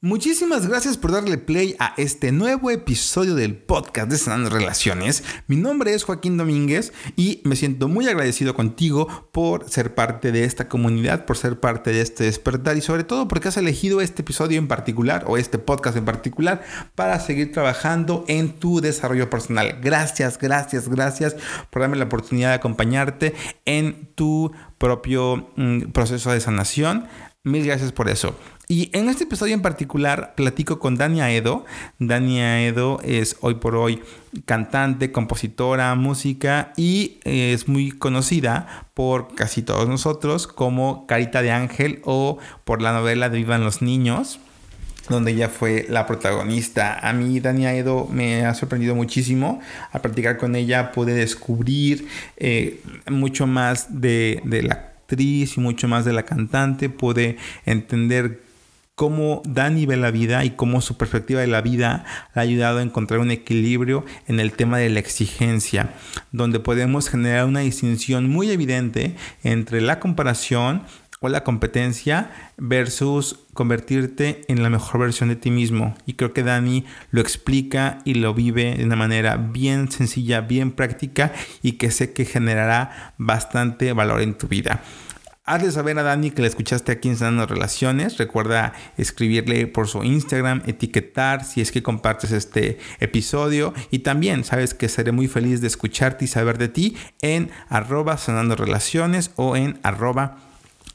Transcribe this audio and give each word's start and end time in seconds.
Muchísimas 0.00 0.68
gracias 0.68 0.96
por 0.96 1.10
darle 1.10 1.38
play 1.38 1.74
a 1.80 1.92
este 1.96 2.30
nuevo 2.30 2.70
episodio 2.70 3.34
del 3.34 3.56
podcast 3.56 4.08
de 4.08 4.16
Sanando 4.16 4.48
Relaciones. 4.48 5.24
Mi 5.48 5.56
nombre 5.56 5.92
es 5.92 6.04
Joaquín 6.04 6.36
Domínguez 6.36 6.92
y 7.16 7.42
me 7.42 7.56
siento 7.56 7.88
muy 7.88 8.06
agradecido 8.06 8.54
contigo 8.54 9.28
por 9.32 9.68
ser 9.68 9.96
parte 9.96 10.30
de 10.30 10.44
esta 10.44 10.68
comunidad, 10.68 11.24
por 11.24 11.36
ser 11.36 11.58
parte 11.58 11.90
de 11.90 12.00
este 12.00 12.22
despertar 12.22 12.76
y 12.76 12.80
sobre 12.80 13.02
todo 13.02 13.26
porque 13.26 13.48
has 13.48 13.56
elegido 13.56 14.00
este 14.00 14.22
episodio 14.22 14.58
en 14.58 14.68
particular 14.68 15.24
o 15.26 15.36
este 15.36 15.58
podcast 15.58 15.96
en 15.96 16.04
particular 16.04 16.62
para 16.94 17.18
seguir 17.18 17.50
trabajando 17.50 18.24
en 18.28 18.52
tu 18.52 18.80
desarrollo 18.80 19.28
personal. 19.28 19.80
Gracias, 19.82 20.38
gracias, 20.38 20.88
gracias 20.88 21.34
por 21.70 21.82
darme 21.82 21.96
la 21.96 22.04
oportunidad 22.04 22.50
de 22.50 22.54
acompañarte 22.54 23.34
en 23.64 24.10
tu 24.14 24.52
propio 24.78 25.50
mm, 25.56 25.90
proceso 25.90 26.30
de 26.30 26.40
sanación. 26.40 27.08
Mil 27.48 27.64
gracias 27.64 27.92
por 27.92 28.08
eso. 28.08 28.36
Y 28.68 28.90
en 28.92 29.08
este 29.08 29.24
episodio 29.24 29.54
en 29.54 29.62
particular 29.62 30.34
platico 30.36 30.78
con 30.78 30.96
Dania 30.96 31.30
Edo. 31.30 31.64
Dania 31.98 32.60
Edo 32.66 33.00
es 33.02 33.36
hoy 33.40 33.54
por 33.54 33.74
hoy 33.74 34.02
cantante, 34.44 35.10
compositora, 35.10 35.94
música 35.94 36.74
y 36.76 37.18
es 37.24 37.66
muy 37.66 37.92
conocida 37.92 38.86
por 38.92 39.34
casi 39.34 39.62
todos 39.62 39.88
nosotros 39.88 40.46
como 40.46 41.06
Carita 41.06 41.40
de 41.40 41.50
Ángel 41.50 42.02
o 42.04 42.36
por 42.64 42.82
la 42.82 42.92
novela 42.92 43.30
de 43.30 43.38
Vivan 43.38 43.64
los 43.64 43.80
Niños 43.80 44.38
donde 45.08 45.30
ella 45.32 45.48
fue 45.48 45.86
la 45.88 46.06
protagonista. 46.06 46.98
A 46.98 47.14
mí 47.14 47.40
Dania 47.40 47.74
Edo 47.74 48.06
me 48.10 48.44
ha 48.44 48.52
sorprendido 48.52 48.94
muchísimo. 48.94 49.60
Al 49.90 50.02
practicar 50.02 50.36
con 50.36 50.54
ella 50.54 50.92
pude 50.92 51.14
descubrir 51.14 52.08
eh, 52.36 52.82
mucho 53.10 53.46
más 53.46 54.00
de, 54.02 54.42
de 54.44 54.64
la 54.64 54.87
y 55.10 55.48
mucho 55.56 55.88
más 55.88 56.04
de 56.04 56.12
la 56.12 56.24
cantante. 56.24 56.90
Pude 56.90 57.38
entender 57.64 58.42
cómo 58.94 59.42
Dani 59.46 59.86
ve 59.86 59.96
la 59.96 60.10
vida 60.10 60.44
y 60.44 60.50
cómo 60.50 60.80
su 60.80 60.96
perspectiva 60.96 61.40
de 61.40 61.46
la 61.46 61.62
vida 61.62 62.04
ha 62.34 62.40
ayudado 62.40 62.78
a 62.78 62.82
encontrar 62.82 63.20
un 63.20 63.30
equilibrio 63.30 64.04
en 64.26 64.38
el 64.38 64.52
tema 64.52 64.78
de 64.78 64.90
la 64.90 65.00
exigencia, 65.00 65.94
donde 66.32 66.60
podemos 66.60 67.08
generar 67.08 67.46
una 67.46 67.60
distinción 67.60 68.28
muy 68.28 68.50
evidente 68.50 69.16
entre 69.44 69.80
la 69.80 69.98
comparación 69.98 70.82
o 71.20 71.28
la 71.28 71.44
competencia 71.44 72.30
versus 72.56 73.40
convertirte 73.54 74.42
en 74.48 74.62
la 74.62 74.70
mejor 74.70 75.00
versión 75.00 75.28
de 75.28 75.36
ti 75.36 75.50
mismo. 75.50 75.96
Y 76.06 76.14
creo 76.14 76.32
que 76.32 76.42
Dani 76.42 76.84
lo 77.10 77.20
explica 77.20 77.98
y 78.04 78.14
lo 78.14 78.34
vive 78.34 78.76
de 78.76 78.84
una 78.84 78.96
manera 78.96 79.36
bien 79.36 79.90
sencilla, 79.90 80.40
bien 80.40 80.72
práctica 80.72 81.32
y 81.62 81.72
que 81.72 81.90
sé 81.90 82.12
que 82.12 82.24
generará 82.24 83.14
bastante 83.18 83.92
valor 83.92 84.22
en 84.22 84.34
tu 84.34 84.48
vida. 84.48 84.82
Hazle 85.48 85.72
saber 85.72 85.98
a 85.98 86.02
Dani 86.02 86.30
que 86.30 86.42
la 86.42 86.48
escuchaste 86.48 86.92
aquí 86.92 87.08
en 87.08 87.16
Sanando 87.16 87.46
Relaciones. 87.46 88.18
Recuerda 88.18 88.74
escribirle 88.98 89.66
por 89.66 89.88
su 89.88 90.04
Instagram, 90.04 90.62
etiquetar 90.66 91.42
si 91.42 91.62
es 91.62 91.72
que 91.72 91.82
compartes 91.82 92.32
este 92.32 92.78
episodio. 93.00 93.72
Y 93.90 94.00
también 94.00 94.44
sabes 94.44 94.74
que 94.74 94.90
seré 94.90 95.10
muy 95.10 95.26
feliz 95.26 95.62
de 95.62 95.66
escucharte 95.66 96.26
y 96.26 96.28
saber 96.28 96.58
de 96.58 96.68
ti 96.68 96.98
en 97.22 97.50
arroba 97.70 98.18
Sanando 98.18 98.56
Relaciones 98.56 99.30
o 99.36 99.56
en 99.56 99.80
arroba 99.82 100.47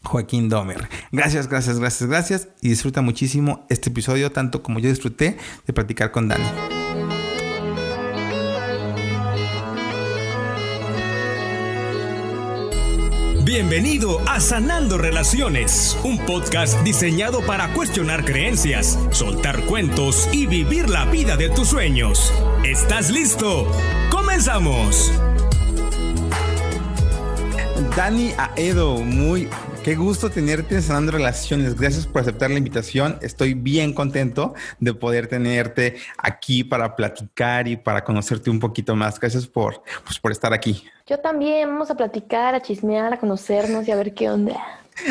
Joaquín 0.04 0.50
Domer. 0.50 0.90
Gracias, 1.12 1.48
gracias, 1.48 1.80
gracias, 1.80 2.09
gracias. 2.09 2.48
Y 2.62 2.70
disfruta 2.70 3.02
muchísimo 3.02 3.66
este 3.70 3.90
episodio, 3.90 4.32
tanto 4.32 4.62
como 4.64 4.80
yo 4.80 4.90
disfruté 4.90 5.38
de 5.66 5.73
practicar 5.73 6.12
con 6.12 6.28
Dani. 6.28 6.44
Bienvenido 13.45 14.20
a 14.28 14.40
Sanando 14.40 14.98
Relaciones, 14.98 15.95
un 16.04 16.17
podcast 16.17 16.82
diseñado 16.82 17.45
para 17.45 17.72
cuestionar 17.73 18.26
creencias, 18.26 18.98
soltar 19.12 19.62
cuentos 19.66 20.28
y 20.32 20.48
vivir 20.48 20.90
la 20.90 21.06
vida 21.06 21.38
de 21.38 21.50
tus 21.50 21.67
sueños. 21.67 22.34
¿Estás 22.64 23.12
listo? 23.12 23.72
¡Comenzamos! 24.10 25.12
Dani 27.95 28.32
Aedo, 28.38 28.98
muy 28.98 29.48
Qué 29.83 29.95
gusto 29.95 30.30
tenerte 30.30 30.76
en 30.76 30.82
Sanando 30.82 31.11
Relaciones. 31.11 31.77
Gracias 31.77 32.08
por 32.08 32.21
aceptar 32.21 32.49
la 32.49 32.58
invitación. 32.58 33.17
Estoy 33.21 33.54
bien 33.54 33.94
contento 33.94 34.54
de 34.80 34.94
poder 34.94 35.27
tenerte 35.27 35.98
aquí 36.17 36.64
para 36.64 36.95
platicar 36.95 37.67
y 37.67 37.76
para 37.76 38.02
conocerte 38.05 38.49
un 38.49 38.61
poquito 38.61 38.95
más. 38.95 39.20
Gracias 39.20 39.45
por, 39.45 39.83
pues, 40.05 40.17
por 40.20 40.32
estar 40.32 40.54
aquí. 40.54 40.86
Yo 41.05 41.20
también. 41.20 41.67
Vamos 41.67 41.92
a 41.92 41.95
platicar, 41.95 42.55
a 42.55 42.61
chismear, 42.61 43.11
a 43.11 43.20
conocernos 43.20 43.86
y 43.86 43.92
a 43.92 43.98
ver 43.98 44.14
qué 44.14 44.30
onda. 44.30 44.55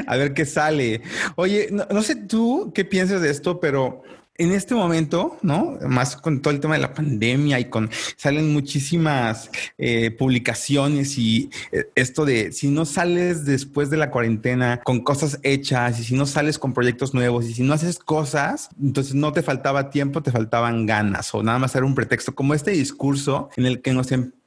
A 0.07 0.17
ver 0.17 0.33
qué 0.33 0.47
sale. 0.47 1.03
Oye, 1.37 1.69
no, 1.71 1.85
no 1.91 2.03
sé 2.03 2.17
tú 2.17 2.73
qué 2.75 2.87
piensas 2.87 3.21
de 3.21 3.31
esto, 3.31 3.61
pero 3.61 4.03
en 4.39 4.53
este 4.53 4.75
momento, 4.75 5.37
¿no? 5.43 5.79
Más 5.87 6.17
con 6.17 6.41
todo 6.41 6.55
el 6.55 6.61
tema 6.61 6.75
de 6.75 6.81
la 6.81 6.95
pandemia 6.95 7.61
y 7.61 7.67
con 7.67 7.91
salen 8.17 8.53
muchísimas 8.53 9.51
eh, 9.79 10.11
publicaciones 10.11 11.19
y 11.19 11.51
eh, 11.71 11.91
esto 11.95 12.25
de 12.25 12.53
si 12.53 12.69
no 12.69 12.85
sales 12.85 13.45
después 13.45 13.91
de 13.91 13.99
la 13.99 14.11
cuarentena 14.11 14.81
con 14.85 15.01
cosas 15.01 15.39
hechas 15.43 16.01
y 16.01 16.05
si 16.05 16.15
no 16.15 16.27
sales 16.27 16.59
con 16.59 16.73
proyectos 16.73 17.13
nuevos 17.13 17.45
y 17.47 17.55
si 17.55 17.63
no 17.63 17.75
haces 17.75 17.99
cosas, 17.99 18.71
entonces 18.81 19.15
no 19.15 19.33
te 19.33 19.43
faltaba 19.43 19.91
tiempo, 19.91 20.23
te 20.23 20.33
faltaban 20.33 20.87
ganas 20.87 21.35
o 21.35 21.43
nada 21.43 21.59
más 21.59 21.75
era 21.75 21.85
un 21.85 21.95
pretexto 21.95 22.35
como 22.35 22.55
este 22.55 22.71
discurso 22.71 23.51
en 23.57 23.67
el 23.67 23.83
que 23.83 23.93
nos 23.93 24.13
empezamos, 24.13 24.42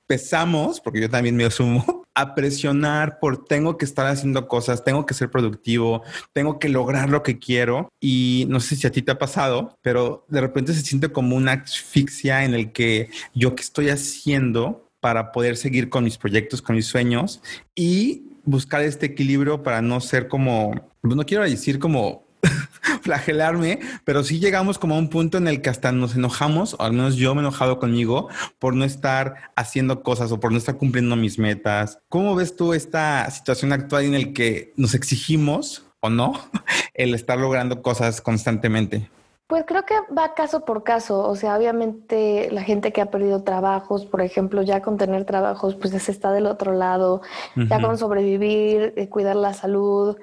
porque 0.83 1.01
yo 1.01 1.09
también 1.09 1.35
me 1.35 1.45
asumo, 1.45 2.03
a 2.15 2.33
presionar 2.33 3.19
por 3.19 3.45
tengo 3.45 3.77
que 3.77 3.85
estar 3.85 4.07
haciendo 4.07 4.47
cosas, 4.47 4.83
tengo 4.83 5.05
que 5.05 5.13
ser 5.13 5.29
productivo, 5.29 6.03
tengo 6.33 6.59
que 6.59 6.69
lograr 6.69 7.09
lo 7.09 7.23
que 7.23 7.39
quiero. 7.39 7.89
Y 7.99 8.45
no 8.49 8.59
sé 8.59 8.75
si 8.75 8.87
a 8.87 8.91
ti 8.91 9.01
te 9.01 9.11
ha 9.11 9.17
pasado, 9.17 9.75
pero 9.81 10.25
de 10.29 10.41
repente 10.41 10.73
se 10.73 10.81
siente 10.81 11.09
como 11.09 11.35
una 11.35 11.53
asfixia 11.53 12.45
en 12.45 12.53
el 12.53 12.71
que 12.71 13.09
yo 13.33 13.55
qué 13.55 13.61
estoy 13.61 13.89
haciendo 13.89 14.87
para 15.01 15.31
poder 15.31 15.57
seguir 15.57 15.89
con 15.89 16.03
mis 16.03 16.17
proyectos, 16.17 16.61
con 16.61 16.75
mis 16.75 16.87
sueños 16.87 17.41
y 17.75 18.23
buscar 18.45 18.81
este 18.81 19.07
equilibrio 19.07 19.61
para 19.61 19.81
no 19.81 19.99
ser 19.99 20.27
como, 20.27 20.89
no 21.03 21.25
quiero 21.25 21.43
decir 21.43 21.79
como 21.79 22.24
flagelarme, 23.01 23.79
pero 24.03 24.23
sí 24.23 24.39
llegamos 24.39 24.77
como 24.77 24.95
a 24.95 24.97
un 24.97 25.09
punto 25.09 25.37
en 25.37 25.47
el 25.47 25.61
que 25.61 25.69
hasta 25.69 25.91
nos 25.91 26.15
enojamos, 26.15 26.75
o 26.75 26.81
al 26.81 26.93
menos 26.93 27.15
yo 27.15 27.33
me 27.35 27.41
he 27.41 27.43
enojado 27.43 27.79
conmigo 27.79 28.29
por 28.59 28.75
no 28.75 28.85
estar 28.85 29.51
haciendo 29.55 30.03
cosas 30.03 30.31
o 30.31 30.39
por 30.39 30.51
no 30.51 30.57
estar 30.57 30.77
cumpliendo 30.77 31.15
mis 31.15 31.39
metas. 31.39 31.99
¿Cómo 32.09 32.35
ves 32.35 32.55
tú 32.55 32.73
esta 32.73 33.29
situación 33.31 33.73
actual 33.73 34.05
en 34.05 34.15
el 34.15 34.33
que 34.33 34.73
nos 34.77 34.93
exigimos 34.93 35.85
o 35.99 36.09
no 36.09 36.33
el 36.93 37.13
estar 37.13 37.39
logrando 37.39 37.81
cosas 37.81 38.21
constantemente? 38.21 39.09
Pues 39.47 39.63
creo 39.67 39.85
que 39.85 39.93
va 40.11 40.33
caso 40.33 40.65
por 40.65 40.83
caso, 40.83 41.27
o 41.27 41.35
sea, 41.35 41.55
obviamente 41.55 42.49
la 42.51 42.63
gente 42.63 42.91
que 42.91 43.01
ha 43.01 43.11
perdido 43.11 43.43
trabajos, 43.43 44.07
por 44.07 44.21
ejemplo, 44.21 44.63
ya 44.63 44.81
con 44.81 44.97
tener 44.97 45.25
trabajos, 45.25 45.75
pues 45.75 45.91
se 45.91 46.11
está 46.11 46.31
del 46.31 46.47
otro 46.47 46.73
lado, 46.73 47.21
ya 47.55 47.79
con 47.79 47.97
sobrevivir, 47.99 48.93
eh, 48.95 49.07
cuidar 49.07 49.35
la 49.35 49.53
salud, 49.53 50.17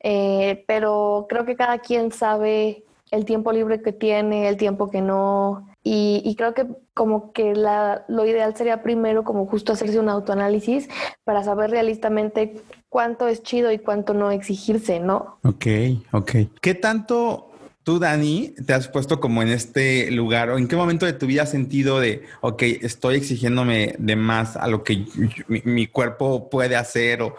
eh, 0.00 0.64
pero 0.66 1.26
creo 1.28 1.44
que 1.44 1.54
cada 1.54 1.78
quien 1.78 2.10
sabe 2.10 2.82
el 3.12 3.24
tiempo 3.24 3.52
libre 3.52 3.80
que 3.80 3.92
tiene, 3.92 4.48
el 4.48 4.56
tiempo 4.56 4.90
que 4.90 5.00
no, 5.00 5.68
y, 5.86 6.34
creo 6.36 6.54
que 6.54 6.66
como 6.94 7.32
que 7.32 7.54
la, 7.54 8.06
lo 8.08 8.24
ideal 8.24 8.56
sería 8.56 8.82
primero 8.82 9.22
como 9.22 9.46
justo 9.46 9.74
hacerse 9.74 10.00
un 10.00 10.08
autoanálisis 10.08 10.88
para 11.24 11.44
saber 11.44 11.70
realistamente 11.70 12.56
cuánto 12.88 13.28
es 13.28 13.42
chido 13.42 13.70
y 13.70 13.78
cuánto 13.78 14.14
no 14.14 14.30
exigirse, 14.30 14.98
¿no? 14.98 15.36
Ok, 15.44 15.66
ok. 16.12 16.30
¿Qué 16.62 16.74
tanto 16.74 17.50
Tú, 17.84 17.98
Dani, 17.98 18.54
te 18.66 18.72
has 18.72 18.88
puesto 18.88 19.20
como 19.20 19.42
en 19.42 19.48
este 19.48 20.10
lugar 20.10 20.48
o 20.48 20.56
en 20.56 20.68
qué 20.68 20.74
momento 20.74 21.04
de 21.04 21.12
tu 21.12 21.26
vida 21.26 21.42
has 21.42 21.50
sentido 21.50 22.00
de, 22.00 22.24
ok, 22.40 22.62
estoy 22.80 23.16
exigiéndome 23.16 23.94
de 23.98 24.16
más 24.16 24.56
a 24.56 24.68
lo 24.68 24.82
que 24.82 25.04
mi, 25.46 25.86
cuerpo 25.86 26.48
puede 26.48 26.76
hacer 26.76 27.20
o, 27.20 27.36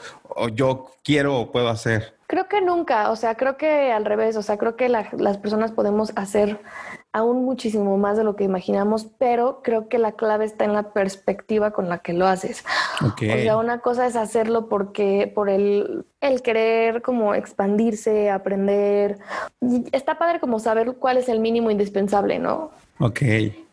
yo 0.49 0.91
quiero 1.03 1.39
o 1.39 1.51
puedo 1.51 1.69
hacer? 1.69 2.13
Creo 2.27 2.47
que 2.47 2.61
nunca, 2.61 3.09
o 3.09 3.15
sea, 3.15 3.33
creo 3.33 3.57
que 3.57 3.91
al 3.91 4.05
revés, 4.05 4.35
o 4.37 4.43
sea, 4.43 4.57
creo 4.57 4.75
que 4.75 4.87
las 4.87 5.37
personas 5.39 5.71
podemos 5.71 6.11
hacer 6.15 6.61
aún 7.15 7.45
muchísimo 7.45 7.97
más 7.97 8.17
de 8.17 8.25
lo 8.25 8.35
que 8.35 8.43
imaginamos, 8.43 9.07
pero 9.17 9.61
creo 9.63 9.87
que 9.87 9.97
la 9.97 10.11
clave 10.11 10.43
está 10.43 10.65
en 10.65 10.73
la 10.73 10.91
perspectiva 10.91 11.71
con 11.71 11.87
la 11.87 11.99
que 11.99 12.11
lo 12.11 12.27
haces. 12.27 12.65
O 13.01 13.15
sea, 13.17 13.55
una 13.55 13.79
cosa 13.79 14.05
es 14.05 14.17
hacerlo 14.17 14.67
porque 14.67 15.31
por 15.33 15.49
el, 15.49 16.05
el 16.19 16.41
querer 16.41 17.01
como 17.01 17.33
expandirse, 17.33 18.29
aprender. 18.29 19.17
Está 19.93 20.17
padre 20.17 20.41
como 20.41 20.59
saber 20.59 20.95
cuál 20.99 21.15
es 21.15 21.29
el 21.29 21.39
mínimo 21.39 21.71
indispensable, 21.71 22.37
¿no? 22.37 22.71
Ok. 22.99 23.21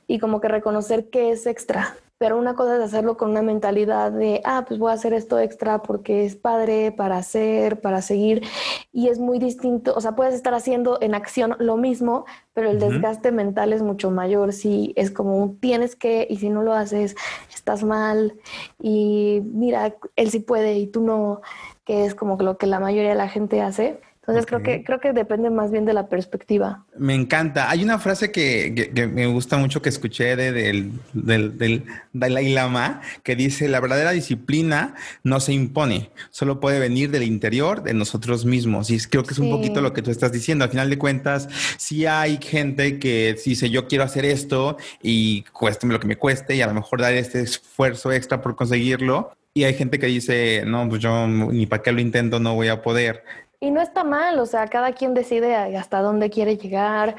Y 0.06 0.20
como 0.20 0.40
que 0.40 0.46
reconocer 0.46 1.10
qué 1.10 1.30
es 1.30 1.44
extra 1.46 1.96
pero 2.22 2.38
una 2.38 2.54
cosa 2.54 2.76
es 2.76 2.80
hacerlo 2.80 3.16
con 3.16 3.30
una 3.30 3.42
mentalidad 3.42 4.12
de, 4.12 4.42
ah, 4.44 4.64
pues 4.64 4.78
voy 4.78 4.92
a 4.92 4.94
hacer 4.94 5.12
esto 5.12 5.40
extra 5.40 5.82
porque 5.82 6.24
es 6.24 6.36
padre 6.36 6.92
para 6.92 7.16
hacer, 7.16 7.80
para 7.80 8.00
seguir, 8.00 8.44
y 8.92 9.08
es 9.08 9.18
muy 9.18 9.40
distinto, 9.40 9.92
o 9.96 10.00
sea, 10.00 10.14
puedes 10.14 10.32
estar 10.32 10.54
haciendo 10.54 10.98
en 11.00 11.16
acción 11.16 11.56
lo 11.58 11.76
mismo, 11.76 12.24
pero 12.54 12.70
el 12.70 12.78
desgaste 12.78 13.32
mental 13.32 13.72
es 13.72 13.82
mucho 13.82 14.12
mayor, 14.12 14.52
si 14.52 14.92
es 14.94 15.10
como 15.10 15.56
tienes 15.58 15.96
que, 15.96 16.24
y 16.30 16.36
si 16.36 16.48
no 16.48 16.62
lo 16.62 16.74
haces, 16.74 17.16
estás 17.52 17.82
mal, 17.82 18.38
y 18.80 19.42
mira, 19.44 19.96
él 20.14 20.30
sí 20.30 20.38
puede 20.38 20.78
y 20.78 20.86
tú 20.86 21.00
no, 21.00 21.40
que 21.84 22.04
es 22.04 22.14
como 22.14 22.36
lo 22.36 22.56
que 22.56 22.68
la 22.68 22.78
mayoría 22.78 23.10
de 23.10 23.16
la 23.16 23.28
gente 23.28 23.60
hace 23.62 24.00
Entonces 24.22 24.46
creo 24.46 24.62
que 24.62 24.84
creo 24.84 25.00
que 25.00 25.12
depende 25.12 25.50
más 25.50 25.72
bien 25.72 25.84
de 25.84 25.92
la 25.92 26.06
perspectiva. 26.06 26.84
Me 26.96 27.12
encanta. 27.12 27.68
Hay 27.68 27.82
una 27.82 27.98
frase 27.98 28.30
que, 28.30 28.92
me 29.12 29.26
gusta 29.26 29.56
mucho 29.56 29.82
que 29.82 29.88
escuché 29.88 30.36
de, 30.36 30.52
del, 30.52 30.92
del, 31.12 31.58
del, 31.58 31.84
Dalai 32.12 32.52
Lama 32.52 33.00
que 33.24 33.34
dice, 33.34 33.68
la 33.68 33.80
verdadera 33.80 34.12
disciplina 34.12 34.94
no 35.24 35.40
se 35.40 35.52
impone, 35.52 36.12
solo 36.30 36.60
puede 36.60 36.78
venir 36.78 37.10
del 37.10 37.24
interior 37.24 37.82
de 37.82 37.94
nosotros 37.94 38.44
mismos. 38.44 38.90
Y 38.90 39.00
creo 39.00 39.24
que 39.24 39.32
es 39.32 39.40
un 39.40 39.50
poquito 39.50 39.80
lo 39.80 39.92
que 39.92 40.02
tú 40.02 40.12
estás 40.12 40.30
diciendo. 40.30 40.64
Al 40.64 40.70
final 40.70 40.88
de 40.88 40.98
cuentas, 40.98 41.48
sí 41.76 42.06
hay 42.06 42.38
gente 42.40 43.00
que 43.00 43.36
dice, 43.44 43.70
yo 43.70 43.88
quiero 43.88 44.04
hacer 44.04 44.24
esto 44.24 44.76
y 45.02 45.42
cuésteme 45.52 45.94
lo 45.94 45.98
que 45.98 46.06
me 46.06 46.16
cueste 46.16 46.54
y 46.54 46.62
a 46.62 46.68
lo 46.68 46.74
mejor 46.74 47.00
dar 47.00 47.12
este 47.14 47.40
esfuerzo 47.40 48.12
extra 48.12 48.40
por 48.40 48.54
conseguirlo. 48.54 49.32
Y 49.52 49.64
hay 49.64 49.74
gente 49.74 49.98
que 49.98 50.06
dice, 50.06 50.62
no, 50.64 50.88
pues 50.88 51.02
yo 51.02 51.26
ni 51.26 51.66
para 51.66 51.82
qué 51.82 51.92
lo 51.92 52.00
intento, 52.00 52.38
no 52.38 52.54
voy 52.54 52.68
a 52.68 52.82
poder. 52.82 53.24
Y 53.62 53.70
no 53.70 53.80
está 53.80 54.02
mal, 54.02 54.40
o 54.40 54.46
sea, 54.46 54.66
cada 54.66 54.92
quien 54.92 55.14
decide 55.14 55.54
hasta 55.54 56.02
dónde 56.02 56.30
quiere 56.30 56.56
llegar, 56.56 57.14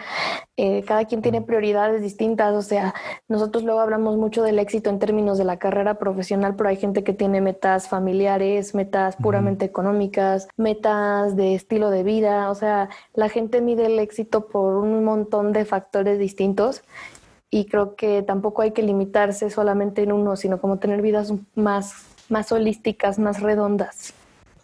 eh, 0.57 0.84
cada 0.84 1.06
quien 1.06 1.22
tiene 1.22 1.42
prioridades 1.42 2.01
distintas, 2.01 2.54
o 2.54 2.62
sea, 2.62 2.94
nosotros 3.30 3.63
luego 3.63 3.80
hablamos 3.80 4.18
mucho 4.18 4.44
del 4.44 4.60
éxito 4.60 4.90
en 4.90 5.00
términos 5.00 5.38
de 5.38 5.45
la 5.45 5.57
carrera 5.57 5.94
profesional, 5.98 6.57
pero 6.57 6.68
hay 6.68 6.75
gente 6.75 7.06
que 7.06 7.13
tiene 7.13 7.40
metas 7.40 7.88
familiares, 7.88 8.75
metas 8.75 9.16
puramente 9.16 9.63
económicas, 9.63 10.50
metas 10.57 11.38
de 11.38 11.56
estilo 11.56 11.90
de 11.90 12.04
vida, 12.04 12.50
o 12.50 12.56
sea, 12.56 12.89
la 13.13 13.30
gente 13.30 13.62
mide 13.62 13.86
el 13.86 13.98
éxito 13.98 14.48
por 14.48 14.75
un 14.75 15.01
montón 15.06 15.54
de 15.54 15.63
factores 15.63 16.19
distintos 16.19 16.84
y 17.50 17.68
creo 17.68 17.96
que 17.96 18.22
tampoco 18.22 18.63
hay 18.63 18.72
que 18.72 18.84
limitarse 18.84 19.50
solamente 19.50 20.04
en 20.04 20.12
uno, 20.12 20.36
sino 20.36 20.60
como 20.60 20.78
tener 20.78 21.01
vidas 21.01 21.31
más, 21.56 22.06
más 22.28 22.51
holísticas, 22.51 23.18
más 23.18 23.42
redondas. 23.42 24.13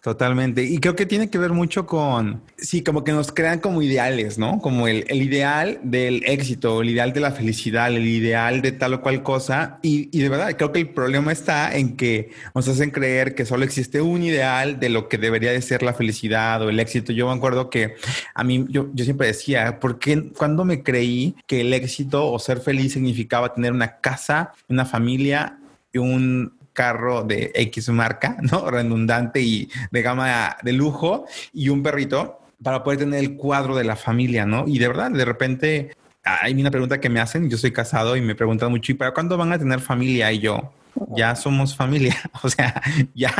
Totalmente. 0.01 0.63
Y 0.63 0.77
creo 0.77 0.95
que 0.95 1.05
tiene 1.05 1.29
que 1.29 1.37
ver 1.37 1.51
mucho 1.51 1.85
con, 1.85 2.41
sí, 2.57 2.83
como 2.83 3.03
que 3.03 3.11
nos 3.11 3.33
crean 3.33 3.59
como 3.59 3.81
ideales, 3.81 4.37
¿no? 4.37 4.59
Como 4.61 4.87
el, 4.87 5.03
ideal 5.11 5.79
del 5.83 6.23
éxito, 6.25 6.81
el 6.81 6.91
ideal 6.91 7.11
de 7.11 7.19
la 7.19 7.31
felicidad, 7.31 7.89
el 7.89 8.07
ideal 8.07 8.61
de 8.61 8.71
tal 8.71 8.93
o 8.93 9.01
cual 9.01 9.23
cosa. 9.23 9.77
Y, 9.81 10.05
de 10.17 10.29
verdad, 10.29 10.55
creo 10.55 10.71
que 10.71 10.79
el 10.79 10.89
problema 10.89 11.33
está 11.33 11.75
en 11.75 11.97
que 11.97 12.31
nos 12.55 12.65
hacen 12.69 12.91
creer 12.91 13.35
que 13.35 13.45
solo 13.45 13.65
existe 13.65 13.99
un 13.99 14.23
ideal 14.23 14.79
de 14.79 14.87
lo 14.87 15.09
que 15.09 15.17
debería 15.17 15.51
de 15.51 15.61
ser 15.61 15.83
la 15.83 15.93
felicidad 15.93 16.61
o 16.61 16.69
el 16.69 16.79
éxito. 16.79 17.11
Yo 17.11 17.27
me 17.27 17.33
acuerdo 17.33 17.69
que 17.69 17.95
a 18.33 18.43
mí, 18.45 18.65
yo, 18.69 18.87
yo 18.93 19.03
siempre 19.03 19.27
decía, 19.27 19.81
¿por 19.81 19.99
qué 19.99 20.31
cuando 20.31 20.63
me 20.63 20.81
creí 20.81 21.35
que 21.45 21.59
el 21.59 21.73
éxito 21.73 22.31
o 22.31 22.39
ser 22.39 22.61
feliz 22.61 22.93
significaba 22.93 23.53
tener 23.53 23.73
una 23.73 23.97
casa, 23.97 24.53
una 24.69 24.85
familia 24.85 25.57
y 25.91 25.97
un 25.97 26.58
carro 26.79 27.23
de 27.23 27.51
X 27.55 27.89
marca, 27.89 28.37
¿no? 28.41 28.71
Redundante 28.71 29.41
y 29.41 29.69
de 29.91 30.01
gama 30.01 30.55
de 30.63 30.71
lujo 30.71 31.25
y 31.51 31.67
un 31.67 31.83
perrito 31.83 32.39
para 32.63 32.85
poder 32.85 32.99
tener 32.99 33.19
el 33.19 33.35
cuadro 33.35 33.75
de 33.75 33.83
la 33.83 33.97
familia, 33.97 34.45
¿no? 34.45 34.65
Y 34.65 34.79
de 34.79 34.87
verdad, 34.87 35.11
de 35.11 35.25
repente 35.25 35.91
hay 36.23 36.53
una 36.53 36.71
pregunta 36.71 37.01
que 37.01 37.09
me 37.09 37.19
hacen, 37.19 37.49
yo 37.49 37.57
soy 37.57 37.73
casado 37.73 38.15
y 38.15 38.21
me 38.21 38.33
preguntan 38.33 38.71
mucho, 38.71 38.93
¿y 38.93 38.95
para 38.95 39.13
cuándo 39.13 39.35
van 39.35 39.51
a 39.51 39.59
tener 39.59 39.81
familia? 39.81 40.31
Y 40.31 40.39
yo, 40.39 40.71
ya 41.17 41.35
somos 41.35 41.75
familia, 41.75 42.15
o 42.43 42.49
sea, 42.49 42.81
ya, 43.13 43.33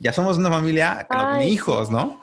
ya 0.00 0.12
somos 0.14 0.38
una 0.38 0.48
familia 0.48 1.06
con 1.10 1.42
hijos, 1.42 1.90
¿no? 1.90 2.22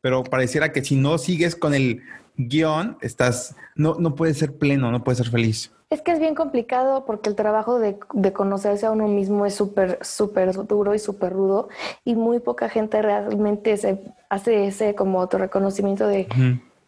Pero 0.00 0.24
pareciera 0.24 0.72
que 0.72 0.82
si 0.82 0.96
no 0.96 1.18
sigues 1.18 1.54
con 1.54 1.74
el 1.74 2.02
guion, 2.38 2.96
estás, 3.02 3.56
no, 3.74 3.96
no 3.98 4.14
puedes 4.14 4.38
ser 4.38 4.56
pleno, 4.56 4.90
no 4.90 5.04
puedes 5.04 5.18
ser 5.18 5.28
feliz. 5.28 5.70
Es 5.92 6.00
que 6.00 6.12
es 6.12 6.18
bien 6.18 6.34
complicado 6.34 7.04
porque 7.04 7.28
el 7.28 7.34
trabajo 7.34 7.78
de, 7.78 7.98
conocerse 8.32 8.86
a 8.86 8.92
uno 8.92 9.08
mismo 9.08 9.44
es 9.44 9.54
súper, 9.54 9.98
súper 10.00 10.54
duro 10.66 10.94
y 10.94 10.98
súper 10.98 11.34
rudo 11.34 11.68
y 12.02 12.14
muy 12.14 12.40
poca 12.40 12.70
gente 12.70 13.02
realmente 13.02 13.76
se 13.76 14.00
hace 14.30 14.68
ese 14.68 14.94
como 14.94 15.18
otro 15.18 15.38
reconocimiento 15.38 16.06
de, 16.08 16.28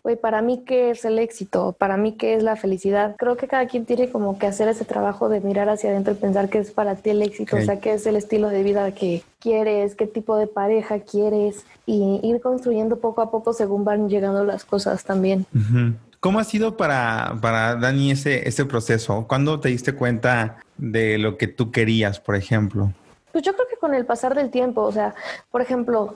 güey, 0.02 0.16
para 0.16 0.40
mí 0.40 0.62
qué 0.64 0.88
es 0.88 1.04
el 1.04 1.18
éxito, 1.18 1.76
para 1.78 1.98
mí 1.98 2.12
qué 2.12 2.32
es 2.32 2.42
la 2.42 2.56
felicidad. 2.56 3.14
Creo 3.18 3.36
que 3.36 3.46
cada 3.46 3.66
quien 3.66 3.84
tiene 3.84 4.08
como 4.08 4.38
que 4.38 4.46
hacer 4.46 4.68
ese 4.68 4.86
trabajo 4.86 5.28
de 5.28 5.42
mirar 5.42 5.68
hacia 5.68 5.90
adentro 5.90 6.14
y 6.14 6.16
pensar 6.16 6.48
qué 6.48 6.60
es 6.60 6.70
para 6.70 6.94
ti 6.94 7.10
el 7.10 7.20
éxito, 7.20 7.58
o 7.58 7.60
sea, 7.60 7.80
qué 7.80 7.92
es 7.92 8.06
el 8.06 8.16
estilo 8.16 8.48
de 8.48 8.62
vida 8.62 8.90
que 8.92 9.22
quieres, 9.38 9.96
qué 9.96 10.06
tipo 10.06 10.38
de 10.38 10.46
pareja 10.46 11.00
quieres 11.00 11.66
y 11.84 12.20
ir 12.22 12.40
construyendo 12.40 12.96
poco 13.00 13.20
a 13.20 13.30
poco 13.30 13.52
según 13.52 13.84
van 13.84 14.08
llegando 14.08 14.44
las 14.44 14.64
cosas 14.64 15.04
también. 15.04 15.44
¿Cómo 16.24 16.38
ha 16.38 16.44
sido 16.44 16.78
para, 16.78 17.36
para 17.42 17.76
Dani 17.76 18.12
ese, 18.12 18.48
ese 18.48 18.64
proceso? 18.64 19.26
¿Cuándo 19.28 19.60
te 19.60 19.68
diste 19.68 19.92
cuenta 19.92 20.56
de 20.78 21.18
lo 21.18 21.36
que 21.36 21.48
tú 21.48 21.70
querías, 21.70 22.18
por 22.18 22.34
ejemplo? 22.34 22.94
Pues 23.30 23.44
yo 23.44 23.52
creo 23.52 23.68
que 23.68 23.76
con 23.76 23.92
el 23.92 24.06
pasar 24.06 24.34
del 24.34 24.48
tiempo, 24.50 24.80
o 24.80 24.90
sea, 24.90 25.14
por 25.50 25.60
ejemplo, 25.60 26.14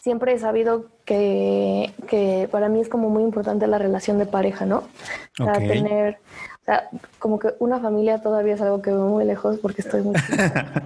siempre 0.00 0.32
he 0.32 0.40
sabido 0.40 0.86
que, 1.04 1.94
que 2.08 2.48
para 2.50 2.68
mí 2.68 2.80
es 2.80 2.88
como 2.88 3.10
muy 3.10 3.22
importante 3.22 3.68
la 3.68 3.78
relación 3.78 4.18
de 4.18 4.26
pareja, 4.26 4.66
¿no? 4.66 4.82
O 5.38 5.44
sea, 5.44 5.52
tener, 5.52 6.18
o 6.62 6.64
sea, 6.64 6.88
como 7.20 7.38
que 7.38 7.54
una 7.60 7.78
familia 7.78 8.20
todavía 8.20 8.54
es 8.54 8.60
algo 8.60 8.82
que 8.82 8.90
veo 8.90 9.06
muy 9.06 9.24
lejos 9.24 9.58
porque 9.58 9.82
estoy 9.82 10.02
muy... 10.02 10.16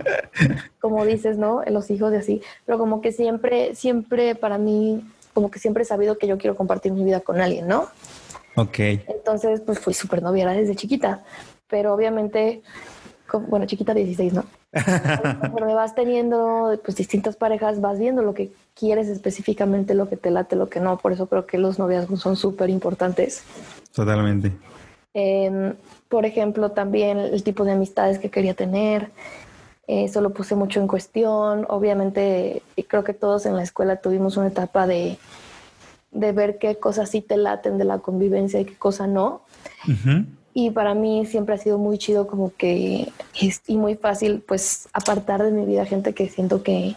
como 0.78 1.06
dices, 1.06 1.38
¿no? 1.38 1.62
Los 1.68 1.90
hijos 1.90 2.12
y 2.12 2.16
así, 2.16 2.42
pero 2.66 2.76
como 2.76 3.00
que 3.00 3.12
siempre, 3.12 3.74
siempre 3.74 4.34
para 4.34 4.58
mí, 4.58 5.02
como 5.32 5.50
que 5.50 5.58
siempre 5.58 5.84
he 5.84 5.86
sabido 5.86 6.18
que 6.18 6.26
yo 6.26 6.36
quiero 6.36 6.54
compartir 6.54 6.92
mi 6.92 7.02
vida 7.02 7.20
con 7.20 7.40
alguien, 7.40 7.66
¿no? 7.66 7.88
Ok. 8.58 8.78
Entonces, 9.06 9.60
pues 9.60 9.78
fui 9.78 9.94
súper 9.94 10.20
novia 10.20 10.48
desde 10.48 10.74
chiquita, 10.74 11.22
pero 11.68 11.94
obviamente, 11.94 12.62
bueno, 13.48 13.66
chiquita 13.66 13.94
16, 13.94 14.32
¿no? 14.32 14.44
Cuando 15.52 15.74
vas 15.74 15.94
teniendo 15.94 16.78
pues 16.84 16.96
distintas 16.96 17.36
parejas, 17.36 17.80
vas 17.80 18.00
viendo 18.00 18.22
lo 18.22 18.34
que 18.34 18.50
quieres 18.74 19.08
específicamente, 19.08 19.94
lo 19.94 20.08
que 20.08 20.16
te 20.16 20.32
late, 20.32 20.56
lo 20.56 20.68
que 20.68 20.80
no. 20.80 20.98
Por 20.98 21.12
eso 21.12 21.28
creo 21.28 21.46
que 21.46 21.56
los 21.56 21.78
noviazgos 21.78 22.20
son 22.20 22.34
súper 22.34 22.68
importantes. 22.68 23.44
Totalmente. 23.94 24.52
Em, 25.14 25.74
por 26.08 26.26
ejemplo, 26.26 26.72
también 26.72 27.18
el 27.18 27.42
tipo 27.44 27.64
de 27.64 27.72
amistades 27.72 28.18
que 28.18 28.28
quería 28.28 28.54
tener. 28.54 29.10
Eso 29.86 30.20
lo 30.20 30.30
puse 30.30 30.54
mucho 30.54 30.80
en 30.80 30.88
cuestión. 30.88 31.64
Obviamente, 31.68 32.62
creo 32.88 33.04
que 33.04 33.14
todos 33.14 33.46
en 33.46 33.56
la 33.56 33.62
escuela 33.62 33.96
tuvimos 33.96 34.36
una 34.36 34.48
etapa 34.48 34.86
de 34.86 35.16
de 36.18 36.32
ver 36.32 36.58
qué 36.58 36.76
cosas 36.76 37.10
sí 37.10 37.20
te 37.20 37.36
laten 37.36 37.78
de 37.78 37.84
la 37.84 37.98
convivencia 37.98 38.60
y 38.60 38.64
qué 38.64 38.74
cosas 38.74 39.08
no. 39.08 39.42
Y 40.52 40.70
para 40.70 40.94
mí 40.94 41.24
siempre 41.26 41.54
ha 41.54 41.58
sido 41.58 41.78
muy 41.78 41.98
chido 41.98 42.26
como 42.26 42.52
que 42.56 43.12
es, 43.40 43.62
y 43.68 43.76
muy 43.76 43.94
fácil 43.94 44.42
pues 44.46 44.88
apartar 44.92 45.42
de 45.42 45.52
mi 45.52 45.64
vida 45.64 45.86
gente 45.86 46.14
que 46.14 46.28
siento 46.28 46.64
que, 46.64 46.96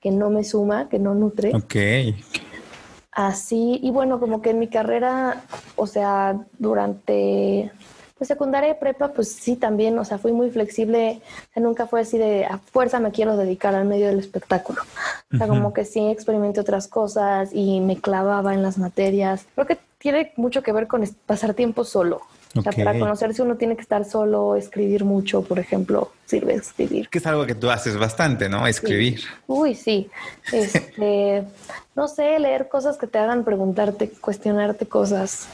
que 0.00 0.12
no 0.12 0.30
me 0.30 0.44
suma, 0.44 0.88
que 0.88 1.00
no 1.00 1.14
nutre. 1.14 1.50
Ok. 1.54 1.74
Así, 3.10 3.80
y 3.82 3.90
bueno, 3.90 4.20
como 4.20 4.40
que 4.42 4.50
en 4.50 4.60
mi 4.60 4.68
carrera, 4.68 5.42
o 5.76 5.86
sea, 5.86 6.40
durante 6.58 7.72
pues 8.16 8.28
secundaria 8.28 8.70
y 8.70 8.74
prepa, 8.74 9.08
pues 9.08 9.32
sí, 9.32 9.56
también, 9.56 9.98
o 9.98 10.04
sea, 10.04 10.18
fui 10.18 10.32
muy 10.32 10.50
flexible, 10.50 11.20
nunca 11.56 11.86
fue 11.86 12.00
así 12.00 12.16
de 12.16 12.44
a 12.44 12.58
fuerza 12.58 13.00
me 13.00 13.10
quiero 13.10 13.36
dedicar 13.36 13.74
al 13.74 13.86
medio 13.86 14.06
del 14.06 14.20
espectáculo. 14.20 14.82
O 15.32 15.36
sea, 15.36 15.48
como 15.48 15.72
que 15.72 15.84
sí 15.84 16.06
experimenté 16.08 16.60
otras 16.60 16.86
cosas 16.86 17.50
y 17.52 17.80
me 17.80 18.00
clavaba 18.00 18.54
en 18.54 18.62
las 18.62 18.78
materias. 18.78 19.46
Creo 19.54 19.66
que 19.66 19.78
tiene 19.98 20.32
mucho 20.36 20.62
que 20.62 20.72
ver 20.72 20.86
con 20.86 21.04
pasar 21.26 21.54
tiempo 21.54 21.82
solo. 21.82 22.20
O 22.56 22.62
sea, 22.62 22.72
para 22.72 22.98
conocerse 22.98 23.42
uno 23.42 23.56
tiene 23.56 23.74
que 23.74 23.82
estar 23.82 24.04
solo, 24.04 24.54
escribir 24.54 25.04
mucho, 25.04 25.42
por 25.42 25.58
ejemplo, 25.58 26.12
sirve 26.26 26.54
escribir. 26.54 27.08
Que 27.08 27.18
es 27.18 27.26
algo 27.26 27.46
que 27.46 27.54
tú 27.54 27.70
haces 27.70 27.96
bastante, 27.96 28.48
¿no? 28.48 28.66
Escribir. 28.66 29.20
Uy, 29.46 29.74
sí. 29.74 30.08
Este, 30.52 31.42
no 31.96 32.08
sé, 32.08 32.38
leer 32.38 32.68
cosas 32.68 32.96
que 32.96 33.06
te 33.06 33.18
hagan 33.18 33.44
preguntarte, 33.44 34.08
cuestionarte 34.20 34.86
cosas. 34.86 35.48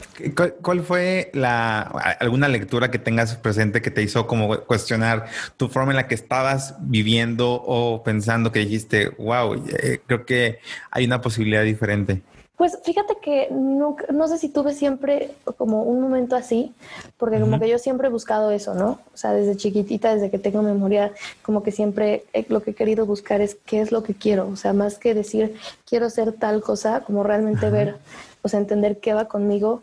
¿Cuál, 0.61 0.81
fue 0.81 1.31
la 1.33 1.81
alguna 2.19 2.47
lectura 2.47 2.91
que 2.91 2.99
tengas 2.99 3.35
presente 3.35 3.81
que 3.81 3.91
te 3.91 4.03
hizo 4.03 4.27
como 4.27 4.59
cuestionar 4.61 5.25
tu 5.57 5.69
forma 5.69 5.91
en 5.91 5.97
la 5.97 6.07
que 6.07 6.15
estabas 6.15 6.75
viviendo 6.81 7.51
o 7.53 8.03
pensando 8.03 8.51
que 8.51 8.59
dijiste, 8.59 9.09
wow, 9.17 9.55
eh, 9.55 10.01
creo 10.05 10.25
que 10.25 10.59
hay 10.91 11.05
una 11.05 11.21
posibilidad 11.21 11.63
diferente? 11.63 12.21
Pues 12.61 12.77
fíjate 12.83 13.17
que 13.19 13.47
no, 13.49 13.95
no 14.13 14.27
sé 14.27 14.37
si 14.37 14.47
tuve 14.47 14.75
siempre 14.75 15.31
como 15.57 15.81
un 15.81 15.99
momento 15.99 16.35
así, 16.35 16.75
porque 17.17 17.39
como 17.39 17.59
que 17.59 17.67
yo 17.67 17.79
siempre 17.79 18.07
he 18.07 18.11
buscado 18.11 18.51
eso, 18.51 18.75
¿no? 18.75 18.99
O 19.11 19.17
sea, 19.17 19.33
desde 19.33 19.57
chiquitita, 19.57 20.13
desde 20.13 20.29
que 20.29 20.37
tengo 20.37 20.61
memoria, 20.61 21.11
como 21.41 21.63
que 21.63 21.71
siempre 21.71 22.23
lo 22.49 22.61
que 22.61 22.69
he 22.69 22.75
querido 22.75 23.07
buscar 23.07 23.41
es 23.41 23.55
qué 23.65 23.81
es 23.81 23.91
lo 23.91 24.03
que 24.03 24.13
quiero, 24.13 24.47
o 24.47 24.57
sea, 24.57 24.73
más 24.73 24.99
que 24.99 25.15
decir 25.15 25.55
quiero 25.89 26.11
ser 26.11 26.33
tal 26.33 26.61
cosa, 26.61 27.01
como 27.01 27.23
realmente 27.23 27.67
ver, 27.71 27.95
o 28.43 28.47
sea, 28.47 28.59
entender 28.59 28.99
qué 28.99 29.15
va 29.15 29.25
conmigo 29.25 29.81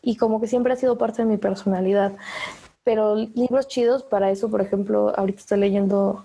y 0.00 0.16
como 0.16 0.40
que 0.40 0.46
siempre 0.46 0.72
ha 0.72 0.76
sido 0.76 0.96
parte 0.96 1.20
de 1.20 1.28
mi 1.28 1.36
personalidad. 1.36 2.12
Pero 2.84 3.16
libros 3.16 3.68
chidos 3.68 4.02
para 4.02 4.30
eso, 4.30 4.50
por 4.50 4.62
ejemplo, 4.62 5.12
ahorita 5.14 5.40
estoy 5.40 5.58
leyendo 5.58 6.24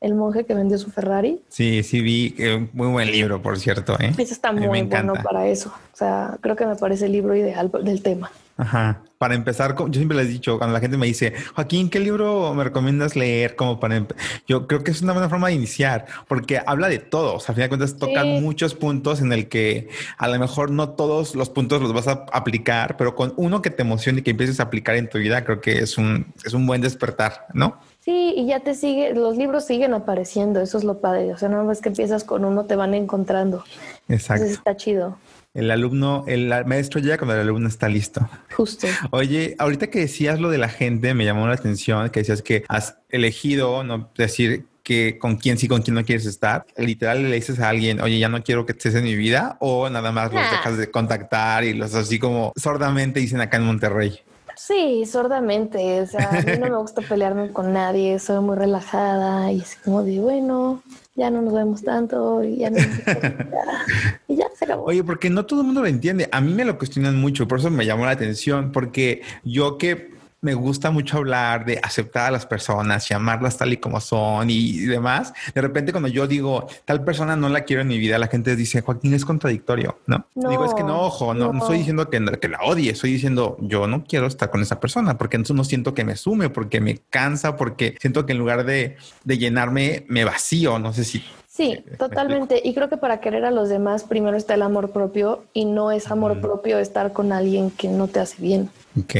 el 0.00 0.14
monje 0.14 0.44
que 0.46 0.54
vendió 0.54 0.78
su 0.78 0.90
Ferrari. 0.90 1.40
Sí, 1.48 1.82
sí 1.82 2.00
vi, 2.00 2.34
muy 2.72 2.88
buen 2.88 3.10
libro, 3.10 3.42
por 3.42 3.58
cierto. 3.58 3.98
¿eh? 4.00 4.12
Eso 4.16 4.32
está 4.32 4.50
muy 4.52 4.66
bueno 4.84 5.14
para 5.22 5.46
eso. 5.46 5.72
O 5.92 5.96
sea, 5.96 6.38
creo 6.40 6.56
que 6.56 6.66
me 6.66 6.76
parece 6.76 7.06
el 7.06 7.12
libro 7.12 7.36
ideal 7.36 7.70
del 7.84 8.02
tema. 8.02 8.30
Ajá. 8.56 9.02
Para 9.16 9.34
empezar, 9.34 9.76
yo 9.76 9.92
siempre 9.92 10.16
les 10.16 10.26
he 10.26 10.30
dicho, 10.30 10.56
cuando 10.56 10.72
la 10.72 10.80
gente 10.80 10.96
me 10.96 11.06
dice, 11.06 11.34
Joaquín, 11.54 11.90
¿qué 11.90 12.00
libro 12.00 12.54
me 12.54 12.64
recomiendas 12.64 13.16
leer? 13.16 13.54
Como 13.54 13.78
para 13.78 14.06
yo 14.46 14.66
creo 14.66 14.82
que 14.82 14.90
es 14.90 15.02
una 15.02 15.12
buena 15.12 15.28
forma 15.28 15.48
de 15.48 15.54
iniciar, 15.54 16.06
porque 16.26 16.60
habla 16.66 16.88
de 16.88 16.98
todo. 16.98 17.34
O 17.34 17.40
sea, 17.40 17.48
al 17.48 17.56
final 17.56 17.66
de 17.66 17.76
cuentas, 17.76 17.98
tocan 17.98 18.42
muchos 18.42 18.74
puntos 18.74 19.20
en 19.20 19.34
el 19.34 19.48
que 19.48 19.90
a 20.16 20.28
lo 20.28 20.38
mejor 20.38 20.70
no 20.70 20.90
todos 20.90 21.34
los 21.34 21.50
puntos 21.50 21.82
los 21.82 21.92
vas 21.92 22.08
a 22.08 22.24
aplicar, 22.32 22.96
pero 22.96 23.14
con 23.14 23.34
uno 23.36 23.60
que 23.60 23.68
te 23.68 23.82
emocione 23.82 24.20
y 24.20 24.22
que 24.22 24.30
empieces 24.30 24.58
a 24.60 24.64
aplicar 24.64 24.96
en 24.96 25.10
tu 25.10 25.18
vida, 25.18 25.44
creo 25.44 25.60
que 25.60 25.78
es 25.80 25.98
un, 25.98 26.26
es 26.44 26.54
un 26.54 26.66
buen 26.66 26.80
despertar, 26.80 27.46
¿no? 27.52 27.78
Sí, 28.00 28.32
y 28.34 28.46
ya 28.46 28.60
te 28.60 28.74
sigue, 28.74 29.14
los 29.14 29.36
libros 29.36 29.66
siguen 29.66 29.92
apareciendo, 29.92 30.60
eso 30.60 30.78
es 30.78 30.84
lo 30.84 31.00
padre. 31.00 31.32
O 31.32 31.38
sea, 31.38 31.48
no 31.48 31.62
más 31.64 31.80
que 31.80 31.90
empiezas 31.90 32.24
con 32.24 32.44
uno, 32.44 32.64
te 32.64 32.74
van 32.74 32.94
encontrando. 32.94 33.62
Exacto. 34.08 34.42
Entonces 34.42 34.58
está 34.58 34.76
chido. 34.76 35.18
El 35.52 35.70
alumno, 35.70 36.24
el 36.28 36.48
maestro 36.64 37.00
llega 37.00 37.18
cuando 37.18 37.34
el 37.34 37.40
alumno 37.40 37.68
está 37.68 37.88
listo. 37.88 38.28
Justo. 38.54 38.86
Oye, 39.10 39.56
ahorita 39.58 39.88
que 39.88 39.98
decías 39.98 40.40
lo 40.40 40.48
de 40.48 40.58
la 40.58 40.68
gente, 40.68 41.12
me 41.12 41.24
llamó 41.24 41.46
la 41.48 41.54
atención 41.54 42.08
que 42.10 42.20
decías 42.20 42.40
que 42.40 42.64
has 42.68 42.98
elegido, 43.08 43.82
no 43.82 44.10
decir 44.16 44.66
que 44.82 45.18
con 45.18 45.36
quién 45.36 45.58
sí, 45.58 45.68
con 45.68 45.82
quién 45.82 45.94
no 45.94 46.04
quieres 46.04 46.24
estar. 46.24 46.66
Literal 46.76 47.28
le 47.28 47.34
dices 47.34 47.60
a 47.60 47.68
alguien, 47.68 48.00
oye, 48.00 48.18
ya 48.18 48.28
no 48.28 48.42
quiero 48.42 48.64
que 48.64 48.72
estés 48.72 48.94
en 48.94 49.04
mi 49.04 49.14
vida, 49.14 49.56
o 49.60 49.90
nada 49.90 50.12
más 50.12 50.32
los 50.32 50.42
dejas 50.50 50.78
de 50.78 50.90
contactar 50.90 51.64
y 51.64 51.74
los 51.74 51.94
así 51.94 52.18
como 52.18 52.52
sordamente 52.56 53.20
dicen 53.20 53.40
acá 53.40 53.58
en 53.58 53.64
Monterrey. 53.64 54.20
Sí, 54.66 55.06
sordamente. 55.06 56.02
O 56.02 56.06
sea, 56.06 56.28
a 56.28 56.42
mí 56.42 56.52
no 56.60 56.68
me 56.68 56.76
gusta 56.76 57.00
pelearme 57.00 57.50
con 57.50 57.72
nadie, 57.72 58.18
soy 58.18 58.40
muy 58.40 58.56
relajada 58.56 59.50
y 59.50 59.60
es 59.60 59.76
como 59.82 60.02
de, 60.02 60.20
bueno, 60.20 60.82
ya 61.16 61.30
no 61.30 61.40
nos 61.40 61.54
vemos 61.54 61.82
tanto 61.82 62.44
y 62.44 62.58
ya 62.58 62.68
no 62.68 62.76
y 64.28 64.36
ya 64.36 64.44
se 64.54 64.66
acabó. 64.66 64.84
Oye, 64.84 65.02
porque 65.02 65.30
no 65.30 65.46
todo 65.46 65.60
el 65.60 65.66
mundo 65.66 65.80
lo 65.80 65.86
entiende. 65.86 66.28
A 66.30 66.42
mí 66.42 66.52
me 66.52 66.66
lo 66.66 66.76
cuestionan 66.76 67.18
mucho, 67.18 67.48
por 67.48 67.58
eso 67.58 67.70
me 67.70 67.86
llamó 67.86 68.04
la 68.04 68.10
atención, 68.10 68.70
porque 68.70 69.22
yo 69.44 69.78
que 69.78 70.10
me 70.42 70.54
gusta 70.54 70.90
mucho 70.90 71.18
hablar 71.18 71.64
de 71.64 71.78
aceptar 71.82 72.28
a 72.28 72.30
las 72.30 72.46
personas, 72.46 73.08
llamarlas 73.08 73.58
tal 73.58 73.72
y 73.72 73.76
como 73.76 74.00
son 74.00 74.48
y 74.48 74.78
demás. 74.80 75.32
De 75.54 75.60
repente 75.60 75.92
cuando 75.92 76.08
yo 76.08 76.26
digo, 76.26 76.66
tal 76.84 77.04
persona 77.04 77.36
no 77.36 77.48
la 77.48 77.62
quiero 77.64 77.82
en 77.82 77.88
mi 77.88 77.98
vida, 77.98 78.18
la 78.18 78.28
gente 78.28 78.56
dice, 78.56 78.80
Joaquín 78.80 79.14
es 79.14 79.24
contradictorio, 79.24 79.98
¿no? 80.06 80.26
digo, 80.34 80.64
es 80.64 80.74
que 80.74 80.82
no, 80.82 81.02
ojo, 81.02 81.34
no, 81.34 81.56
estoy 81.58 81.78
diciendo 81.78 82.08
que, 82.08 82.24
que, 82.40 82.48
la 82.48 82.60
odie, 82.62 82.90
estoy 82.90 83.12
diciendo, 83.12 83.56
yo 83.60 83.86
no 83.86 84.04
quiero 84.04 84.26
estar 84.26 84.50
con 84.50 84.62
esa 84.62 84.80
persona 84.80 85.18
porque 85.18 85.36
entonces 85.36 85.56
no 85.56 85.64
siento 85.64 85.94
que 85.94 86.04
me 86.04 86.16
sume, 86.16 86.48
porque 86.50 86.80
me 86.80 86.98
cansa, 87.10 87.56
porque 87.56 87.96
siento 88.00 88.26
que 88.26 88.32
en 88.32 88.38
lugar 88.38 88.64
de, 88.64 88.96
de 89.24 89.38
llenarme, 89.38 90.04
me 90.08 90.24
vacío, 90.24 90.78
no 90.78 90.92
sé 90.92 91.04
si 91.04 91.22
Sí, 91.48 91.84
totalmente. 91.98 92.62
Y 92.64 92.72
creo 92.74 92.88
que 92.88 92.96
para 92.96 93.20
querer 93.20 93.44
a 93.44 93.50
los 93.50 93.68
demás 93.68 94.04
primero 94.04 94.36
está 94.36 94.54
el 94.54 94.62
amor 94.62 94.92
propio 94.92 95.44
y 95.52 95.66
no 95.66 95.90
es 95.90 96.10
amor 96.10 96.40
propio 96.40 96.78
estar 96.78 97.12
con 97.12 97.32
alguien 97.32 97.70
que 97.70 97.88
no 97.88 98.06
te 98.06 98.20
hace 98.20 98.40
bien. 98.40 98.70
Ok. 98.98 99.14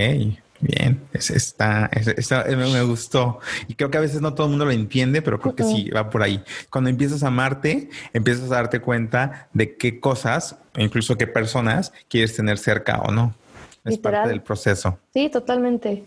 Bien, 0.61 1.01
está, 1.13 1.91
está, 1.93 2.45
me 2.45 2.83
gustó. 2.83 3.41
Y 3.67 3.75
creo 3.75 3.91
que 3.91 3.97
a 3.97 4.01
veces 4.01 4.21
no 4.21 4.35
todo 4.35 4.47
el 4.47 4.51
mundo 4.51 4.67
lo 4.67 4.73
entiende, 4.73 5.23
pero 5.23 5.41
creo 5.41 5.55
que 5.55 5.65
sí 5.65 5.89
va 5.91 6.11
por 6.11 6.23
ahí. 6.23 6.43
Cuando 6.69 6.91
empiezas 6.91 7.23
a 7.23 7.29
amarte, 7.29 7.89
empiezas 8.13 8.51
a 8.51 8.57
darte 8.57 8.81
cuenta 8.81 9.49
de 9.55 9.77
qué 9.77 10.01
cosas, 10.01 10.57
incluso 10.77 11.17
qué 11.17 11.27
personas 11.27 11.93
quieres 12.09 12.37
tener 12.37 12.59
cerca 12.59 12.99
o 12.99 13.11
no. 13.11 13.35
Es 13.85 13.97
parte 13.97 14.29
del 14.29 14.43
proceso. 14.43 14.99
Sí, 15.15 15.31
totalmente. 15.31 16.05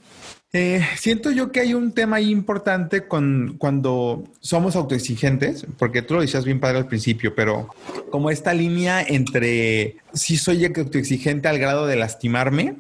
Eh, 0.56 0.88
siento 0.98 1.32
yo 1.32 1.52
que 1.52 1.62
hay 1.62 1.74
un 1.74 1.94
tema 1.94 2.18
ahí 2.18 2.30
importante 2.30 3.08
con 3.08 3.56
cuando 3.58 4.24
somos 4.40 4.76
autoexigentes, 4.76 5.66
porque 5.80 6.04
tú 6.04 6.14
lo 6.14 6.22
decías 6.22 6.46
bien 6.46 6.60
padre 6.60 6.78
al 6.78 6.88
principio, 6.88 7.34
pero 7.34 7.70
como 8.12 8.30
esta 8.30 8.54
línea 8.54 9.02
entre 9.02 9.98
si 10.14 10.38
soy 10.38 10.64
autoexigente 10.66 11.48
al 11.48 11.58
grado 11.58 11.88
de 11.88 11.96
lastimarme 11.96 12.76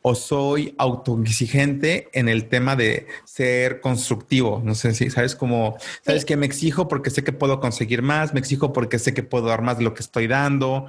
o 0.00 0.14
soy 0.14 0.74
autoexigente 0.78 2.08
en 2.14 2.30
el 2.30 2.48
tema 2.48 2.74
de 2.74 3.06
ser 3.26 3.82
constructivo. 3.82 4.62
No 4.64 4.74
sé 4.74 4.94
si 4.94 5.10
sabes 5.10 5.36
cómo, 5.36 5.76
sabes 6.00 6.24
que 6.24 6.38
me 6.38 6.46
exijo 6.46 6.88
porque 6.88 7.10
sé 7.10 7.22
que 7.22 7.32
puedo 7.32 7.60
conseguir 7.60 8.00
más, 8.00 8.32
me 8.32 8.40
exijo 8.40 8.72
porque 8.72 8.98
sé 8.98 9.12
que 9.12 9.22
puedo 9.22 9.48
dar 9.48 9.60
más 9.60 9.76
de 9.76 9.84
lo 9.84 9.92
que 9.92 10.00
estoy 10.00 10.26
dando. 10.26 10.86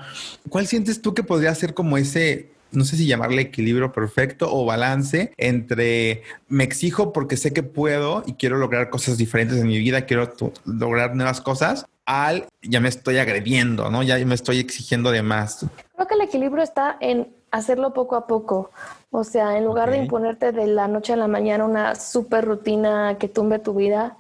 ¿Cuál 0.47 0.65
sientes 0.65 1.01
tú 1.01 1.13
que 1.13 1.23
podría 1.23 1.53
ser 1.55 1.73
como 1.73 1.97
ese 1.97 2.51
no 2.72 2.86
sé 2.86 2.98
si 2.98 3.08
llamarle 3.08 3.42
equilibrio 3.42 3.92
perfecto 3.92 4.54
o 4.54 4.66
balance 4.66 5.34
entre 5.38 6.24
me 6.48 6.63
exijo 6.63 7.13
porque 7.13 7.38
sé 7.38 7.54
que 7.54 7.63
puedo 7.63 8.24
y 8.25 8.34
quiero 8.34 8.58
lograr 8.58 8.90
cosas 8.90 9.18
diferentes 9.18 9.58
en 9.58 9.68
mi 9.68 9.78
vida, 9.78 10.06
quiero 10.06 10.34
lograr 10.66 11.16
nuevas 11.16 11.42
cosas, 11.42 11.86
al 12.06 12.46
ya 12.62 12.80
me 12.80 12.90
estoy 12.90 13.18
agrediendo, 13.18 13.90
¿no? 13.90 14.04
Ya 14.04 14.18
me 14.25 14.36
estoy 14.36 14.60
exigiendo 14.60 15.12
de 15.12 15.22
más. 15.22 15.66
Creo 15.96 16.08
que 16.08 16.16
el 16.16 16.22
equilibrio 16.22 16.63
está 16.63 16.98
en 17.00 17.28
hacerlo 17.51 17.94
poco 17.94 18.16
a 18.16 18.28
poco. 18.28 18.72
O 19.12 19.24
sea, 19.24 19.58
en 19.58 19.66
lugar 19.66 19.92
de 19.92 19.98
imponerte 19.98 20.51
de 20.51 20.68
la 20.68 20.88
noche 20.88 21.13
a 21.13 21.18
la 21.18 21.28
mañana 21.28 21.66
una 21.66 21.96
super 21.96 22.46
rutina 22.46 23.18
que 23.20 23.28
tumbe 23.28 23.60
tu 23.60 23.74
vida, 23.74 24.18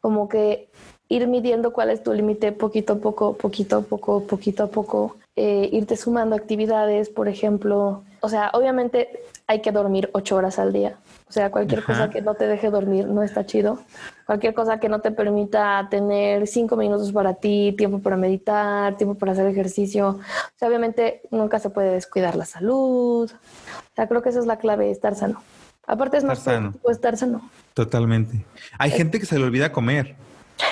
como 0.00 0.28
que 0.28 0.68
ir 1.08 1.28
midiendo 1.28 1.72
cuál 1.72 1.90
es 1.90 2.02
tu 2.02 2.12
límite 2.12 2.52
poquito 2.52 2.94
a 2.94 2.96
poco, 2.96 3.36
poquito 3.36 3.76
a 3.76 3.80
poco, 3.82 4.26
poquito 4.26 4.64
a 4.64 4.66
poco, 4.66 5.16
eh, 5.36 5.68
irte 5.70 5.96
sumando 5.96 6.34
actividades, 6.34 7.10
por 7.10 7.28
ejemplo. 7.28 8.02
O 8.20 8.28
sea, 8.28 8.50
obviamente 8.54 9.20
hay 9.46 9.60
que 9.60 9.70
dormir 9.70 10.10
ocho 10.12 10.36
horas 10.36 10.58
al 10.58 10.72
día. 10.72 10.96
O 11.28 11.32
sea, 11.32 11.50
cualquier 11.50 11.82
cosa 11.84 12.08
que 12.08 12.22
no 12.22 12.34
te 12.34 12.46
deje 12.46 12.70
dormir 12.70 13.06
no 13.06 13.22
está 13.22 13.44
chido. 13.44 13.80
Cualquier 14.26 14.54
cosa 14.54 14.78
que 14.80 14.88
no 14.88 15.00
te 15.00 15.10
permita 15.10 15.88
tener 15.90 16.46
cinco 16.46 16.76
minutos 16.76 17.12
para 17.12 17.34
ti, 17.34 17.74
tiempo 17.76 17.98
para 17.98 18.16
meditar, 18.16 18.96
tiempo 18.96 19.16
para 19.16 19.32
hacer 19.32 19.46
ejercicio. 19.46 20.08
O 20.08 20.58
sea, 20.58 20.68
obviamente 20.68 21.22
nunca 21.30 21.58
se 21.58 21.70
puede 21.70 21.92
descuidar 21.92 22.36
la 22.36 22.44
salud. 22.44 23.30
O 23.30 23.94
sea, 23.94 24.08
creo 24.08 24.22
que 24.22 24.30
esa 24.30 24.38
es 24.38 24.46
la 24.46 24.58
clave, 24.58 24.90
estar 24.90 25.14
sano. 25.14 25.42
Aparte 25.86 26.16
es 26.16 26.24
más 26.24 26.40
sano. 26.40 26.74
estar 26.88 27.16
sano. 27.16 27.48
Totalmente. 27.74 28.44
Hay 28.78 28.90
gente 28.90 29.20
que 29.20 29.26
se 29.26 29.38
le 29.38 29.44
olvida 29.44 29.70
comer. 29.70 30.16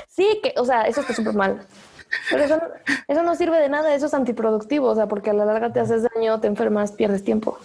Sí, 0.09 0.41
que, 0.43 0.55
o 0.57 0.65
sea, 0.65 0.83
eso 0.83 1.01
está 1.01 1.15
súper 1.15 1.35
mal. 1.35 1.67
Pero 2.31 2.45
eso, 2.45 2.61
eso 3.09 3.23
no 3.23 3.35
sirve 3.35 3.59
de 3.59 3.69
nada, 3.69 3.95
eso 3.95 4.07
es 4.07 4.15
antiproductivo, 4.15 4.89
o 4.89 4.95
sea, 4.95 5.07
porque 5.07 5.31
a 5.31 5.35
la 5.35 5.45
larga 5.45 5.73
te 5.73 5.81
haces 5.81 6.07
daño, 6.15 6.41
te 6.41 6.47
enfermas, 6.47 6.93
pierdes 6.93 7.25
tiempo. 7.25 7.59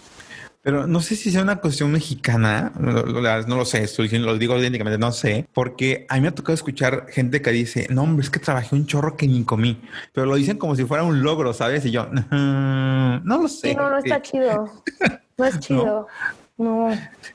Pero 0.62 0.88
no 0.88 1.00
sé 1.00 1.16
si 1.16 1.32
sea 1.32 1.42
una 1.42 1.62
cuestión 1.62 1.90
mexicana, 1.92 2.74
no, 2.78 3.56
lo 3.56 3.66
sé, 3.66 3.84
estoy, 3.84 4.10
lo 4.10 4.38
digo 4.38 4.56
auténticamente, 4.56 4.98
no 4.98 5.14
sé, 5.14 5.48
porque 5.54 6.06
a 6.10 6.16
mí 6.16 6.22
me 6.22 6.28
ha 6.28 6.36
tocado 6.36 6.54
escuchar 6.54 7.06
gente 7.10 7.42
que 7.42 7.52
dice, 7.52 7.88
no, 7.90 8.04
hombre, 8.04 8.24
es 8.24 8.30
que 8.30 8.40
trabajé 8.40 8.76
un 8.76 8.86
chorro 8.86 9.16
que 9.16 9.26
ni 9.26 9.46
comí, 9.46 9.82
pero 10.12 10.28
lo 10.28 10.36
dicen 10.36 10.58
como 10.58 10.76
si 10.76 10.84
fuera 10.84 11.04
un 11.04 11.24
logro, 11.24 11.54
¿sabes? 11.54 11.86
Y 11.86 11.92
yo, 11.92 12.08
no 12.08 13.22
lo 13.24 13.48
sé. 13.48 13.74
no, 13.74 13.90
no 13.90 13.98
está 14.00 14.22
chido, 14.22 14.70
no 15.38 15.46
es 15.46 15.60
chido. 15.60 15.86
¿No? 15.86 16.08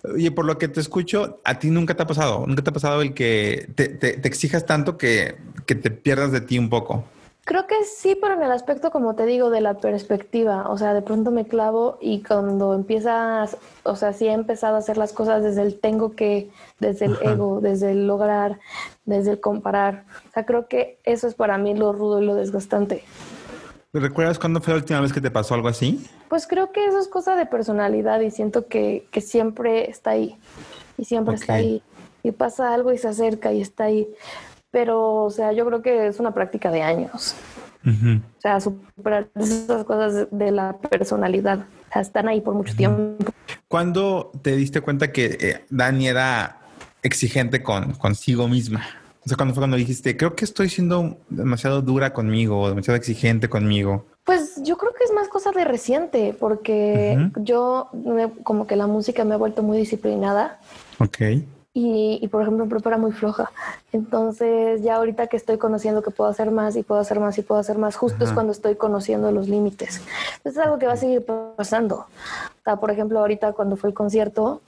Oye, 0.03 0.31
por 0.31 0.45
lo 0.45 0.59
que 0.59 0.69
te 0.69 0.81
escucho, 0.81 1.41
a 1.45 1.59
ti 1.59 1.71
nunca 1.71 1.97
te 1.97 2.03
ha 2.03 2.07
pasado, 2.07 2.47
nunca 2.47 2.63
te 2.63 2.71
ha 2.71 2.73
pasado 2.73 3.03
el 3.03 3.15
que 3.15 3.69
te, 3.75 3.89
te 3.89 4.29
exijas 4.29 4.67
tanto 4.67 4.99
que, 4.99 5.37
que 5.67 5.75
te 5.75 5.91
pierdas 5.91 6.31
de 6.31 6.41
ti 6.41 6.59
un 6.59 6.69
poco. 6.69 7.05
Creo 7.45 7.67
que 7.67 7.85
sí, 7.85 8.17
pero 8.19 8.35
en 8.35 8.43
el 8.43 8.51
aspecto, 8.53 8.91
como 8.91 9.15
te 9.17 9.27
digo, 9.27 9.51
de 9.51 9.61
la 9.61 9.75
perspectiva. 9.75 10.71
O 10.71 10.79
sea, 10.79 10.95
de 10.95 11.03
pronto 11.03 11.31
me 11.31 11.45
clavo 11.45 11.99
y 12.01 12.23
cuando 12.23 12.73
empiezas, 12.73 13.59
o 13.83 13.97
sea, 13.97 14.15
sí 14.15 14.27
he 14.27 14.33
empezado 14.33 14.77
a 14.77 14.79
hacer 14.79 14.97
las 14.97 15.13
cosas 15.13 15.43
desde 15.43 15.61
el 15.61 15.79
tengo 15.79 16.17
que, 16.17 16.51
desde 16.81 17.05
el 17.05 17.19
ego, 17.21 17.61
desde 17.61 17.91
el 17.91 18.07
lograr, 18.07 18.61
desde 19.05 19.33
el 19.33 19.41
comparar. 19.41 20.05
O 20.31 20.33
sea, 20.33 20.47
creo 20.47 20.69
que 20.69 20.99
eso 21.05 21.29
es 21.29 21.35
para 21.35 21.59
mí 21.59 21.75
lo 21.75 21.93
rudo 21.93 22.23
y 22.23 22.25
lo 22.25 22.35
desgastante. 22.35 23.05
¿Recuerdas 24.01 24.39
cuándo 24.39 24.61
fue 24.61 24.75
la 24.75 24.81
última 24.81 25.01
vez 25.01 25.13
que 25.13 25.21
te 25.21 25.31
pasó 25.31 25.55
algo 25.55 25.69
así? 25.69 26.07
Pues 26.29 26.47
creo 26.47 26.73
que 26.73 26.87
eso 26.87 26.99
es 26.99 27.09
cosa 27.09 27.37
de 27.37 27.47
personalidad 27.47 28.21
y 28.21 28.31
siento 28.31 28.67
que, 28.67 29.07
que 29.11 29.21
siempre 29.21 29.89
está 29.89 30.11
ahí. 30.11 30.37
Y 30.99 31.05
siempre 31.05 31.37
está 31.37 31.55
ahí. 31.55 31.83
Y 32.23 32.33
pasa 32.33 32.75
algo 32.75 32.93
y 32.93 32.99
se 32.99 33.09
acerca 33.09 33.53
y 33.53 33.61
está 33.61 33.85
ahí 33.85 34.09
pero, 34.75 35.23
o 35.23 35.31
sea, 35.31 35.53
yo 35.53 35.65
creo 35.67 35.83
que 35.83 36.09
es 36.09 36.19
una 36.19 36.35
práctica 36.35 36.69
de 36.73 36.83
años. 36.83 37.37
O 37.87 38.41
sea, 38.41 38.59
superar 38.61 39.29
esas 39.37 39.85
cosas 39.85 40.27
de 40.33 40.51
la 40.51 40.77
personalidad. 40.79 41.61
O 41.61 41.93
sea, 41.93 42.03
están 42.03 42.27
ahí 42.27 42.41
por 42.41 42.55
mucho 42.55 42.75
tiempo. 42.75 43.25
¿Cuándo 43.69 44.33
te 44.43 44.57
diste 44.57 44.81
cuenta 44.81 45.13
que 45.13 45.39
eh, 45.41 45.65
Dani 45.71 46.09
era 46.09 46.59
exigente 47.05 47.63
con 47.63 47.93
consigo 47.93 48.49
misma? 48.49 48.85
O 49.25 49.29
sea, 49.29 49.37
cuando 49.37 49.55
fue 49.55 49.63
cuando 49.63 49.77
dijiste, 49.77 50.17
creo 50.17 50.35
que 50.35 50.45
estoy 50.45 50.69
siendo 50.69 51.17
demasiado 51.31 51.81
dura 51.83 52.13
conmigo, 52.13 52.69
demasiado 52.69 52.97
exigente 52.97 53.49
conmigo. 53.49 54.05
Pues 54.25 54.61
yo 54.63 54.77
creo 54.77 54.93
que 54.93 55.05
es 55.05 55.13
más 55.13 55.29
cosa 55.29 55.51
de 55.51 55.65
reciente, 55.65 56.35
porque 56.39 57.31
yo 57.37 57.91
como 58.43 58.67
que 58.67 58.77
la 58.77 58.87
música 58.87 59.25
me 59.25 59.35
ha 59.35 59.39
vuelto 59.39 59.63
muy 59.63 59.79
disciplinada. 59.79 60.61
Ok 60.99 61.17
y, 61.77 62.29
por 62.29 62.41
ejemplo, 62.43 62.69
prepara 62.69 62.99
muy 62.99 63.11
floja. 63.11 63.51
Entonces, 63.93 64.83
ya 64.83 64.95
ahorita 64.95 65.27
que 65.27 65.37
estoy 65.37 65.59
conociendo 65.59 66.03
que 66.03 66.13
puedo 66.13 66.31
hacer 66.31 66.53
más 66.53 66.77
y 66.77 66.85
puedo 66.85 67.01
hacer 67.01 67.19
más 67.19 67.37
y 67.37 67.43
puedo 67.43 67.61
hacer 67.61 67.79
más, 67.79 67.97
justo 67.97 68.25
es 68.25 68.31
cuando 68.31 68.53
estoy 68.53 68.77
conociendo 68.77 69.33
los 69.33 69.49
límites. 69.49 70.01
es 70.45 70.57
algo 70.57 70.79
que 70.79 70.87
va 70.87 70.93
a 70.93 70.97
seguir 70.97 71.27
pasando. 71.57 71.97
O 71.97 72.63
sea, 72.63 72.77
por 72.77 72.93
ejemplo, 72.93 73.19
ahorita 73.19 73.55
cuando 73.55 73.77
fue 73.77 73.91
el 73.91 73.95
concierto, 73.95 74.63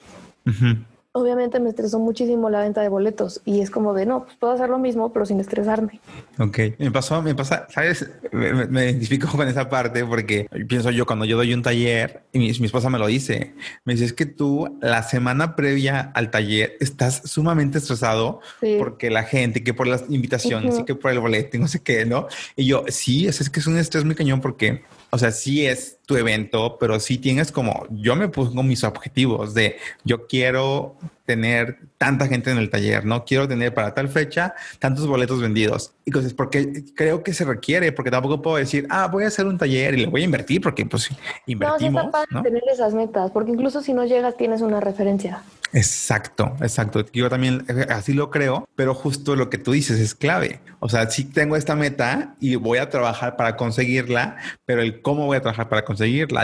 obviamente 1.17 1.61
me 1.61 1.71
estresó 1.71 1.99
muchísimo 1.99 2.51
la 2.51 2.61
venta 2.61 2.83
de 2.83 2.91
boletos 2.91 3.41
y 3.47 3.61
es 3.61 3.71
como 3.71 3.95
de 3.95 4.05
no, 4.05 4.25
pues 4.25 4.37
puedo 4.37 4.53
hacer 4.53 4.69
lo 4.69 4.79
mismo, 4.79 5.13
pero 5.13 5.25
sin 5.25 5.41
estresarme. 5.41 6.01
Ok, 6.39 6.59
me 6.79 6.91
pasó, 6.91 7.23
me 7.23 7.35
pasa, 7.35 7.67
¿sabes? 7.71 8.09
Me, 8.33 8.85
identifico 8.85 9.29
con 9.29 9.49
esa 9.49 9.71
parte 9.71 10.05
porque 10.05 10.47
pienso 10.69 10.91
yo 10.91 11.07
cuando 11.07 11.25
yo 11.25 11.39
doy 11.39 11.55
un 11.55 11.63
taller 11.63 12.23
y 12.33 12.39
mi, 12.39 12.51
esposa 12.51 12.91
me 12.91 12.99
lo 12.99 13.07
dice, 13.07 13.55
me 13.85 13.95
dice 13.95 14.05
es 14.05 14.13
que 14.13 14.27
tú 14.27 14.79
la 14.83 15.03
semana 15.03 15.57
previa 15.57 16.13
al 16.15 16.31
taller 16.31 16.77
estás 16.81 17.23
sumamente 17.25 17.79
estresado 17.79 18.41
porque 18.79 19.11
la 19.11 19.23
gente, 19.23 19.65
que 19.65 19.73
por 19.73 19.87
las 19.87 20.05
invitaciones 20.11 20.79
y 20.79 20.85
que 20.85 20.95
por 20.95 21.11
el 21.11 21.21
boleto 21.21 21.57
y 21.57 21.61
no 21.61 21.69
sé 21.69 21.81
qué, 21.81 22.05
¿no? 22.05 22.27
Y 22.57 22.67
yo, 22.67 22.85
sí, 22.89 23.27
es, 23.27 23.41
es 23.41 23.49
que 23.49 23.61
es 23.61 23.67
un 23.67 23.79
estrés 23.79 24.05
muy 24.05 24.15
cañón 24.15 24.43
porque 24.43 24.83
o 25.11 25.19
sea, 25.19 25.31
sí 25.31 25.67
es 25.67 25.96
tu 26.07 26.17
evento, 26.17 26.79
pero 26.79 27.01
sí 27.01 27.19
tienes 27.19 27.51
como, 27.51 27.87
yo 27.91 28.15
me 28.15 28.29
pongo 28.29 28.63
mis 28.63 28.85
objetivos 28.85 29.55
de 29.55 29.77
yo 30.05 30.27
quiero 30.29 30.97
tener 31.27 31.81
tanta 31.99 32.29
gente 32.29 32.51
en 32.53 32.59
el 32.59 32.71
taller, 32.71 33.05
no 33.05 33.25
quiero 33.25 33.49
tener 33.49 33.75
para 33.75 33.93
tal 33.93 34.09
fecha 34.09 34.55
tantos 34.79 35.07
boletos 35.07 35.41
vendidos. 35.41 35.93
Y 36.05 36.13
cosas, 36.13 36.33
porque 36.33 36.85
creo 36.95 37.25
que 37.25 37.35
se 37.35 37.45
requiere, 37.45 37.91
porque 37.91 38.13
tampoco 38.13 38.41
puedo 38.41 38.57
decir, 38.57 38.87
ah, 38.89 39.09
voy 39.09 39.25
a 39.25 39.27
hacer 39.27 39.47
un 39.47 39.59
taller 39.59 39.95
y 39.95 40.03
le 40.03 40.07
voy 40.07 40.23
a 40.23 40.25
invertir, 40.25 40.61
porque 40.61 40.87
pues 40.87 41.11
invertimos. 41.47 42.05
No, 42.05 42.23
es 42.23 42.27
¿no? 42.31 42.43
tener 42.43 42.63
esas 42.73 42.95
metas, 42.95 43.33
porque 43.33 43.51
incluso 43.51 43.83
si 43.83 43.93
no 43.93 44.05
llegas 44.05 44.37
tienes 44.37 44.61
una 44.61 44.81
referencia. 44.81 45.43
Exacto, 45.73 46.57
exacto. 46.61 47.05
Yo 47.13 47.29
también 47.29 47.65
eh, 47.69 47.87
así 47.91 48.13
lo 48.13 48.31
creo, 48.31 48.69
pero 48.77 48.95
justo 48.95 49.35
lo 49.35 49.51
que 49.51 49.59
tú 49.59 49.73
dices 49.73 49.99
es 49.99 50.15
clave. 50.15 50.61
O 50.79 50.89
sea, 50.89 51.11
sí 51.11 51.25
tengo 51.25 51.57
esta 51.57 51.75
meta 51.75 52.37
y 52.41 52.55
voy 52.55 52.79
a 52.79 52.89
trabajar 52.89 53.37
para 53.37 53.57
conseguirla, 53.57 54.37
pero 54.65 54.83
el 54.83 55.03
cómo 55.03 55.27
voy 55.27 55.39
a 55.39 55.41
trabajar 55.41 55.69
para 55.69 55.85
conseguirla 55.85 55.96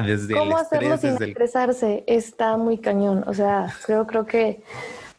desde 0.07 0.35
¿Cómo 0.35 0.59
el 0.59 0.65
hacerlo 0.65 0.97
sin 0.97 1.23
estresarse 1.23 2.05
está 2.07 2.57
muy 2.57 2.79
cañón. 2.79 3.25
O 3.27 3.35
sea, 3.35 3.75
creo, 3.85 4.07
creo 4.07 4.27
que, 4.27 4.63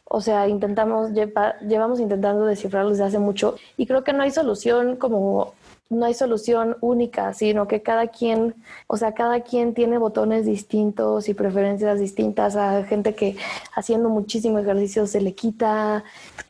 o 0.05 0.21
sea, 0.21 0.47
intentamos, 0.47 1.11
llevamos 1.11 1.99
intentando 1.99 2.45
descifrarlo 2.45 2.91
desde 2.91 3.05
hace 3.05 3.19
mucho 3.19 3.55
y 3.77 3.85
creo 3.85 4.03
que 4.03 4.13
no 4.13 4.23
hay 4.23 4.31
solución 4.31 4.95
como 4.95 5.53
no 5.93 6.05
hay 6.05 6.13
solución 6.13 6.77
única, 6.81 7.33
sino 7.33 7.67
que 7.67 7.81
cada 7.81 8.07
quien, 8.07 8.55
o 8.87 8.97
sea, 8.97 9.13
cada 9.13 9.41
quien 9.41 9.73
tiene 9.73 9.97
botones 9.97 10.45
distintos 10.45 11.29
y 11.29 11.33
preferencias 11.33 11.99
distintas. 11.99 12.55
A 12.55 12.83
gente 12.83 13.15
que 13.15 13.37
haciendo 13.75 14.09
muchísimo 14.09 14.59
ejercicio 14.59 15.07
se 15.07 15.21
le 15.21 15.33
quita, 15.33 16.03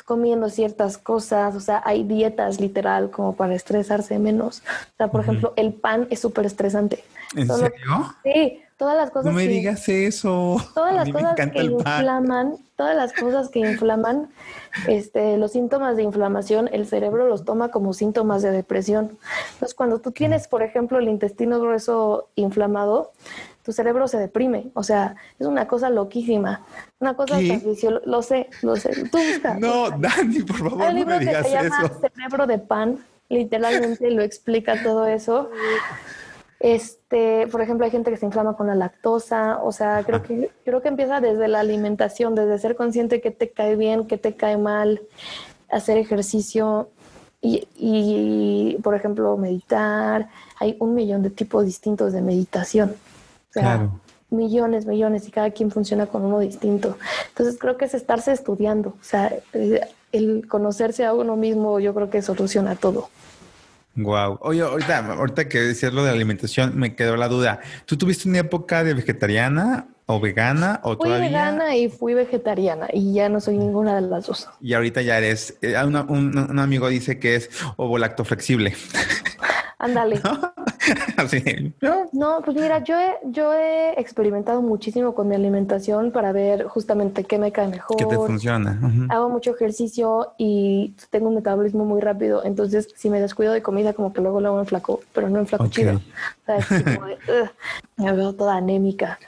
comiendo 0.05 0.50
ciertas 0.50 0.97
cosas, 0.97 1.55
o 1.55 1.59
sea, 1.59 1.81
hay 1.85 2.03
dietas 2.03 2.59
literal 2.59 3.12
como 3.12 3.35
para 3.35 3.55
estresarse 3.55 4.19
menos. 4.19 4.63
O 4.93 4.97
sea, 4.97 5.07
por 5.09 5.21
ejemplo, 5.21 5.53
el 5.55 5.73
pan 5.73 6.07
es 6.09 6.19
súper 6.19 6.45
estresante. 6.45 7.03
¿En 7.35 7.47
serio? 7.47 8.15
Sí, 8.23 8.62
todas 8.77 8.96
las 8.96 9.12
cosas. 9.12 9.25
No 9.25 9.32
me 9.34 9.48
digas 9.48 9.88
eso. 9.89 10.58
Todas 10.74 10.96
las 10.96 11.10
cosas 11.10 11.36
que 11.36 11.63
inflaman, 11.63 12.58
todas 12.75 12.96
las 12.96 13.13
cosas 13.13 13.50
que 13.50 13.60
inflaman, 13.60 14.30
este, 14.88 15.38
los 15.38 15.51
síntomas 15.51 15.96
de 15.96 16.03
inflamación, 16.03 16.70
el 16.72 16.88
cerebro 16.88 17.27
los 17.27 17.46
toma 17.46 17.70
como 17.70 17.94
síntomas 17.94 18.42
de 18.42 18.51
depresión. 18.51 19.18
Entonces, 19.53 19.74
cuando 19.74 20.00
tú 20.00 20.12
tienes, 20.12 20.48
por 20.48 20.63
ejemplo, 20.63 21.00
el 21.00 21.08
intestino 21.08 21.60
grueso 21.60 22.30
inflamado, 22.36 23.12
tu 23.63 23.72
cerebro 23.72 24.08
se 24.08 24.18
deprime. 24.18 24.72
O 24.74 24.84
sea, 24.84 25.15
es 25.39 25.48
una 25.48 25.68
cosa 25.68 25.89
loquísima. 25.89 26.65
Una 27.00 27.15
cosa 27.15 27.39
Lo 28.06 28.22
sé, 28.22 28.50
lo 28.62 28.75
sé. 28.75 29.10
Tú 29.10 29.18
busca. 29.18 29.56
No, 29.56 29.89
Dani, 29.92 30.44
por 30.44 30.58
favor, 30.58 30.82
Hay 30.82 30.89
un 30.89 30.96
libro 30.96 31.13
no 31.13 31.20
me 31.20 31.25
digas 31.25 31.44
que 31.44 31.50
se 31.50 31.63
llama 31.63 31.92
Cerebro 32.01 32.48
de 32.48 32.58
pan. 32.60 33.00
Literalmente 33.30 34.12
lo 34.12 34.22
explica 34.22 34.84
todo 34.84 35.08
eso. 35.08 35.50
Este, 36.63 37.46
por 37.48 37.62
ejemplo, 37.62 37.84
hay 37.84 37.91
gente 37.91 38.10
que 38.10 38.15
se 38.15 38.25
inflama 38.25 38.55
con 38.55 38.67
la 38.67 38.75
lactosa, 38.75 39.60
o 39.62 39.74
sea, 39.74 40.01
creo 40.05 40.24
que, 40.24 40.50
creo 40.63 40.82
que 40.82 40.88
empieza 40.88 41.20
desde 41.20 41.50
la 41.50 41.60
alimentación, 41.60 42.36
desde 42.36 42.58
ser 42.58 42.77
consciente 42.77 43.20
que 43.20 43.32
te 43.32 43.50
cae 43.50 43.75
bien, 43.75 44.08
que 44.08 44.17
te 44.17 44.38
cae 44.38 44.55
mal, 44.55 45.01
hacer 45.70 45.98
ejercicio 45.98 46.88
y, 47.41 47.67
y 47.75 48.77
por 48.82 48.96
ejemplo, 48.96 49.36
meditar. 49.36 50.29
Hay 50.58 50.77
un 50.79 50.96
millón 50.96 51.22
de 51.22 51.32
tipos 51.32 51.65
distintos 51.65 52.13
de 52.13 52.22
meditación. 52.22 52.96
claro. 53.51 54.00
Millones, 54.29 54.86
millones, 54.86 55.27
y 55.27 55.32
cada 55.32 55.51
quien 55.51 55.70
funciona 55.70 56.05
con 56.08 56.24
uno 56.24 56.39
distinto. 56.39 56.98
Entonces 57.27 57.58
creo 57.60 57.75
que 57.75 57.86
es 57.86 57.93
estarse 57.93 58.32
estudiando, 58.32 58.91
o 58.91 59.03
sea, 59.03 59.32
el 60.13 60.48
conocerse 60.48 61.03
a 61.03 61.13
uno 61.13 61.36
mismo 61.36 61.82
yo 61.82 61.93
creo 61.93 62.10
que 62.10 62.22
soluciona 62.22 62.77
todo. 62.77 63.10
Wow. 63.95 64.39
Oye, 64.41 64.62
ahorita, 64.62 65.13
ahorita 65.13 65.47
que 65.47 65.59
decías 65.59 65.93
lo 65.93 66.03
de 66.03 66.09
la 66.09 66.15
alimentación, 66.15 66.77
me 66.77 66.95
quedó 66.95 67.15
la 67.15 67.27
duda. 67.27 67.59
¿Tú 67.85 67.97
tuviste 67.97 68.27
una 68.27 68.39
época 68.39 68.83
de 68.83 68.93
vegetariana 68.95 69.88
o 70.05 70.19
vegana 70.19 70.81
o 70.83 70.95
fui 70.97 71.09
vegana 71.09 71.75
y 71.75 71.89
fui 71.89 72.13
vegetariana 72.13 72.88
y 72.91 73.13
ya 73.13 73.29
no 73.29 73.39
soy 73.39 73.57
ninguna 73.57 73.95
de 73.95 74.01
las 74.01 74.27
dos. 74.27 74.50
Y 74.62 74.73
ahorita 74.73 75.01
ya 75.01 75.17
eres, 75.17 75.58
eh, 75.62 75.75
un, 75.84 76.60
amigo 76.60 76.89
dice 76.89 77.19
que 77.19 77.36
es 77.36 77.49
ovo 77.77 77.97
lacto 77.97 78.25
flexible. 78.25 78.75
Ándale. 79.84 80.22
¿No? 82.13 82.41
pues 82.43 82.56
mira, 82.56 82.84
yo 82.84 82.98
he, 82.98 83.17
yo 83.26 83.54
he 83.54 84.00
experimentado 84.00 84.62
muchísimo 84.62 85.13
con 85.13 85.28
mi 85.28 85.36
alimentación 85.36 86.12
para 86.12 86.32
ver 86.32 86.65
justamente 86.65 87.26
qué 87.26 87.38
me 87.38 87.52
cae 87.52 87.67
mejor. 87.67 87.98
¿Qué 87.98 88.06
te 88.06 88.15
funciona? 88.15 88.80
Hago 89.10 89.30
mucho 89.30 89.52
ejercicio 89.52 90.34
y 90.38 90.96
tengo 91.10 91.28
un 91.28 91.36
metabolismo 91.36 91.84
muy 91.84 92.00
rápido. 92.00 92.46
Entonces, 92.46 92.89
si 92.96 93.10
me 93.10 93.19
descuido 93.19 93.52
de 93.52 93.62
comida, 93.62 93.93
como 93.93 94.13
que 94.13 94.22
luego 94.22 94.39
luego 94.39 94.58
me 94.58 94.65
flaco, 94.65 95.02
pero 95.13 95.30
no 95.30 95.39
en 95.39 95.48
flaco 95.48 95.67
chido. 95.67 95.96
O 95.96 96.46
sea, 96.46 96.58
es 96.58 96.84
como 96.84 97.08
de, 97.08 97.17
me 97.98 98.12
veo 98.13 98.34
toda 98.34 98.56
anémica. 98.56 99.19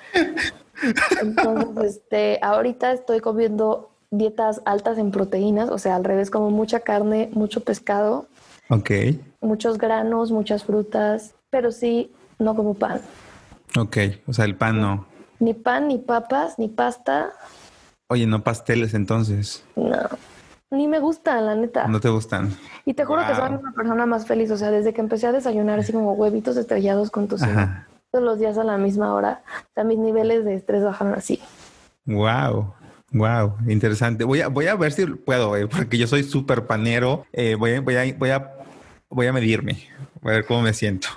Entonces, 1.21 1.97
este, 1.97 2.39
ahorita 2.41 2.93
estoy 2.93 3.19
comiendo 3.19 3.89
dietas 4.09 4.61
altas 4.65 4.97
en 4.97 5.11
proteínas, 5.11 5.69
o 5.69 5.77
sea, 5.77 5.97
al 5.97 6.05
revés, 6.05 6.31
como 6.31 6.49
mucha 6.49 6.79
carne, 6.79 7.29
mucho 7.33 7.61
pescado. 7.61 8.27
Ok. 8.69 8.91
Muchos 9.41 9.77
granos, 9.77 10.31
muchas 10.31 10.63
frutas, 10.63 11.35
pero 11.49 11.71
sí, 11.71 12.11
no 12.39 12.55
como 12.55 12.73
pan. 12.73 13.01
Ok, 13.77 13.97
o 14.27 14.33
sea, 14.33 14.45
el 14.45 14.55
pan 14.55 14.81
no. 14.81 15.05
Ni 15.39 15.53
pan, 15.53 15.87
ni 15.87 15.97
papas, 15.97 16.57
ni 16.57 16.67
pasta. 16.67 17.33
Oye, 18.07 18.25
no 18.25 18.43
pasteles 18.43 18.93
entonces. 18.93 19.63
No, 19.75 19.97
ni 20.71 20.87
me 20.87 20.99
gustan, 20.99 21.45
la 21.45 21.55
neta. 21.55 21.87
No 21.87 21.99
te 21.99 22.09
gustan. 22.09 22.55
Y 22.85 22.93
te 22.93 23.05
juro 23.05 23.25
que 23.27 23.35
soy 23.35 23.49
una 23.49 23.71
persona 23.73 24.05
más 24.05 24.25
feliz. 24.25 24.51
O 24.51 24.57
sea, 24.57 24.71
desde 24.71 24.93
que 24.93 25.01
empecé 25.01 25.27
a 25.27 25.31
desayunar 25.31 25.79
así 25.79 25.91
como 25.91 26.13
huevitos 26.13 26.57
estrellados 26.57 27.11
con 27.11 27.27
tocino 27.27 27.85
todos 28.15 28.23
los 28.23 28.39
días 28.39 28.57
a 28.57 28.63
la 28.63 28.77
misma 28.77 29.13
hora, 29.13 29.41
o 29.59 29.73
sea, 29.73 29.83
mis 29.83 29.97
niveles 29.97 30.45
de 30.45 30.55
estrés 30.55 30.81
bajaron 30.85 31.15
así. 31.15 31.41
Wow. 32.05 32.73
Wow, 33.11 33.57
interesante. 33.67 34.23
Voy 34.23 34.39
a, 34.39 34.47
voy 34.47 34.67
a 34.67 34.75
ver 34.75 34.93
si 34.93 35.05
puedo, 35.05 35.55
eh, 35.57 35.67
porque 35.67 35.97
yo 35.97 36.07
soy 36.07 36.23
súper 36.23 36.65
panero. 36.65 37.25
Eh, 37.33 37.55
voy, 37.55 37.79
voy, 37.79 37.95
a, 37.95 38.15
voy, 38.17 38.29
a, 38.29 38.54
voy 39.09 39.27
a 39.27 39.33
medirme, 39.33 39.87
voy 40.21 40.33
a 40.33 40.35
ver 40.37 40.45
cómo 40.45 40.61
me 40.61 40.73
siento. 40.73 41.07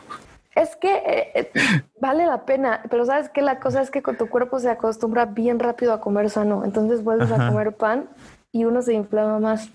Es 0.55 0.75
que 0.77 1.03
eh, 1.35 1.53
vale 2.01 2.27
la 2.27 2.45
pena, 2.45 2.83
pero 2.91 3.05
sabes 3.05 3.29
que 3.29 3.43
la 3.43 3.61
cosa 3.61 3.81
es 3.81 3.91
que 3.91 4.03
con 4.03 4.17
tu 4.17 4.29
cuerpo 4.29 4.59
se 4.59 4.69
acostumbra 4.69 5.27
bien 5.27 5.59
rápido 5.59 5.93
a 5.93 6.01
comer 6.01 6.31
sano, 6.31 6.65
entonces 6.65 7.05
vuelves 7.05 7.31
a 7.31 7.49
comer 7.49 7.77
pan 7.77 8.09
y 8.51 8.65
uno 8.65 8.83
se 8.83 8.95
inflama 8.95 9.39
más. 9.39 9.69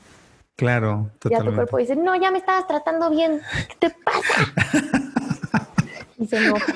Claro, 0.56 1.10
totalmente. 1.20 1.30
Y 1.30 1.36
a 1.36 1.50
tu 1.50 1.56
cuerpo 1.56 1.78
dice, 1.78 1.96
no, 1.96 2.16
ya 2.16 2.32
me 2.32 2.38
estabas 2.38 2.68
tratando 2.68 3.10
bien, 3.10 3.42
¿qué 3.70 3.90
te 3.90 3.96
pasa? 4.04 4.54
y 6.18 6.28
se 6.28 6.38
enoja. 6.38 6.74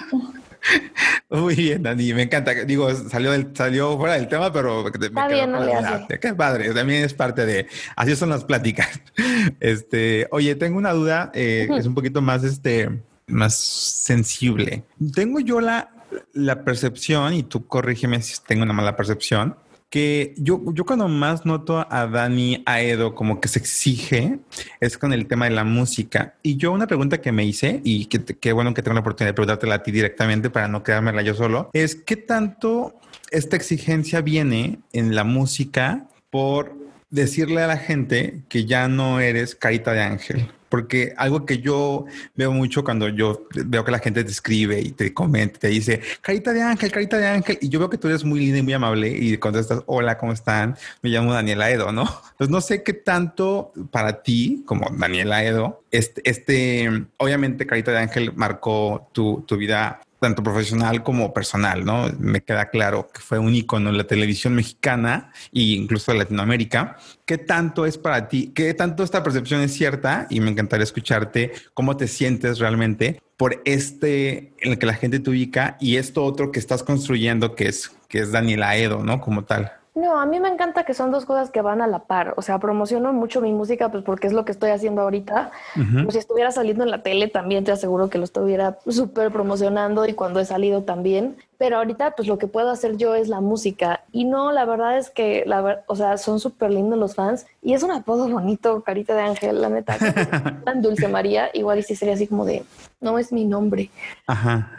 Muy 1.30 1.56
bien, 1.56 1.84
Dani, 1.84 2.14
me 2.14 2.24
encanta. 2.24 2.54
Digo, 2.54 2.94
salió, 2.94 3.32
del, 3.32 3.52
salió 3.54 3.98
fuera 3.98 4.16
del 4.16 4.28
tema, 4.28 4.52
pero 4.52 4.88
Está 4.88 5.28
bien, 5.28 5.52
no 5.52 5.64
le. 5.64 5.74
Qué 6.20 6.34
padre, 6.34 6.74
también 6.74 7.04
es 7.04 7.14
parte 7.14 7.46
de. 7.46 7.68
Así 7.96 8.16
son 8.16 8.30
las 8.30 8.44
pláticas. 8.44 8.88
Este, 9.60 10.28
oye, 10.32 10.56
tengo 10.56 10.78
una 10.78 10.92
duda 10.92 11.32
eh, 11.34 11.68
que 11.70 11.78
es 11.78 11.86
un 11.86 11.96
poquito 11.96 12.22
más, 12.22 12.44
este, 12.44 12.90
más 13.28 13.56
sensible. 13.56 14.84
Tengo 15.14 15.40
yo 15.40 15.62
la, 15.62 15.90
la 16.34 16.64
percepción, 16.64 17.34
y 17.34 17.44
tú 17.44 17.66
corrígeme 17.66 18.22
si 18.22 18.36
tengo 18.46 18.64
una 18.64 18.74
mala 18.74 18.96
percepción, 18.96 19.56
que 19.90 20.36
yo, 20.38 20.62
yo 20.74 20.86
cuando 20.86 21.08
más 21.08 21.46
noto 21.46 21.86
a 21.90 22.08
Dani 22.08 22.64
Aedo 22.66 23.16
como 23.16 23.40
que 23.40 23.48
se 23.48 23.60
exige 23.60 24.40
es 24.80 24.98
con 24.98 25.14
el 25.14 25.28
tema 25.28 25.46
de 25.46 25.52
la 25.52 25.64
música. 25.64 26.36
Y 26.44 26.58
yo 26.58 26.72
una 26.72 26.88
pregunta 26.88 27.22
que 27.22 27.32
me 27.32 27.46
hice 27.46 27.82
y 27.84 28.06
que, 28.06 28.52
bueno 28.52 28.74
que 28.74 28.82
tengo 28.82 28.96
la 28.96 29.02
oportunidad 29.02 29.30
de 29.30 29.36
preguntártela 29.36 29.76
a 29.76 29.84
ti 29.84 29.92
directamente 29.92 30.50
para 30.50 30.68
no 30.68 30.84
quedármela 30.84 31.22
yo 31.22 31.34
solo, 31.34 31.70
es 31.74 31.96
qué 31.96 32.18
tanto 32.18 33.00
esta 33.32 33.56
exigencia 33.56 34.22
viene 34.22 34.80
en 34.94 35.16
la 35.16 35.24
música 35.24 36.08
por 36.30 36.76
decirle 37.10 37.62
a 37.62 37.68
la 37.68 37.78
gente 37.78 38.42
que 38.50 38.66
ya 38.66 38.88
no 38.88 39.20
eres 39.22 39.56
carita 39.56 39.94
de 39.94 40.02
ángel. 40.02 40.52
Porque 40.70 41.14
algo 41.18 41.46
que 41.46 41.60
yo 41.60 42.06
veo 42.36 42.52
mucho 42.52 42.84
cuando 42.84 43.10
yo 43.10 43.48
veo 43.54 43.86
que 43.86 43.92
la 43.92 44.00
gente 44.00 44.24
te 44.24 44.32
escribe 44.32 44.80
y 44.82 44.92
te 44.92 45.14
comenta, 45.14 45.60
te 45.60 45.68
dice, 45.70 46.02
carita 46.22 46.54
de 46.54 46.62
ángel, 46.62 46.92
carita 46.92 47.18
de 47.18 47.28
ángel, 47.28 47.58
y 47.62 47.70
yo 47.70 47.80
veo 47.80 47.90
que 47.90 47.98
tú 47.98 48.08
eres 48.08 48.24
muy 48.24 48.40
linda 48.40 48.60
y 48.60 48.64
muy 48.64 48.74
amable 48.74 49.10
y 49.10 49.38
contestas, 49.38 49.82
hola, 49.86 50.18
¿cómo 50.18 50.34
están? 50.34 50.78
Me 51.02 51.10
llamo 51.10 51.34
Daniela 51.34 51.70
Edo, 51.70 51.92
¿no? 51.92 52.04
Entonces 52.32 52.50
no 52.50 52.62
sé 52.62 52.84
qué 52.84 52.94
tanto 52.94 53.72
para 53.92 54.24
ti, 54.24 54.64
como 54.66 54.90
Daniela 54.92 55.44
Edo, 55.44 55.84
este, 55.92 56.22
este 56.30 57.06
obviamente 57.18 57.66
carita 57.66 57.92
de 57.92 58.00
ángel 58.00 58.34
marcó 58.36 59.10
tu, 59.14 59.44
tu 59.48 59.58
vida 59.58 60.02
tanto 60.20 60.44
profesional 60.44 61.04
como 61.04 61.34
personal, 61.34 61.86
¿no? 61.86 62.10
Me 62.20 62.42
queda 62.42 62.70
claro 62.70 63.10
que 63.14 63.22
fue 63.22 63.40
un 63.40 63.54
icono 63.56 63.90
en 63.90 63.98
la 63.98 64.06
televisión 64.06 64.56
mexicana 64.56 65.32
e 65.54 65.62
incluso 65.62 66.12
de 66.12 66.20
Latinoamérica. 66.20 66.98
¿Qué 67.26 67.38
tanto 67.38 67.86
es 67.86 67.98
para 67.98 68.28
ti? 68.28 68.52
¿Qué 68.54 68.74
tanto 68.74 69.04
esta 69.04 69.24
percepción 69.24 69.62
es 69.62 69.74
cierta? 69.74 70.28
Y 70.30 70.40
me 70.40 70.52
encantaría 70.52 70.84
escucharte 70.84 71.52
cómo 71.74 71.98
te 71.98 72.08
sientes 72.08 72.60
realmente 72.60 73.22
por 73.38 73.62
este 73.66 74.54
en 74.60 74.72
el 74.72 74.80
que 74.80 74.86
la 74.88 74.96
gente 74.96 75.20
te 75.20 75.30
ubica 75.30 75.78
y 75.80 75.98
esto 75.98 76.24
otro 76.24 76.52
que 76.52 76.60
estás 76.60 76.84
construyendo 76.84 77.56
que 77.56 77.68
es, 77.68 77.92
que 78.08 78.20
es 78.20 78.32
Daniela 78.32 78.76
Edo, 78.78 79.04
¿no? 79.04 79.22
Como 79.22 79.46
tal. 79.46 79.77
No, 79.98 80.20
a 80.20 80.28
mí 80.28 80.40
me 80.40 80.48
encanta 80.48 80.84
que 80.84 80.94
son 80.94 81.10
dos 81.10 81.26
cosas 81.26 81.50
que 81.50 81.60
van 81.64 81.82
a 81.82 81.88
la 81.88 81.98
par. 81.98 82.36
O 82.38 82.44
sea, 82.44 82.60
promociono 82.60 83.14
mucho 83.14 83.42
mi 83.42 83.52
música, 83.52 83.90
pues 83.90 84.04
porque 84.04 84.28
es 84.28 84.34
lo 84.34 84.46
que 84.46 84.52
estoy 84.52 84.70
haciendo 84.70 85.02
ahorita. 85.02 85.50
Pues, 85.74 86.14
si 86.14 86.20
estuviera 86.20 86.52
saliendo 86.52 86.84
en 86.84 86.92
la 86.92 87.02
tele, 87.02 87.30
también 87.30 87.64
te 87.64 87.72
aseguro 87.72 88.08
que 88.08 88.20
lo 88.20 88.24
estuviera 88.24 88.78
súper 88.88 89.32
promocionando 89.32 90.06
y 90.06 90.14
cuando 90.14 90.40
he 90.40 90.46
salido 90.46 90.84
también. 90.84 91.38
Pero 91.58 91.78
ahorita, 91.78 92.12
pues 92.12 92.28
lo 92.28 92.38
que 92.38 92.46
puedo 92.46 92.70
hacer 92.70 92.98
yo 92.98 93.16
es 93.16 93.28
la 93.28 93.42
música. 93.42 94.04
Y 94.12 94.26
no, 94.26 94.52
la 94.52 94.66
verdad 94.66 95.00
es 95.00 95.10
que, 95.10 95.42
la 95.48 95.84
o 95.88 95.96
sea, 95.96 96.18
son 96.18 96.40
súper 96.40 96.70
lindos 96.70 97.00
los 97.00 97.16
fans. 97.16 97.48
Y 97.64 97.74
es 97.74 97.82
un 97.82 97.90
apodo 97.90 98.30
bonito, 98.30 98.84
Carita 98.84 99.16
de 99.16 99.22
Ángel, 99.22 99.60
la 99.60 99.70
neta. 99.70 99.98
Tan 100.64 100.84
Dulce 100.84 101.08
María, 101.08 101.50
igual 101.56 101.80
y 101.80 101.82
si 101.84 101.96
sería 101.96 102.14
así 102.14 102.28
como 102.28 102.46
de, 102.46 102.64
no 103.02 103.18
es 103.18 103.32
mi 103.32 103.46
nombre. 103.46 103.90
Ajá 104.28 104.70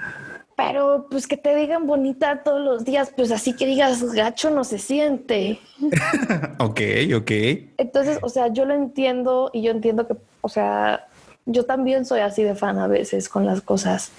pero 0.58 1.06
pues 1.08 1.28
que 1.28 1.36
te 1.36 1.54
digan 1.54 1.86
bonita 1.86 2.42
todos 2.42 2.60
los 2.60 2.84
días, 2.84 3.12
pues 3.14 3.30
así 3.30 3.54
que 3.54 3.64
digas 3.64 4.02
gacho 4.12 4.50
no 4.50 4.64
se 4.64 4.80
siente. 4.80 5.60
ok, 6.58 6.80
ok. 7.14 7.30
Entonces, 7.76 8.18
o 8.22 8.28
sea, 8.28 8.52
yo 8.52 8.64
lo 8.64 8.74
entiendo 8.74 9.52
y 9.52 9.62
yo 9.62 9.70
entiendo 9.70 10.08
que, 10.08 10.16
o 10.40 10.48
sea, 10.48 11.06
yo 11.50 11.64
también 11.64 12.04
soy 12.04 12.20
así 12.20 12.42
de 12.42 12.54
fan 12.54 12.78
a 12.78 12.86
veces 12.86 13.28
con 13.28 13.46
las 13.46 13.62
cosas. 13.62 14.12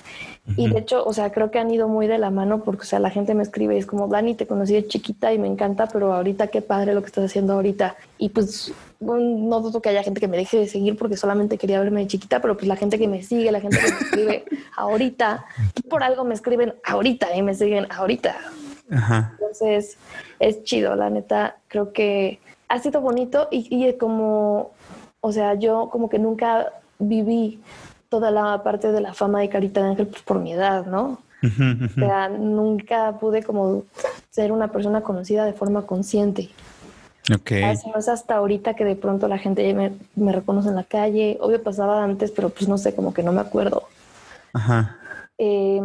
Y 0.58 0.68
de 0.68 0.80
hecho, 0.80 1.06
o 1.06 1.14
sea, 1.14 1.32
creo 1.32 1.52
que 1.52 1.60
han 1.60 1.70
ido 1.70 1.88
muy 1.88 2.08
de 2.08 2.18
la 2.18 2.32
mano 2.32 2.64
porque, 2.64 2.82
o 2.82 2.86
sea, 2.86 2.98
la 2.98 3.12
gente 3.12 3.36
me 3.36 3.44
escribe 3.44 3.76
y 3.76 3.78
es 3.78 3.86
como, 3.86 4.08
Dani, 4.08 4.34
te 4.34 4.48
conocí 4.48 4.74
de 4.74 4.88
chiquita 4.88 5.32
y 5.32 5.38
me 5.38 5.48
encanta, 5.48 5.88
pero 5.88 6.12
ahorita 6.12 6.48
qué 6.48 6.64
padre 6.64 6.96
lo 6.96 7.02
que 7.02 7.08
estás 7.08 7.26
haciendo 7.26 7.54
ahorita. 7.54 7.96
Y 8.18 8.30
pues 8.30 8.74
no 9.00 9.62
dudo 9.62 9.80
que 9.80 9.90
haya 9.90 10.02
gente 10.02 10.20
que 10.20 10.28
me 10.28 10.38
deje 10.38 10.58
de 10.58 10.68
seguir 10.68 10.98
porque 10.98 11.18
solamente 11.18 11.60
quería 11.60 11.80
verme 11.80 12.02
de 12.02 12.08
chiquita, 12.08 12.42
pero 12.42 12.58
pues 12.58 12.68
la 12.68 12.76
gente 12.76 12.98
que 12.98 13.08
me 13.08 13.22
sigue, 13.22 13.52
la 13.52 13.62
gente 13.62 13.78
que 13.78 13.92
me 13.92 14.00
escribe 14.00 14.46
ahorita, 14.76 15.46
por 15.88 16.02
algo 16.02 16.24
me 16.24 16.34
escriben 16.34 16.74
ahorita 16.84 17.36
y 17.36 17.44
me 17.44 17.54
siguen 17.54 17.86
ahorita. 17.92 18.36
Entonces, 18.90 19.98
es 20.40 20.64
chido, 20.64 20.96
la 20.96 21.12
neta, 21.12 21.58
creo 21.68 21.94
que 21.94 22.40
ha 22.70 22.80
sido 22.80 23.02
bonito 23.02 23.48
y, 23.52 23.68
y 23.70 23.94
como, 23.98 24.72
o 25.22 25.32
sea, 25.32 25.54
yo 25.54 25.90
como 25.92 26.10
que 26.10 26.18
nunca 26.18 26.74
viví 27.00 27.60
toda 28.10 28.32
la 28.32 28.62
parte 28.64 28.92
de 28.92 29.02
la 29.02 29.14
fama 29.14 29.40
de 29.40 29.50
Carita 29.50 29.82
de 29.82 29.90
Ángel 29.90 30.08
pues, 30.08 30.22
por 30.22 30.40
mi 30.40 30.54
edad, 30.54 30.86
¿no? 30.86 31.20
O 31.42 31.94
sea, 31.96 32.28
nunca 32.28 33.18
pude 33.18 33.44
como 33.44 33.86
ser 34.30 34.52
una 34.52 34.72
persona 34.72 35.02
conocida 35.02 35.46
de 35.46 35.54
forma 35.54 35.84
consciente. 35.84 36.50
Ok. 37.34 37.52
no 37.52 38.00
es 38.00 38.10
hasta 38.10 38.36
ahorita 38.36 38.74
que 38.74 38.84
de 38.84 38.96
pronto 38.96 39.28
la 39.28 39.38
gente 39.38 39.74
me, 39.74 39.94
me, 40.16 40.34
reconoce 40.34 40.70
en 40.70 40.76
la 40.76 40.84
calle. 40.84 41.38
Obvio 41.40 41.64
pasaba 41.64 42.04
antes, 42.04 42.32
pero 42.32 42.50
pues 42.50 42.68
no 42.68 42.78
sé, 42.78 42.94
como 42.94 43.14
que 43.14 43.24
no 43.24 43.32
me 43.32 43.42
acuerdo. 43.42 43.84
Ajá. 44.54 44.98
Eh, 45.38 45.82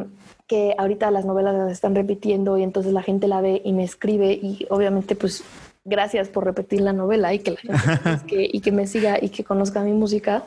que 0.47 0.75
ahorita 0.77 1.11
las 1.11 1.25
novelas 1.25 1.55
las 1.55 1.73
están 1.73 1.95
repitiendo 1.95 2.59
y 2.59 2.63
entonces 2.63 2.93
la 2.93 3.03
gente 3.03 3.29
la 3.29 3.41
ve 3.41 3.63
y 3.65 3.73
me 3.73 3.85
escribe 3.85 4.33
y 4.33 4.67
obviamente 4.69 5.15
pues 5.17 5.43
gracias 5.85 6.29
por 6.29 6.45
repetir 6.45 6.81
la 6.81 6.93
novela 6.93 7.33
y 7.33 7.39
que 7.39 7.57
la 7.63 7.79
gente 7.79 8.49
y 8.53 8.61
que 8.61 8.73
me 8.73 8.87
siga 8.87 9.19
y 9.21 9.29
que 9.29 9.45
conozca 9.45 9.81
mi 9.83 9.93
música. 9.93 10.45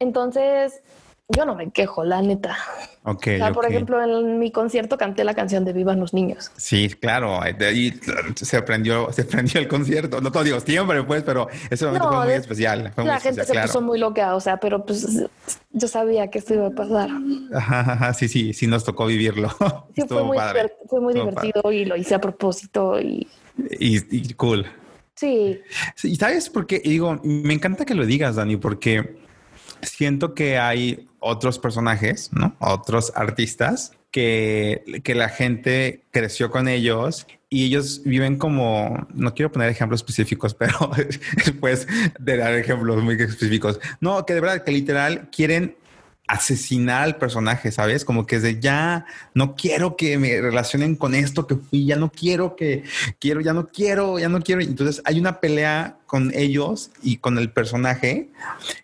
Entonces, 0.00 0.82
yo 1.28 1.44
no 1.44 1.54
me 1.54 1.70
quejo, 1.70 2.04
la 2.04 2.22
neta. 2.22 2.56
Ok. 3.02 3.26
O 3.34 3.36
sea, 3.36 3.52
por 3.52 3.66
ejemplo, 3.66 4.02
en 4.02 4.38
mi 4.38 4.50
concierto 4.50 4.96
canté 4.96 5.24
la 5.24 5.34
canción 5.34 5.62
de 5.64 5.74
Vivan 5.74 6.00
los 6.00 6.14
niños. 6.14 6.50
Sí, 6.56 6.88
claro. 6.88 7.40
De 7.58 7.66
ahí 7.66 8.00
se 8.34 8.56
aprendió, 8.56 9.12
se 9.12 9.22
aprendió 9.22 9.60
el 9.60 9.68
concierto. 9.68 10.22
No 10.22 10.32
todo 10.32 10.42
digo 10.44 10.58
siempre, 10.60 11.02
pues, 11.02 11.22
pero 11.24 11.48
ese 11.68 11.84
momento 11.84 12.08
fue 12.08 12.24
muy 12.24 12.34
especial. 12.34 12.92
la 12.96 13.20
gente 13.20 13.44
se 13.44 13.60
puso 13.60 13.82
muy 13.82 13.98
loca, 13.98 14.34
o 14.34 14.40
sea, 14.40 14.58
pero 14.58 14.86
pues 14.86 15.06
yo 15.70 15.88
sabía 15.88 16.30
que 16.30 16.38
esto 16.38 16.54
iba 16.54 16.68
a 16.68 16.70
pasar. 16.70 17.10
Ajá, 17.54 18.14
sí, 18.14 18.28
sí, 18.28 18.54
sí 18.54 18.66
nos 18.66 18.84
tocó 18.84 19.06
vivirlo. 19.06 19.50
Sí, 19.94 20.04
fue 20.06 20.22
muy, 20.22 20.38
fue 20.86 21.00
muy 21.00 21.12
divertido 21.12 21.72
y 21.72 21.84
lo 21.84 21.96
hice 21.96 22.14
a 22.14 22.20
propósito 22.20 23.00
y... 23.00 23.26
Y, 23.80 24.32
cool. 24.34 24.64
Sí. 25.16 25.60
sí. 25.96 26.12
Y 26.12 26.16
sabes 26.16 26.48
por 26.48 26.66
qué, 26.68 26.78
digo, 26.78 27.20
me 27.24 27.52
encanta 27.52 27.84
que 27.84 27.94
lo 27.94 28.06
digas, 28.06 28.36
Dani, 28.36 28.56
porque 28.56 29.18
siento 29.82 30.34
que 30.34 30.58
hay 30.58 31.08
otros 31.20 31.58
personajes, 31.58 32.30
¿no? 32.32 32.54
Otros 32.58 33.12
artistas 33.14 33.92
que, 34.10 35.00
que 35.04 35.14
la 35.14 35.28
gente 35.28 36.02
creció 36.10 36.50
con 36.50 36.68
ellos 36.68 37.26
y 37.50 37.64
ellos 37.64 38.02
viven 38.04 38.36
como, 38.36 39.06
no 39.14 39.34
quiero 39.34 39.50
poner 39.50 39.70
ejemplos 39.70 40.00
específicos, 40.00 40.54
pero 40.58 40.90
después 41.44 41.86
de 42.18 42.36
dar 42.36 42.54
ejemplos 42.54 43.02
muy 43.02 43.14
específicos, 43.14 43.80
no, 44.00 44.24
que 44.26 44.34
de 44.34 44.40
verdad 44.40 44.64
que 44.64 44.72
literal 44.72 45.28
quieren 45.30 45.76
asesinar 46.28 47.02
al 47.02 47.16
personaje, 47.16 47.72
¿sabes? 47.72 48.04
Como 48.04 48.26
que 48.26 48.36
es 48.36 48.42
de 48.42 48.60
ya 48.60 49.06
no 49.34 49.56
quiero 49.56 49.96
que 49.96 50.18
me 50.18 50.40
relacionen 50.40 50.94
con 50.94 51.14
esto 51.14 51.46
que 51.46 51.56
fui, 51.56 51.86
ya 51.86 51.96
no 51.96 52.12
quiero 52.12 52.54
que 52.54 52.84
quiero, 53.18 53.40
ya 53.40 53.54
no 53.54 53.66
quiero, 53.66 54.18
ya 54.18 54.28
no 54.28 54.40
quiero. 54.40 54.60
Entonces 54.60 55.02
hay 55.04 55.18
una 55.18 55.40
pelea 55.40 55.96
con 56.06 56.32
ellos 56.34 56.90
y 57.02 57.16
con 57.16 57.38
el 57.38 57.50
personaje 57.50 58.28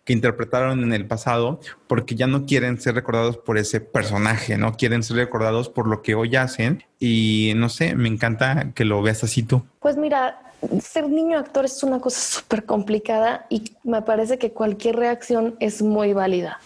que 0.05 0.13
interpretaron 0.13 0.83
en 0.83 0.93
el 0.93 1.07
pasado 1.07 1.61
porque 1.87 2.15
ya 2.15 2.27
no 2.27 2.47
quieren 2.47 2.81
ser 2.81 2.95
recordados 2.95 3.37
por 3.37 3.59
ese 3.59 3.81
personaje, 3.81 4.57
no 4.57 4.75
quieren 4.77 5.03
ser 5.03 5.19
recordados 5.19 5.69
por 5.69 5.87
lo 5.87 6.03
que 6.03 6.15
hoy 6.15 6.37
hacen 6.37 6.85
y 6.99 7.53
no 7.57 7.69
sé, 7.69 7.95
me 7.95 8.09
encanta 8.09 8.73
que 8.75 8.85
lo 8.85 9.03
veas 9.03 9.23
así 9.23 9.43
tú. 9.43 9.63
Pues 9.81 9.97
mira, 9.97 10.41
ser 10.83 11.09
niño 11.09 11.39
actor 11.39 11.65
es 11.65 11.83
una 11.83 12.01
cosa 12.01 12.21
súper 12.41 12.65
complicada 12.65 13.47
y 13.51 13.73
me 13.83 14.03
parece 14.03 14.39
que 14.39 14.53
cualquier 14.53 14.97
reacción 14.97 15.57
es 15.61 15.83
muy 15.83 16.13
válida. 16.13 16.59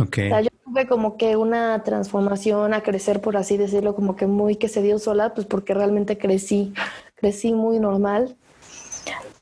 Okay. 0.00 0.30
Yo 0.30 0.48
tuve 0.64 0.86
como 0.86 1.16
que 1.16 1.36
una 1.36 1.82
transformación 1.82 2.74
a 2.74 2.82
crecer, 2.82 3.20
por 3.20 3.36
así 3.36 3.56
decirlo, 3.56 3.94
como 3.94 4.16
que 4.16 4.26
muy 4.26 4.56
que 4.56 4.68
se 4.68 4.82
dio 4.82 4.98
sola, 4.98 5.34
pues 5.34 5.46
porque 5.46 5.74
realmente 5.74 6.18
crecí, 6.18 6.72
crecí 7.14 7.52
muy 7.52 7.78
normal. 7.78 8.36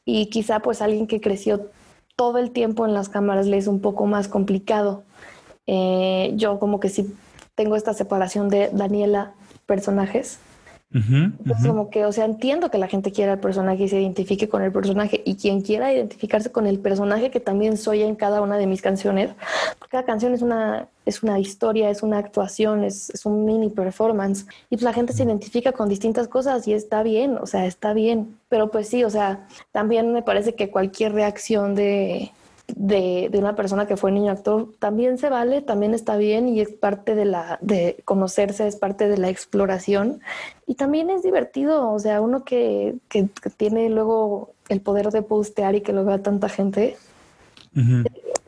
Y 0.04 0.26
quizá 0.26 0.60
pues 0.60 0.82
alguien 0.82 1.06
que 1.06 1.20
creció 1.20 1.70
todo 2.14 2.38
el 2.38 2.52
tiempo 2.52 2.86
en 2.86 2.94
las 2.94 3.08
cámaras 3.08 3.46
le 3.46 3.58
es 3.58 3.66
un 3.66 3.80
poco 3.80 4.06
más 4.06 4.28
complicado. 4.28 5.04
Eh, 5.66 6.32
yo 6.36 6.58
como 6.58 6.80
que 6.80 6.88
sí 6.88 7.14
tengo 7.54 7.76
esta 7.76 7.92
separación 7.92 8.48
de 8.48 8.70
Daniela 8.72 9.34
personajes 9.66 10.38
como 11.66 11.90
que, 11.90 12.04
o 12.06 12.12
sea, 12.12 12.24
entiendo 12.24 12.70
que 12.70 12.78
la 12.78 12.86
gente 12.86 13.12
quiera 13.12 13.34
el 13.34 13.38
personaje 13.38 13.84
y 13.84 13.88
se 13.88 14.00
identifique 14.00 14.48
con 14.48 14.62
el 14.62 14.72
personaje 14.72 15.20
y 15.24 15.34
quien 15.36 15.60
quiera 15.60 15.92
identificarse 15.92 16.50
con 16.50 16.66
el 16.66 16.78
personaje 16.78 17.30
que 17.30 17.40
también 17.40 17.76
soy 17.76 18.02
en 18.02 18.14
cada 18.14 18.40
una 18.40 18.56
de 18.56 18.66
mis 18.66 18.82
canciones, 18.82 19.30
porque 19.78 19.92
cada 19.92 20.04
canción 20.04 20.32
es 20.32 20.42
una, 20.42 20.88
es 21.04 21.22
una 21.22 21.38
historia, 21.38 21.90
es 21.90 22.02
una 22.02 22.18
actuación, 22.18 22.84
es, 22.84 23.10
es 23.10 23.26
un 23.26 23.44
mini 23.44 23.68
performance 23.68 24.46
y 24.70 24.76
pues 24.76 24.82
la 24.82 24.92
gente 24.92 25.12
se 25.12 25.24
identifica 25.24 25.72
con 25.72 25.88
distintas 25.88 26.28
cosas 26.28 26.66
y 26.68 26.72
está 26.72 27.02
bien, 27.02 27.36
o 27.36 27.46
sea, 27.46 27.66
está 27.66 27.92
bien, 27.92 28.38
pero 28.48 28.70
pues 28.70 28.88
sí, 28.88 29.04
o 29.04 29.10
sea, 29.10 29.46
también 29.72 30.12
me 30.12 30.22
parece 30.22 30.54
que 30.54 30.70
cualquier 30.70 31.12
reacción 31.12 31.74
de 31.74 32.32
de, 32.68 33.28
de, 33.30 33.38
una 33.38 33.54
persona 33.54 33.86
que 33.86 33.96
fue 33.96 34.10
niño 34.10 34.32
actor 34.32 34.68
también 34.78 35.18
se 35.18 35.28
vale, 35.28 35.62
también 35.62 35.94
está 35.94 36.16
bien 36.16 36.48
y 36.48 36.60
es 36.60 36.70
parte 36.70 37.14
de 37.14 37.24
la 37.24 37.58
de 37.60 38.02
conocerse, 38.04 38.66
es 38.66 38.76
parte 38.76 39.08
de 39.08 39.18
la 39.18 39.28
exploración 39.28 40.20
y 40.66 40.74
también 40.74 41.10
es 41.10 41.22
divertido, 41.22 41.90
o 41.92 41.98
sea, 41.98 42.20
uno 42.20 42.44
que, 42.44 42.96
que, 43.08 43.28
tiene 43.56 43.88
luego 43.88 44.54
el 44.68 44.80
poder 44.80 45.10
de 45.10 45.22
postear 45.22 45.74
y 45.76 45.80
que 45.80 45.92
lo 45.92 46.04
vea 46.04 46.22
tanta 46.22 46.48
gente, 46.48 46.96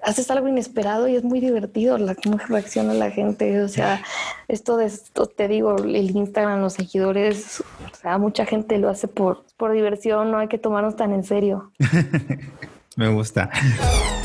haces 0.03 0.31
algo 0.31 0.49
inesperado 0.49 1.07
y 1.07 1.15
es 1.15 1.23
muy 1.23 1.39
divertido 1.39 1.99
la 1.99 2.15
cómo 2.15 2.39
reacciona 2.49 2.95
la 2.95 3.11
gente, 3.11 3.61
o 3.63 3.69
sea, 3.69 4.03
esto 4.49 4.77
de 4.77 4.87
esto, 4.87 5.27
te 5.27 5.49
digo, 5.49 5.77
el 5.77 6.11
Instagram, 6.11 6.61
los 6.61 6.73
seguidores, 6.75 7.61
o 7.61 7.97
sea, 8.01 8.19
mucha 8.19 8.47
gente 8.47 8.79
lo 8.79 8.89
hace 8.89 9.07
por, 9.07 9.45
por 9.57 9.73
diversión, 9.73 10.31
no 10.31 10.39
hay 10.39 10.49
que 10.49 10.59
tomarnos 10.59 10.97
tan 10.97 11.13
en 11.13 11.25
serio. 11.25 11.71
Me 12.97 13.09
gusta. 13.09 13.49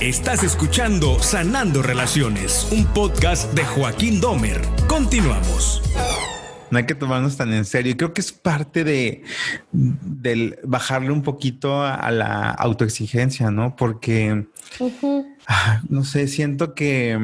Estás 0.03 0.43
escuchando 0.43 1.17
Sanando 1.23 1.81
Relaciones, 1.81 2.67
un 2.73 2.85
podcast 2.87 3.53
de 3.53 3.63
Joaquín 3.63 4.19
Domer. 4.19 4.59
Continuamos. 4.85 5.81
No 6.69 6.77
hay 6.77 6.85
que 6.85 6.93
tomarnos 6.93 7.37
tan 7.37 7.53
en 7.53 7.63
serio. 7.63 7.95
Creo 7.95 8.13
que 8.13 8.19
es 8.19 8.33
parte 8.33 8.83
de 8.83 9.23
del 9.71 10.59
bajarle 10.65 11.11
un 11.11 11.21
poquito 11.21 11.83
a, 11.83 12.11
la 12.11 12.49
autoexigencia, 12.49 13.49
¿no? 13.49 13.77
Porque 13.77 14.45
ah, 15.47 15.81
no 15.87 16.03
sé, 16.03 16.27
siento 16.27 16.75
que 16.75 17.17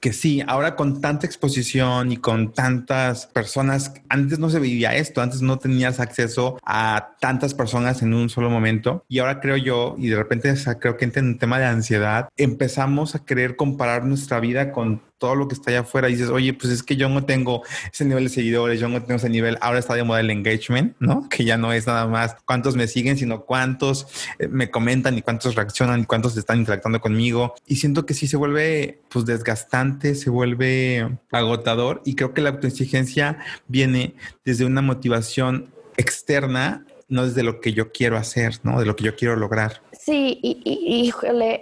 que 0.00 0.12
sí, 0.12 0.42
ahora 0.46 0.76
con 0.76 1.00
tanta 1.00 1.26
exposición 1.26 2.10
y 2.10 2.16
con 2.16 2.52
tantas 2.52 3.26
personas, 3.26 3.92
antes 4.08 4.38
no 4.38 4.48
se 4.48 4.58
vivía 4.58 4.96
esto, 4.96 5.20
antes 5.20 5.42
no 5.42 5.58
tenías 5.58 6.00
acceso 6.00 6.58
a 6.64 7.16
tantas 7.20 7.54
personas 7.54 8.02
en 8.02 8.14
un 8.14 8.30
solo 8.30 8.48
momento. 8.48 9.04
Y 9.08 9.18
ahora 9.18 9.40
creo 9.40 9.58
yo, 9.58 9.96
y 9.98 10.08
de 10.08 10.16
repente 10.16 10.54
creo 10.80 10.96
que 10.96 11.04
en 11.04 11.26
un 11.26 11.38
tema 11.38 11.58
de 11.58 11.66
ansiedad, 11.66 12.28
empezamos 12.36 13.14
a 13.14 13.24
querer 13.24 13.56
comparar 13.56 14.04
nuestra 14.04 14.40
vida 14.40 14.72
con 14.72 15.02
todo 15.20 15.34
lo 15.34 15.48
que 15.48 15.54
está 15.54 15.70
allá 15.70 15.80
afuera 15.80 16.08
dices, 16.08 16.30
oye, 16.30 16.54
pues 16.54 16.72
es 16.72 16.82
que 16.82 16.96
yo 16.96 17.08
no 17.10 17.24
tengo 17.24 17.62
ese 17.92 18.06
nivel 18.06 18.24
de 18.24 18.30
seguidores, 18.30 18.80
yo 18.80 18.88
no 18.88 19.02
tengo 19.02 19.18
ese 19.18 19.28
nivel, 19.28 19.58
ahora 19.60 19.78
está 19.78 19.94
de 19.94 20.02
moda 20.02 20.20
el 20.20 20.30
engagement, 20.30 20.96
¿no? 20.98 21.28
Que 21.28 21.44
ya 21.44 21.58
no 21.58 21.72
es 21.74 21.86
nada 21.86 22.06
más 22.06 22.36
cuántos 22.46 22.74
me 22.74 22.88
siguen, 22.88 23.18
sino 23.18 23.42
cuántos 23.42 24.06
eh, 24.38 24.48
me 24.48 24.70
comentan 24.70 25.18
y 25.18 25.22
cuántos 25.22 25.54
reaccionan 25.54 26.00
y 26.00 26.04
cuántos 26.06 26.36
están 26.38 26.58
interactuando 26.58 27.00
conmigo. 27.00 27.54
Y 27.66 27.76
siento 27.76 28.06
que 28.06 28.14
sí 28.14 28.26
se 28.26 28.38
vuelve 28.38 29.02
pues 29.10 29.26
desgastante, 29.26 30.14
se 30.14 30.30
vuelve 30.30 31.18
agotador 31.30 32.00
y 32.06 32.14
creo 32.14 32.32
que 32.32 32.40
la 32.40 32.50
autoexigencia 32.50 33.38
viene 33.68 34.14
desde 34.44 34.64
una 34.64 34.80
motivación 34.80 35.68
externa 35.98 36.86
no 37.10 37.26
desde 37.26 37.42
lo 37.42 37.60
que 37.60 37.72
yo 37.72 37.92
quiero 37.92 38.16
hacer, 38.16 38.60
¿no? 38.62 38.80
De 38.80 38.86
lo 38.86 38.96
que 38.96 39.04
yo 39.04 39.16
quiero 39.16 39.36
lograr. 39.36 39.82
Sí, 39.92 40.38
y, 40.42 40.62
y, 40.64 41.12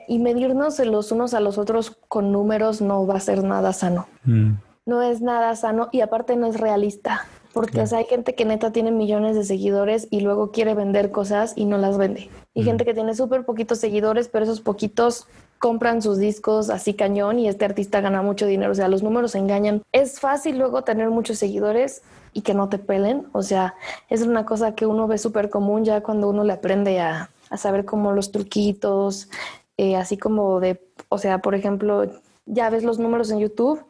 y 0.06 0.18
medirnos 0.20 0.78
los 0.78 1.10
unos 1.10 1.34
a 1.34 1.40
los 1.40 1.58
otros 1.58 1.98
con 2.06 2.30
números 2.30 2.80
no 2.80 3.06
va 3.06 3.16
a 3.16 3.20
ser 3.20 3.42
nada 3.42 3.72
sano. 3.72 4.06
Mm. 4.24 4.52
No 4.86 5.02
es 5.02 5.20
nada 5.20 5.56
sano 5.56 5.88
y 5.90 6.02
aparte 6.02 6.36
no 6.36 6.46
es 6.46 6.60
realista. 6.60 7.26
Porque 7.52 7.80
hay 7.80 8.04
gente 8.04 8.34
que 8.34 8.44
neta 8.44 8.72
tiene 8.72 8.92
millones 8.92 9.34
de 9.34 9.42
seguidores 9.42 10.06
y 10.10 10.20
luego 10.20 10.52
quiere 10.52 10.74
vender 10.74 11.10
cosas 11.10 11.54
y 11.56 11.64
no 11.64 11.78
las 11.78 11.98
vende. 11.98 12.30
Y 12.54 12.62
mm. 12.62 12.64
gente 12.64 12.84
que 12.84 12.94
tiene 12.94 13.14
súper 13.14 13.44
poquitos 13.44 13.78
seguidores, 13.78 14.28
pero 14.28 14.44
esos 14.44 14.60
poquitos 14.60 15.26
compran 15.58 16.02
sus 16.02 16.18
discos 16.18 16.70
así 16.70 16.94
cañón 16.94 17.38
y 17.38 17.48
este 17.48 17.64
artista 17.64 18.00
gana 18.00 18.22
mucho 18.22 18.46
dinero. 18.46 18.70
O 18.72 18.74
sea, 18.74 18.88
los 18.88 19.02
números 19.02 19.34
engañan. 19.34 19.82
Es 19.92 20.20
fácil 20.20 20.58
luego 20.58 20.84
tener 20.84 21.10
muchos 21.10 21.38
seguidores 21.38 22.02
y 22.32 22.42
que 22.42 22.54
no 22.54 22.68
te 22.68 22.78
pelen. 22.78 23.26
O 23.32 23.42
sea, 23.42 23.74
es 24.08 24.22
una 24.22 24.44
cosa 24.44 24.74
que 24.74 24.86
uno 24.86 25.06
ve 25.06 25.18
súper 25.18 25.50
común 25.50 25.84
ya 25.84 26.02
cuando 26.02 26.28
uno 26.28 26.44
le 26.44 26.52
aprende 26.52 27.00
a, 27.00 27.30
saber 27.56 27.86
como 27.86 28.12
los 28.12 28.30
truquitos, 28.30 29.30
eh, 29.78 29.96
así 29.96 30.18
como 30.18 30.60
de, 30.60 30.82
o 31.08 31.16
sea, 31.16 31.38
por 31.38 31.54
ejemplo, 31.54 32.04
ya 32.44 32.68
ves 32.68 32.84
los 32.84 32.98
números 32.98 33.30
en 33.30 33.38
YouTube 33.38 33.82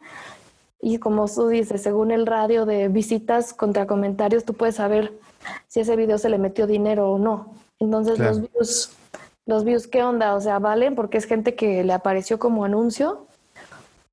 y 0.81 0.97
como 0.97 1.27
tú 1.27 1.49
dices, 1.49 1.81
según 1.81 2.11
el 2.11 2.25
radio 2.25 2.65
de 2.65 2.87
visitas 2.87 3.53
contra 3.53 3.85
comentarios, 3.85 4.45
tú 4.45 4.53
puedes 4.53 4.75
saber 4.75 5.13
si 5.67 5.81
ese 5.81 5.95
video 5.95 6.17
se 6.17 6.29
le 6.29 6.37
metió 6.37 6.67
dinero 6.67 7.11
o 7.11 7.19
no. 7.19 7.53
Entonces 7.79 8.17
los 8.17 8.39
views, 8.39 8.91
los 9.45 9.63
views, 9.63 9.87
¿qué 9.87 10.03
onda? 10.03 10.35
O 10.35 10.41
sea, 10.41 10.59
¿valen 10.59 10.95
porque 10.95 11.17
es 11.17 11.25
gente 11.25 11.55
que 11.55 11.83
le 11.83 11.93
apareció 11.93 12.39
como 12.39 12.63
anuncio? 12.63 13.27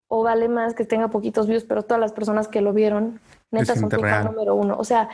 ¿O 0.09 0.23
vale 0.23 0.49
más 0.49 0.75
que 0.75 0.85
tenga 0.85 1.09
poquitos 1.09 1.47
views, 1.47 1.65
pero 1.65 1.83
todas 1.83 2.01
las 2.01 2.13
personas 2.13 2.49
que 2.49 2.61
lo 2.61 2.73
vieron 2.73 3.21
Neta 3.51 3.75
son 3.75 3.93
el 3.93 4.25
número 4.25 4.55
uno. 4.55 4.77
O 4.79 4.85
sea, 4.85 5.09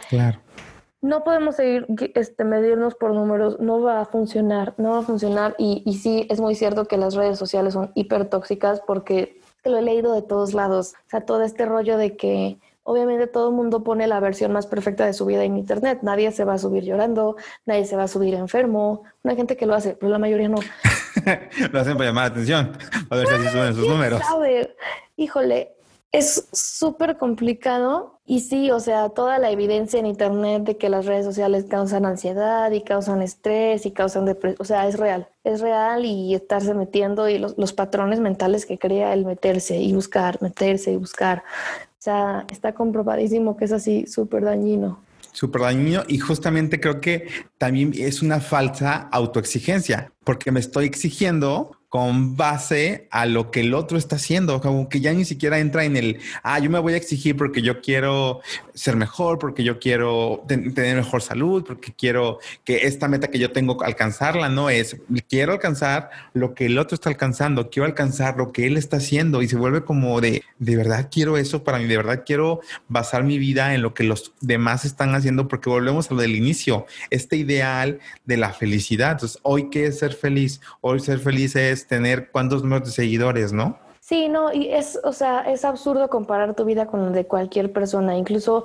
no 1.01 1.25
podemos 1.25 1.57
seguir 1.57 1.87
este, 2.15 2.45
medirnos 2.45 2.95
por 2.95 3.13
números, 3.13 3.59
no 3.61 3.81
va 3.83 4.01
a 4.01 4.05
funcionar, 4.05 4.75
no 4.79 4.91
va 4.91 4.99
a 4.99 5.03
funcionar. 5.03 5.55
Y, 5.59 5.83
y 5.85 5.95
sí, 5.95 6.27
es 6.31 6.41
muy 6.41 6.55
cierto 6.55 6.87
que 6.87 6.97
las 6.97 7.15
redes 7.15 7.39
sociales 7.39 7.75
son 7.75 7.91
hiper 7.95 8.29
tóxicas 8.29 8.81
porque 8.87 9.41
lo 9.65 9.79
he 9.79 9.83
leído 9.83 10.15
de 10.15 10.23
todos 10.23 10.55
lados. 10.55 10.95
O 11.07 11.11
sea, 11.11 11.21
todo 11.23 11.43
este 11.43 11.67
rollo 11.67 11.97
de 11.97 12.17
que 12.17 12.59
obviamente 12.85 13.27
todo 13.27 13.51
el 13.51 13.55
mundo 13.55 13.85
pone 13.85 14.07
la 14.07 14.21
versión 14.21 14.53
más 14.53 14.67
perfecta 14.67 15.07
de 15.07 15.13
su 15.13 15.27
vida 15.27 15.45
en 15.45 15.57
internet. 15.57 16.01
Nadie 16.03 16.31
se 16.33 16.45
va 16.45 16.55
a 16.55 16.59
subir 16.59 16.85
llorando, 16.85 17.37
nadie 17.65 17.85
se 17.85 17.97
va 17.97 18.05
a 18.05 18.09
subir 18.09 18.35
enfermo. 18.35 19.03
Una 19.23 19.35
gente 19.35 19.57
que 19.57 19.67
lo 19.67 19.75
hace, 19.75 19.95
pero 19.95 20.11
la 20.11 20.19
mayoría 20.19 20.49
no. 20.49 20.59
lo 21.73 21.81
hacen 21.81 21.97
para 21.97 22.11
llamar 22.11 22.25
la 22.25 22.31
atención, 22.31 22.73
a 23.11 23.17
ver 23.17 23.27
si 23.27 23.49
suben 23.49 23.75
sus 23.75 23.89
números. 23.89 24.21
Sabe? 24.21 24.77
Híjole, 25.17 25.75
es 26.11 26.49
súper 26.53 27.17
complicado 27.17 28.12
y 28.25 28.41
sí, 28.41 28.71
o 28.71 28.79
sea, 28.79 29.09
toda 29.09 29.39
la 29.39 29.51
evidencia 29.51 29.99
en 29.99 30.07
Internet 30.07 30.63
de 30.63 30.77
que 30.77 30.89
las 30.89 31.07
redes 31.07 31.25
sociales 31.25 31.67
causan 31.69 32.07
ansiedad 32.07 32.71
y 32.71 32.83
causan 32.83 33.21
estrés 33.21 33.85
y 33.85 33.91
causan 33.91 34.25
depresión, 34.25 34.61
o 34.61 34.65
sea, 34.65 34.87
es 34.87 34.99
real, 34.99 35.29
es 35.43 35.61
real 35.61 36.05
y 36.05 36.35
estarse 36.35 36.73
metiendo 36.75 37.29
y 37.29 37.39
los, 37.39 37.59
los 37.59 37.73
patrones 37.73 38.21
mentales 38.21 38.65
que 38.65 38.79
crea 38.79 39.13
el 39.13 39.25
meterse 39.25 39.79
y 39.79 39.93
buscar, 39.93 40.41
meterse 40.41 40.93
y 40.93 40.97
buscar. 40.97 41.39
O 41.39 42.03
sea, 42.05 42.47
está 42.51 42.75
comprobadísimo 42.75 43.57
que 43.57 43.65
es 43.65 43.73
así 43.73 44.07
súper 44.07 44.45
dañino 44.45 45.01
súper 45.33 45.63
dañino 45.63 46.03
y 46.09 46.19
justamente 46.19 46.79
creo 46.79 47.01
que 47.01 47.27
también 47.59 47.93
es 47.97 48.23
una 48.23 48.41
falsa 48.41 49.09
autoexigencia 49.11 50.13
porque 50.25 50.53
me 50.53 50.61
estoy 50.61 50.85
exigiendo 50.85 51.77
con 51.93 52.39
base 52.39 53.07
a 53.11 53.27
lo 53.27 53.51
que 53.51 53.61
el 53.61 53.75
otro 53.75 53.99
está 53.99 54.17
haciendo, 54.17 54.63
como 54.63 54.89
que 54.89 55.03
ya 55.03 55.13
ni 55.13 55.27
siquiera 55.27 55.59
entra 55.59 55.85
en 55.85 55.99
el, 55.99 56.21
ah, 56.43 56.59
yo 56.59 56.71
me 56.71 56.79
voy 56.79 56.95
a 56.95 56.97
exigir 56.97 57.37
porque 57.37 57.61
yo 57.61 57.83
quiero 57.83 58.41
ser 58.73 58.97
mejor, 58.97 59.39
porque 59.39 59.63
yo 59.63 59.79
quiero 59.79 60.43
tener 60.49 60.97
mejor 60.97 61.21
salud, 61.21 61.63
porque 61.67 61.93
quiero 61.93 62.39
que 62.65 62.87
esta 62.87 63.09
meta 63.09 63.29
que 63.29 63.39
yo 63.39 63.53
tengo 63.53 63.83
alcanzarla, 63.83 64.49
no 64.49 64.71
es, 64.71 64.97
quiero 65.29 65.53
alcanzar 65.53 66.09
lo 66.33 66.55
que 66.55 66.65
el 66.65 66.79
otro 66.79 66.95
está 66.95 67.11
alcanzando, 67.11 67.69
quiero 67.69 67.85
alcanzar 67.85 68.39
lo 68.39 68.53
que 68.53 68.67
él 68.67 68.79
está 68.79 68.97
haciendo 68.97 69.43
y 69.43 69.49
se 69.49 69.57
vuelve 69.57 69.85
como 69.85 70.23
de, 70.23 70.45
de 70.59 70.77
verdad 70.77 71.11
quiero 71.13 71.37
eso 71.37 71.63
para 71.63 71.77
mí, 71.77 71.85
de 71.85 71.99
verdad 71.99 72.23
quiero 72.25 72.63
basar 72.89 73.23
mi 73.23 73.37
vida 73.37 73.75
en 73.75 73.83
lo 73.83 73.93
que 73.93 74.05
los 74.05 74.33
demás 74.41 74.87
están 74.87 75.15
haciendo, 75.15 75.47
porque 75.47 75.69
volvemos 75.69 76.11
a 76.11 76.15
lo 76.15 76.23
del 76.23 76.37
inicio, 76.37 76.87
este 77.11 77.37
ideal 77.37 77.99
de 78.25 78.39
la 78.39 78.55
felicidad. 78.55 79.13
Entonces, 79.13 79.39
hoy 79.43 79.69
qué 79.69 79.85
es 79.85 79.99
ser 79.99 80.15
feliz, 80.15 80.63
hoy 80.81 80.99
ser 80.99 81.19
feliz 81.19 81.55
es 81.55 81.82
tener 81.87 82.31
cuántos 82.31 82.63
números 82.63 82.89
de 82.89 82.93
seguidores, 82.93 83.53
¿no? 83.53 83.79
Sí, 84.01 84.29
no, 84.29 84.53
y 84.53 84.69
es, 84.69 84.99
o 85.05 85.13
sea, 85.13 85.43
es 85.43 85.65
absurdo 85.65 86.09
comparar 86.09 86.55
tu 86.57 86.65
vida 86.65 86.87
con 86.87 87.05
la 87.05 87.11
de 87.11 87.25
cualquier 87.25 87.73
persona, 87.73 88.17
incluso 88.17 88.65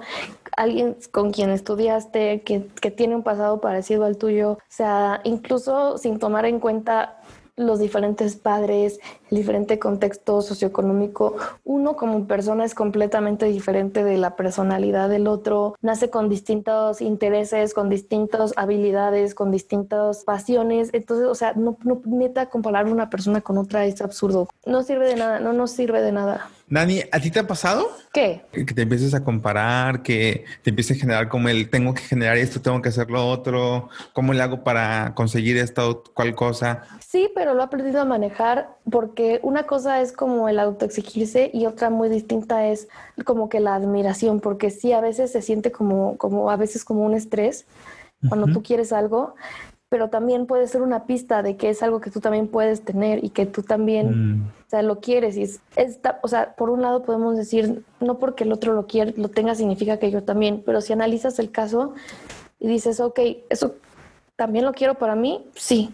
alguien 0.57 0.97
con 1.11 1.31
quien 1.31 1.51
estudiaste, 1.51 2.41
que, 2.41 2.67
que 2.81 2.89
tiene 2.89 3.15
un 3.15 3.21
pasado 3.21 3.61
parecido 3.61 4.05
al 4.05 4.17
tuyo, 4.17 4.53
o 4.53 4.59
sea, 4.67 5.21
incluso 5.25 5.99
sin 5.99 6.17
tomar 6.17 6.45
en 6.45 6.59
cuenta 6.59 7.21
los 7.57 7.79
diferentes 7.79 8.35
padres, 8.35 8.99
el 9.31 9.37
diferente 9.37 9.79
contexto 9.79 10.41
socioeconómico. 10.41 11.35
Uno 11.65 11.97
como 11.97 12.25
persona 12.27 12.63
es 12.63 12.75
completamente 12.75 13.47
diferente 13.47 14.03
de 14.03 14.17
la 14.17 14.35
personalidad 14.35 15.09
del 15.09 15.27
otro, 15.27 15.75
nace 15.81 16.09
con 16.09 16.29
distintos 16.29 17.01
intereses, 17.01 17.73
con 17.73 17.89
distintas 17.89 18.53
habilidades, 18.55 19.33
con 19.33 19.51
distintas 19.51 20.23
pasiones. 20.23 20.91
Entonces, 20.93 21.25
o 21.25 21.35
sea, 21.35 21.53
no, 21.53 21.77
no 21.83 22.01
neta 22.05 22.49
comparar 22.49 22.85
una 22.85 23.09
persona 23.09 23.41
con 23.41 23.57
otra 23.57 23.85
es 23.85 24.01
absurdo. 24.01 24.47
No 24.65 24.83
sirve 24.83 25.07
de 25.07 25.15
nada, 25.15 25.39
no 25.39 25.51
nos 25.51 25.71
sirve 25.71 26.01
de 26.01 26.11
nada. 26.11 26.49
Nani, 26.69 27.01
¿a 27.13 27.19
ti 27.21 27.31
te 27.31 27.39
ha 27.39 27.47
pasado? 27.47 27.89
¿Qué? 28.11 28.43
Que 28.51 28.65
te 28.65 28.81
empieces 28.81 29.13
a 29.13 29.23
comparar, 29.23 30.03
que 30.03 30.43
te 30.63 30.71
empieces 30.71 30.97
a 30.97 30.99
generar 30.99 31.29
como 31.29 31.47
el 31.47 31.69
tengo 31.69 31.93
que 31.93 32.01
generar 32.01 32.35
esto, 32.35 32.61
tengo 32.61 32.81
que 32.81 32.89
hacer 32.89 33.09
lo 33.09 33.25
otro, 33.25 33.87
¿cómo 34.11 34.33
le 34.33 34.41
hago 34.41 34.65
para 34.65 35.13
conseguir 35.15 35.55
esta 35.57 35.87
o 35.87 36.03
cual 36.13 36.35
cosa? 36.35 36.83
Sí, 36.99 37.31
pero 37.33 37.53
lo 37.53 37.61
he 37.61 37.63
aprendido 37.63 38.01
a 38.01 38.05
manejar 38.05 38.69
porque 38.91 39.39
una 39.43 39.63
cosa 39.63 40.01
es 40.01 40.11
como 40.11 40.49
el 40.49 40.59
autoexigirse 40.59 41.51
y 41.53 41.67
otra 41.67 41.89
muy 41.89 42.09
distinta 42.09 42.67
es 42.67 42.89
como 43.23 43.47
que 43.47 43.61
la 43.61 43.75
admiración, 43.75 44.41
porque 44.41 44.69
sí, 44.69 44.91
a 44.91 44.99
veces 44.99 45.31
se 45.31 45.41
siente 45.41 45.71
como, 45.71 46.17
como 46.17 46.51
a 46.51 46.57
veces 46.57 46.83
como 46.83 47.05
un 47.05 47.13
estrés 47.13 47.65
cuando 48.27 48.47
tú 48.47 48.63
quieres 48.63 48.91
algo, 48.91 49.35
pero 49.89 50.09
también 50.09 50.47
puede 50.47 50.67
ser 50.67 50.81
una 50.81 51.05
pista 51.05 51.41
de 51.41 51.55
que 51.55 51.69
es 51.69 51.81
algo 51.81 52.01
que 52.01 52.11
tú 52.11 52.19
también 52.19 52.47
puedes 52.47 52.81
tener 52.81 53.23
y 53.23 53.29
que 53.29 53.45
tú 53.45 53.63
también, 53.63 54.39
mm. 54.39 54.47
o 54.47 54.69
sea, 54.69 54.81
lo 54.81 54.99
quieres. 54.99 55.37
Y 55.37 55.43
es, 55.43 55.61
o 56.21 56.27
sea, 56.27 56.55
por 56.55 56.69
un 56.69 56.81
lado 56.81 57.03
podemos 57.03 57.37
decir, 57.37 57.83
no 58.01 58.17
porque 58.17 58.43
el 58.43 58.51
otro 58.51 58.73
lo 58.73 58.85
quiere, 58.85 59.13
lo 59.15 59.29
tenga 59.29 59.55
significa 59.55 59.97
que 59.97 60.11
yo 60.11 60.23
también, 60.23 60.61
pero 60.65 60.81
si 60.81 60.91
analizas 60.91 61.39
el 61.39 61.51
caso 61.51 61.93
y 62.59 62.67
dices, 62.67 62.99
ok, 62.99 63.19
eso 63.49 63.75
también 64.35 64.65
lo 64.65 64.73
quiero 64.73 64.95
para 64.95 65.15
mí, 65.15 65.45
sí. 65.55 65.89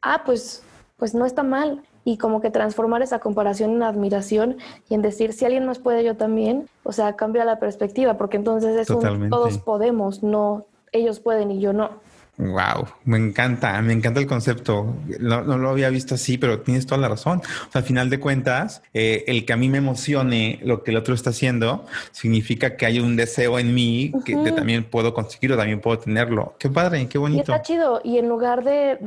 Ah, 0.00 0.22
pues, 0.24 0.62
pues 0.96 1.14
no 1.14 1.26
está 1.26 1.42
mal. 1.42 1.82
Y 2.06 2.18
como 2.18 2.42
que 2.42 2.50
transformar 2.50 3.02
esa 3.02 3.18
comparación 3.18 3.70
en 3.72 3.82
admiración 3.82 4.58
y 4.90 4.94
en 4.94 5.02
decir, 5.02 5.32
si 5.32 5.46
alguien 5.46 5.64
más 5.64 5.78
puede, 5.78 6.04
yo 6.04 6.16
también, 6.16 6.68
o 6.82 6.92
sea, 6.92 7.16
cambia 7.16 7.46
la 7.46 7.58
perspectiva, 7.58 8.18
porque 8.18 8.36
entonces 8.36 8.76
es 8.76 8.90
un 8.90 9.30
todos 9.30 9.58
podemos, 9.58 10.22
no 10.22 10.66
ellos 10.92 11.18
pueden 11.18 11.50
y 11.50 11.60
yo 11.60 11.72
no. 11.72 11.90
Wow, 12.36 12.88
me 13.04 13.16
encanta, 13.16 13.80
me 13.80 13.92
encanta 13.92 14.18
el 14.18 14.26
concepto. 14.26 14.96
No, 15.20 15.42
lo 15.42 15.70
había 15.70 15.88
visto 15.88 16.16
así, 16.16 16.36
pero 16.36 16.60
tienes 16.60 16.84
toda 16.84 17.00
la 17.00 17.08
razón. 17.08 17.38
O 17.38 17.72
sea, 17.72 17.80
al 17.80 17.84
final 17.84 18.10
de 18.10 18.18
cuentas, 18.18 18.82
eh, 18.92 19.22
el 19.28 19.46
que 19.46 19.52
a 19.52 19.56
mí 19.56 19.68
me 19.68 19.78
emocione 19.78 20.58
lo 20.64 20.82
que 20.82 20.90
el 20.90 20.96
otro 20.96 21.14
está 21.14 21.30
haciendo 21.30 21.86
significa 22.10 22.76
que 22.76 22.86
hay 22.86 22.98
un 22.98 23.14
deseo 23.14 23.60
en 23.60 23.72
mí 23.72 24.12
que 24.24 24.34
también 24.52 24.82
puedo 24.82 25.14
conseguirlo, 25.14 25.56
también 25.56 25.80
puedo 25.80 26.00
tenerlo. 26.00 26.54
Qué 26.58 26.68
padre, 26.68 27.06
qué 27.08 27.18
bonito. 27.18 27.52
Y 27.52 27.54
está 27.54 27.62
chido. 27.62 28.00
Y 28.02 28.18
en 28.18 28.28
lugar 28.28 28.64
de, 28.64 28.98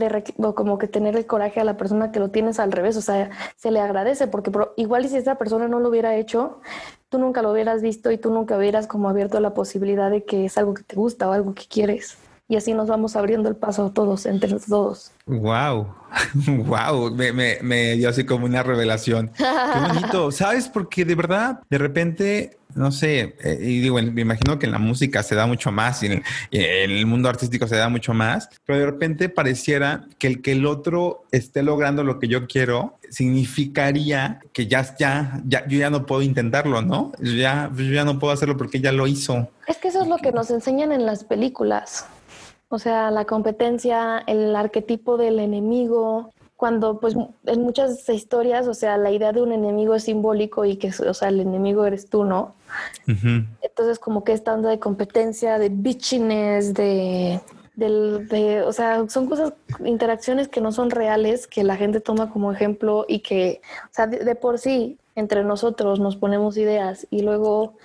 como 0.55 0.77
que 0.77 0.87
tener 0.87 1.17
el 1.17 1.25
coraje 1.25 1.59
a 1.59 1.65
la 1.65 1.75
persona 1.75 2.13
que 2.13 2.19
lo 2.19 2.29
tienes 2.29 2.59
al 2.59 2.71
revés, 2.71 2.95
o 2.95 3.01
sea, 3.01 3.29
se 3.57 3.71
le 3.71 3.81
agradece 3.81 4.27
porque 4.27 4.51
igual 4.77 5.05
y 5.05 5.09
si 5.09 5.17
esa 5.17 5.35
persona 5.35 5.67
no 5.67 5.81
lo 5.81 5.89
hubiera 5.89 6.15
hecho, 6.15 6.61
tú 7.09 7.19
nunca 7.19 7.41
lo 7.41 7.51
hubieras 7.51 7.81
visto 7.81 8.09
y 8.09 8.17
tú 8.17 8.31
nunca 8.31 8.57
hubieras 8.57 8.87
como 8.87 9.09
abierto 9.09 9.39
la 9.41 9.53
posibilidad 9.53 10.09
de 10.09 10.23
que 10.23 10.45
es 10.45 10.57
algo 10.57 10.73
que 10.73 10.83
te 10.83 10.95
gusta 10.95 11.27
o 11.27 11.33
algo 11.33 11.53
que 11.53 11.65
quieres. 11.67 12.17
Y 12.47 12.55
así 12.55 12.73
nos 12.73 12.87
vamos 12.87 13.15
abriendo 13.15 13.49
el 13.49 13.55
paso 13.55 13.91
todos, 13.91 14.25
entre 14.25 14.53
todos. 14.59 15.11
Wow, 15.25 15.87
wow, 16.65 17.11
me, 17.11 17.31
me, 17.33 17.57
me 17.61 17.95
dio 17.95 18.09
así 18.09 18.25
como 18.25 18.45
una 18.45 18.63
revelación. 18.63 19.31
Qué 19.37 19.79
bonito, 19.87 20.31
¿sabes? 20.31 20.67
Porque 20.67 21.05
de 21.05 21.15
verdad, 21.15 21.59
de 21.69 21.77
repente 21.77 22.57
no 22.77 22.91
sé, 22.91 23.35
eh, 23.43 23.57
y 23.59 23.79
digo, 23.79 23.95
me 23.95 24.21
imagino 24.21 24.59
que 24.59 24.67
en 24.67 24.71
la 24.71 24.77
música 24.77 25.23
se 25.23 25.35
da 25.35 25.47
mucho 25.47 25.71
más 25.71 26.03
y 26.03 26.07
en, 26.07 26.23
el 26.51 27.05
mundo 27.05 27.27
artístico 27.27 27.67
se 27.67 27.75
da 27.75 27.89
mucho 27.89 28.13
más, 28.13 28.49
pero 28.65 28.79
de 28.79 28.85
repente 28.85 29.29
pareciera 29.29 30.05
que 30.19 30.27
el 30.27 30.41
que 30.41 30.51
el 30.51 30.65
otro 30.65 31.25
esté 31.31 31.63
logrando 31.63 32.03
lo 32.03 32.19
que 32.19 32.27
yo 32.27 32.45
quiero 32.45 32.97
significaría 33.09 34.41
que 34.53 34.67
ya, 34.67 34.95
ya, 34.97 35.41
ya 35.45 35.65
yo 35.67 35.79
ya 35.79 35.89
no 35.89 36.05
puedo 36.05 36.21
intentarlo, 36.21 36.81
¿no? 36.81 37.11
Ya, 37.19 37.71
yo 37.75 37.93
ya 37.93 38.05
no 38.05 38.19
puedo 38.19 38.31
hacerlo 38.31 38.57
porque 38.57 38.79
ya 38.79 38.91
lo 38.91 39.07
hizo. 39.07 39.49
Es 39.65 39.77
que 39.77 39.87
eso 39.87 40.03
es 40.03 40.07
lo 40.07 40.17
que 40.17 40.31
nos 40.31 40.51
enseñan 40.51 40.91
en 40.91 41.05
las 41.05 41.23
películas. 41.23 42.05
O 42.69 42.79
sea, 42.79 43.11
la 43.11 43.25
competencia, 43.25 44.23
el 44.27 44.55
arquetipo 44.55 45.17
del 45.17 45.39
enemigo, 45.39 46.33
cuando 46.57 46.99
pues 46.99 47.15
en 47.45 47.61
muchas 47.61 48.09
historias, 48.09 48.67
o 48.67 48.73
sea, 48.73 48.97
la 48.97 49.11
idea 49.11 49.31
de 49.31 49.41
un 49.41 49.51
enemigo 49.53 49.95
es 49.95 50.03
simbólico 50.03 50.65
y 50.65 50.77
que, 50.77 50.89
o 50.89 51.13
sea, 51.13 51.29
el 51.29 51.39
enemigo 51.39 51.85
eres 51.85 52.09
tú, 52.09 52.23
¿no? 52.25 52.55
Entonces 53.05 53.99
como 53.99 54.23
que 54.23 54.33
esta 54.33 54.53
onda 54.53 54.69
de 54.69 54.79
competencia, 54.79 55.59
de 55.59 55.69
bitchiness, 55.69 56.73
de, 56.73 57.39
de, 57.75 58.63
o 58.63 58.73
sea, 58.73 59.07
son 59.07 59.27
cosas, 59.27 59.53
interacciones 59.85 60.47
que 60.47 60.59
no 60.59 60.71
son 60.71 60.89
reales, 60.89 61.45
que 61.45 61.63
la 61.63 61.77
gente 61.77 62.01
toma 62.01 62.31
como 62.31 62.51
ejemplo 62.51 63.05
y 63.07 63.19
que, 63.19 63.61
o 63.85 63.93
sea, 63.93 64.07
de 64.07 64.35
por 64.35 64.57
sí, 64.57 64.97
entre 65.15 65.43
nosotros 65.43 65.99
nos 65.99 66.17
ponemos 66.17 66.57
ideas 66.57 67.07
y 67.11 67.21
luego 67.21 67.75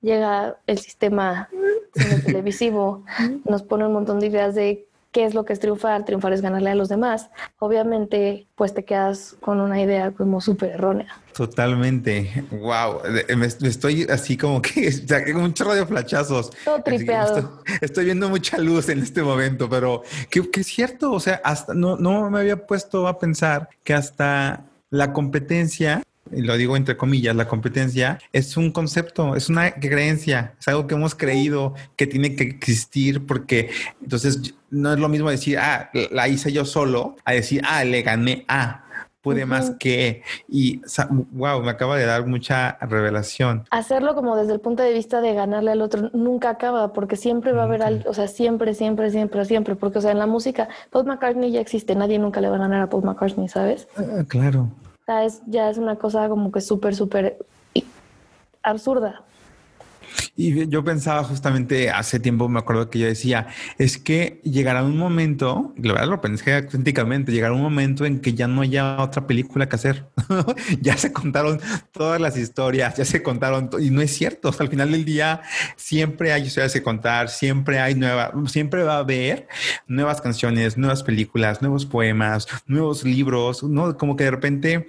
llega 0.00 0.56
el 0.66 0.78
sistema 0.78 1.48
televisivo, 2.24 3.04
nos 3.44 3.62
pone 3.62 3.86
un 3.86 3.92
montón 3.92 4.20
de 4.20 4.26
ideas 4.26 4.54
de 4.54 4.86
qué 5.12 5.24
es 5.24 5.34
lo 5.34 5.44
que 5.44 5.52
es 5.52 5.60
triunfar, 5.60 6.04
triunfar 6.04 6.32
es 6.32 6.40
ganarle 6.40 6.70
a 6.70 6.74
los 6.74 6.88
demás, 6.88 7.30
obviamente 7.58 8.46
pues 8.54 8.74
te 8.74 8.84
quedas 8.84 9.36
con 9.40 9.60
una 9.60 9.80
idea 9.80 10.12
como 10.12 10.40
súper 10.40 10.70
errónea. 10.70 11.08
Totalmente, 11.34 12.44
wow, 12.50 13.00
me, 13.36 13.46
estoy 13.46 14.04
así 14.04 14.36
como 14.36 14.62
que, 14.62 14.92
como 15.32 15.44
un 15.44 15.54
chorro 15.54 15.74
de 15.74 15.86
flachazos. 15.86 16.50
Todo 16.64 16.82
tripeado. 16.82 17.62
Estoy, 17.80 18.04
viendo 18.04 18.28
mucha 18.28 18.58
luz 18.58 18.88
en 18.88 19.00
este 19.00 19.22
momento, 19.22 19.68
pero 19.68 20.02
que, 20.28 20.48
es 20.52 20.66
cierto, 20.66 21.12
o 21.12 21.20
sea, 21.20 21.40
hasta 21.44 21.74
no, 21.74 21.96
no 21.96 22.30
me 22.30 22.40
había 22.40 22.66
puesto 22.66 23.08
a 23.08 23.18
pensar 23.18 23.68
que 23.82 23.94
hasta 23.94 24.64
la 24.90 25.12
competencia 25.12 26.02
y 26.32 26.42
lo 26.42 26.56
digo 26.56 26.76
entre 26.76 26.96
comillas, 26.96 27.34
la 27.36 27.48
competencia 27.48 28.18
es 28.32 28.56
un 28.56 28.70
concepto, 28.72 29.36
es 29.36 29.48
una 29.48 29.72
creencia, 29.72 30.54
es 30.58 30.68
algo 30.68 30.86
que 30.86 30.94
hemos 30.94 31.14
creído 31.14 31.74
que 31.96 32.06
tiene 32.06 32.34
que 32.34 32.44
existir 32.44 33.26
porque 33.26 33.70
entonces 34.02 34.54
no 34.70 34.92
es 34.92 34.98
lo 34.98 35.08
mismo 35.08 35.30
decir, 35.30 35.58
ah, 35.58 35.90
la 36.10 36.28
hice 36.28 36.52
yo 36.52 36.64
solo, 36.64 37.16
a 37.24 37.32
decir, 37.32 37.62
ah, 37.66 37.84
le 37.84 38.02
gané 38.02 38.44
a. 38.48 38.84
puede 39.20 39.44
más 39.44 39.72
que 39.78 40.22
y 40.48 40.80
wow, 41.32 41.62
me 41.62 41.70
acaba 41.70 41.98
de 41.98 42.06
dar 42.06 42.26
mucha 42.26 42.78
revelación. 42.80 43.64
Hacerlo 43.70 44.14
como 44.14 44.34
desde 44.36 44.54
el 44.54 44.60
punto 44.60 44.82
de 44.82 44.94
vista 44.94 45.20
de 45.20 45.34
ganarle 45.34 45.72
al 45.72 45.82
otro 45.82 46.10
nunca 46.14 46.48
acaba 46.50 46.94
porque 46.94 47.16
siempre 47.16 47.52
va 47.52 47.62
a 47.62 47.64
haber 47.66 47.82
algo, 47.82 48.08
o 48.08 48.14
sea, 48.14 48.28
siempre, 48.28 48.72
siempre, 48.72 49.10
siempre, 49.10 49.44
siempre, 49.44 49.76
porque 49.76 49.98
o 49.98 50.00
sea, 50.00 50.12
en 50.12 50.18
la 50.18 50.26
música 50.26 50.68
Paul 50.90 51.06
McCartney 51.06 51.50
ya 51.50 51.60
existe, 51.60 51.94
nadie 51.94 52.18
nunca 52.18 52.40
le 52.40 52.48
va 52.48 52.56
a 52.56 52.60
ganar 52.60 52.80
a 52.80 52.88
Paul 52.88 53.04
McCartney, 53.04 53.48
¿sabes? 53.48 53.88
Ah, 53.96 54.24
claro 54.26 54.70
es, 55.18 55.42
ya 55.46 55.68
es 55.70 55.78
una 55.78 55.96
cosa 55.96 56.28
como 56.28 56.52
que 56.52 56.60
súper, 56.60 56.94
súper 56.94 57.38
absurda. 58.62 59.24
Y 60.36 60.68
yo 60.68 60.84
pensaba 60.84 61.24
justamente 61.24 61.90
hace 61.90 62.20
tiempo, 62.20 62.48
me 62.48 62.58
acuerdo 62.58 62.90
que 62.90 62.98
yo 62.98 63.06
decía, 63.06 63.48
es 63.78 63.98
que 63.98 64.40
llegará 64.44 64.82
un 64.82 64.96
momento, 64.96 65.74
la 65.76 65.92
verdad 65.92 66.08
lo 66.08 66.20
pensé 66.20 66.54
auténticamente, 66.54 67.32
llegará 67.32 67.54
un 67.54 67.62
momento 67.62 68.04
en 68.04 68.20
que 68.20 68.34
ya 68.34 68.46
no 68.46 68.62
haya 68.62 69.00
otra 69.00 69.26
película 69.26 69.68
que 69.68 69.76
hacer. 69.76 70.06
ya 70.80 70.96
se 70.96 71.12
contaron 71.12 71.60
todas 71.92 72.20
las 72.20 72.36
historias, 72.36 72.96
ya 72.96 73.04
se 73.04 73.22
contaron, 73.22 73.70
y 73.80 73.90
no 73.90 74.00
es 74.00 74.14
cierto. 74.14 74.54
al 74.58 74.68
final 74.68 74.92
del 74.92 75.04
día 75.04 75.42
siempre 75.76 76.32
hay 76.32 76.42
historias 76.42 76.72
que 76.72 76.82
contar, 76.82 77.28
siempre 77.28 77.78
hay 77.78 77.94
nuevas, 77.94 78.30
siempre 78.50 78.82
va 78.82 78.96
a 78.96 78.98
haber 79.00 79.48
nuevas 79.86 80.20
canciones, 80.20 80.76
nuevas 80.76 81.02
películas, 81.02 81.62
nuevos 81.62 81.86
poemas, 81.86 82.46
nuevos 82.66 83.04
libros, 83.04 83.62
¿no? 83.62 83.96
Como 83.96 84.16
que 84.16 84.24
de 84.24 84.30
repente 84.30 84.86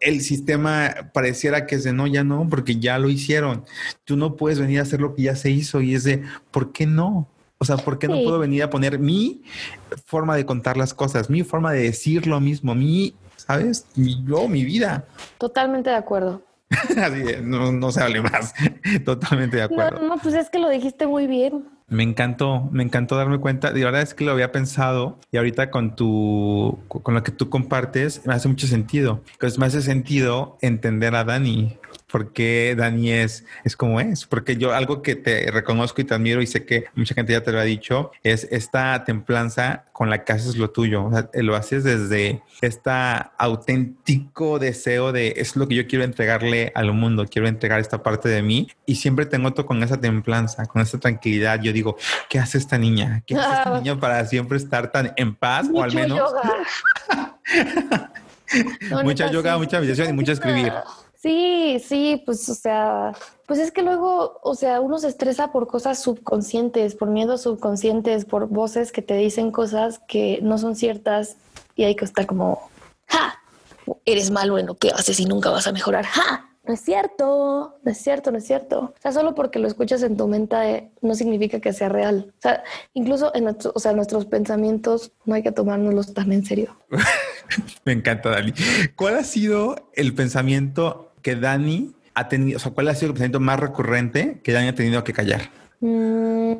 el 0.00 0.22
sistema 0.22 1.10
pareciera 1.12 1.66
que 1.66 1.76
es 1.76 1.84
de 1.84 1.92
no, 1.92 2.06
ya 2.06 2.24
no, 2.24 2.46
porque 2.48 2.76
ya 2.76 2.98
lo 2.98 3.10
hicieron. 3.10 3.64
Tú 4.04 4.16
no 4.16 4.36
puedes 4.36 4.58
venir 4.58 4.80
a 4.80 4.82
hacer 4.82 5.00
lo 5.00 5.14
que 5.14 5.22
ya 5.22 5.36
se 5.36 5.50
hizo 5.50 5.80
y 5.80 5.94
es 5.94 6.04
de, 6.04 6.22
¿por 6.50 6.72
qué 6.72 6.86
no? 6.86 7.28
O 7.58 7.66
sea, 7.66 7.76
¿por 7.76 7.98
qué 7.98 8.08
no 8.08 8.14
puedo 8.22 8.38
venir 8.38 8.62
a 8.62 8.70
poner 8.70 8.98
mi 8.98 9.42
forma 10.06 10.34
de 10.34 10.46
contar 10.46 10.78
las 10.78 10.94
cosas, 10.94 11.28
mi 11.28 11.42
forma 11.42 11.72
de 11.72 11.82
decir 11.82 12.26
lo 12.26 12.40
mismo, 12.40 12.74
mi, 12.74 13.14
¿sabes? 13.36 13.86
Mi, 13.96 14.24
yo, 14.24 14.48
mi 14.48 14.64
vida. 14.64 15.04
Totalmente 15.36 15.90
de 15.90 15.96
acuerdo. 15.96 16.42
Así 16.70 17.22
no, 17.42 17.70
no, 17.70 17.92
se 17.92 18.00
hable 18.00 18.22
más. 18.22 18.54
Totalmente 19.04 19.58
de 19.58 19.64
acuerdo. 19.64 20.00
No, 20.00 20.08
no, 20.08 20.16
pues 20.16 20.34
es 20.34 20.48
que 20.48 20.58
lo 20.58 20.70
dijiste 20.70 21.06
muy 21.06 21.26
bien. 21.26 21.68
Me 21.90 22.04
encantó, 22.04 22.68
me 22.70 22.82
encantó 22.82 23.16
darme 23.16 23.38
cuenta. 23.38 23.72
De 23.72 23.84
verdad 23.84 24.00
es 24.00 24.14
que 24.14 24.24
lo 24.24 24.30
había 24.30 24.52
pensado 24.52 25.18
y 25.32 25.36
ahorita 25.36 25.70
con 25.70 25.96
tu, 25.96 26.78
con 26.88 27.14
lo 27.14 27.22
que 27.22 27.32
tú 27.32 27.50
compartes, 27.50 28.24
me 28.24 28.34
hace 28.34 28.48
mucho 28.48 28.66
sentido. 28.66 29.20
Entonces 29.32 29.58
me 29.58 29.66
hace 29.66 29.82
sentido 29.82 30.56
entender 30.62 31.14
a 31.16 31.24
Dani 31.24 31.76
por 32.10 32.32
qué 32.32 32.74
Dani 32.76 33.12
es, 33.12 33.44
es 33.64 33.76
como 33.76 34.00
es. 34.00 34.26
Porque 34.26 34.56
yo 34.56 34.74
algo 34.74 35.02
que 35.02 35.16
te 35.16 35.50
reconozco 35.50 36.00
y 36.00 36.04
te 36.04 36.14
admiro 36.14 36.42
y 36.42 36.46
sé 36.46 36.64
que 36.64 36.84
mucha 36.94 37.14
gente 37.14 37.32
ya 37.32 37.42
te 37.42 37.52
lo 37.52 37.60
ha 37.60 37.64
dicho, 37.64 38.10
es 38.22 38.48
esta 38.50 39.04
templanza 39.04 39.84
con 39.92 40.10
la 40.10 40.24
que 40.24 40.32
haces 40.32 40.56
lo 40.56 40.70
tuyo. 40.70 41.04
O 41.04 41.10
sea, 41.10 41.28
lo 41.34 41.56
haces 41.56 41.84
desde 41.84 42.42
este 42.60 42.90
auténtico 43.38 44.58
deseo 44.58 45.12
de 45.12 45.34
es 45.36 45.56
lo 45.56 45.68
que 45.68 45.74
yo 45.74 45.86
quiero 45.86 46.04
entregarle 46.04 46.72
al 46.74 46.92
mundo, 46.92 47.26
quiero 47.30 47.48
entregar 47.48 47.80
esta 47.80 48.02
parte 48.02 48.28
de 48.28 48.42
mí 48.42 48.68
y 48.86 48.96
siempre 48.96 49.26
tengo 49.26 49.52
todo 49.52 49.66
con 49.66 49.82
esa 49.82 50.00
templanza, 50.00 50.66
con 50.66 50.82
esa 50.82 50.98
tranquilidad. 50.98 51.60
Yo 51.60 51.72
digo, 51.72 51.96
¿qué 52.28 52.38
hace 52.38 52.58
esta 52.58 52.78
niña? 52.78 53.22
¿Qué 53.26 53.36
hace 53.36 53.58
esta 53.58 53.78
niña 53.78 53.98
para 53.98 54.24
siempre 54.26 54.56
estar 54.56 54.90
tan 54.90 55.12
en 55.16 55.34
paz 55.34 55.68
o 55.72 55.82
al 55.82 55.92
menos? 55.92 56.20
mucha 59.04 59.30
yoga, 59.30 59.58
mucha 59.58 59.78
meditación 59.78 60.10
y 60.10 60.12
mucho 60.12 60.32
escribir. 60.32 60.72
Sí, 61.20 61.82
sí, 61.86 62.22
pues, 62.24 62.48
o 62.48 62.54
sea, 62.54 63.12
pues 63.46 63.58
es 63.58 63.72
que 63.72 63.82
luego, 63.82 64.40
o 64.42 64.54
sea, 64.54 64.80
uno 64.80 64.98
se 64.98 65.08
estresa 65.08 65.52
por 65.52 65.66
cosas 65.66 66.02
subconscientes, 66.02 66.94
por 66.94 67.10
miedos 67.10 67.42
subconscientes, 67.42 68.24
por 68.24 68.48
voces 68.48 68.90
que 68.90 69.02
te 69.02 69.14
dicen 69.14 69.50
cosas 69.50 70.00
que 70.08 70.38
no 70.42 70.56
son 70.56 70.76
ciertas 70.76 71.36
y 71.76 71.84
hay 71.84 71.94
que 71.94 72.06
estar 72.06 72.24
como, 72.24 72.70
¡ja! 73.06 73.38
Eres 74.06 74.30
malo 74.30 74.58
en 74.58 74.64
lo 74.64 74.76
que 74.76 74.88
haces 74.92 75.20
y 75.20 75.26
nunca 75.26 75.50
vas 75.50 75.66
a 75.66 75.72
mejorar, 75.72 76.06
¡ja! 76.06 76.46
No 76.64 76.72
es 76.72 76.80
cierto, 76.80 77.78
no 77.82 77.90
es 77.90 77.98
cierto, 77.98 78.30
no 78.30 78.38
es 78.38 78.46
cierto. 78.46 78.94
O 78.96 79.00
sea, 79.00 79.12
solo 79.12 79.34
porque 79.34 79.58
lo 79.58 79.66
escuchas 79.66 80.02
en 80.02 80.16
tu 80.16 80.26
mente 80.26 80.90
no 81.02 81.14
significa 81.14 81.60
que 81.60 81.72
sea 81.72 81.88
real. 81.88 82.32
O 82.38 82.40
sea, 82.40 82.62
incluso 82.94 83.34
en 83.34 83.48
o 83.48 83.78
sea, 83.78 83.92
nuestros 83.92 84.24
pensamientos 84.24 85.12
no 85.24 85.34
hay 85.34 85.42
que 85.42 85.52
tomárnoslos 85.52 86.14
tan 86.14 86.32
en 86.32 86.44
serio. 86.46 86.76
Me 87.84 87.92
encanta, 87.92 88.30
Dani. 88.30 88.52
¿Cuál 88.94 89.16
ha 89.16 89.24
sido 89.24 89.90
el 89.94 90.14
pensamiento 90.14 91.09
que 91.22 91.36
Dani 91.36 91.94
ha 92.14 92.28
tenido, 92.28 92.56
o 92.56 92.60
sea, 92.60 92.72
cuál 92.72 92.88
ha 92.88 92.94
sido 92.94 93.08
el 93.08 93.14
pensamiento 93.14 93.40
más 93.40 93.60
recurrente 93.60 94.40
que 94.42 94.52
Dani 94.52 94.68
ha 94.68 94.74
tenido 94.74 95.04
que 95.04 95.12
callar? 95.12 95.50
Mm, 95.80 96.52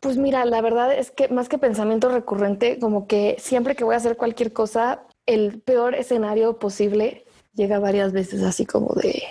pues 0.00 0.16
mira, 0.16 0.44
la 0.44 0.60
verdad 0.60 0.92
es 0.92 1.10
que 1.10 1.28
más 1.28 1.48
que 1.48 1.58
pensamiento 1.58 2.08
recurrente, 2.08 2.78
como 2.78 3.06
que 3.06 3.36
siempre 3.38 3.74
que 3.74 3.84
voy 3.84 3.94
a 3.94 3.98
hacer 3.98 4.16
cualquier 4.16 4.52
cosa, 4.52 5.02
el 5.26 5.60
peor 5.60 5.94
escenario 5.94 6.58
posible 6.58 7.24
llega 7.54 7.78
varias 7.78 8.12
veces 8.12 8.42
así 8.42 8.66
como 8.66 8.94
de... 8.94 9.22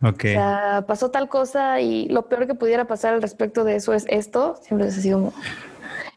Ok. 0.00 0.24
O 0.24 0.28
sea, 0.28 0.84
pasó 0.86 1.10
tal 1.10 1.28
cosa 1.28 1.80
y 1.80 2.08
lo 2.08 2.28
peor 2.28 2.46
que 2.46 2.54
pudiera 2.54 2.86
pasar 2.86 3.14
al 3.14 3.22
respecto 3.22 3.64
de 3.64 3.76
eso 3.76 3.92
es 3.94 4.06
esto. 4.08 4.56
Siempre 4.62 4.88
es 4.88 4.96
así 4.96 5.10
como... 5.10 5.32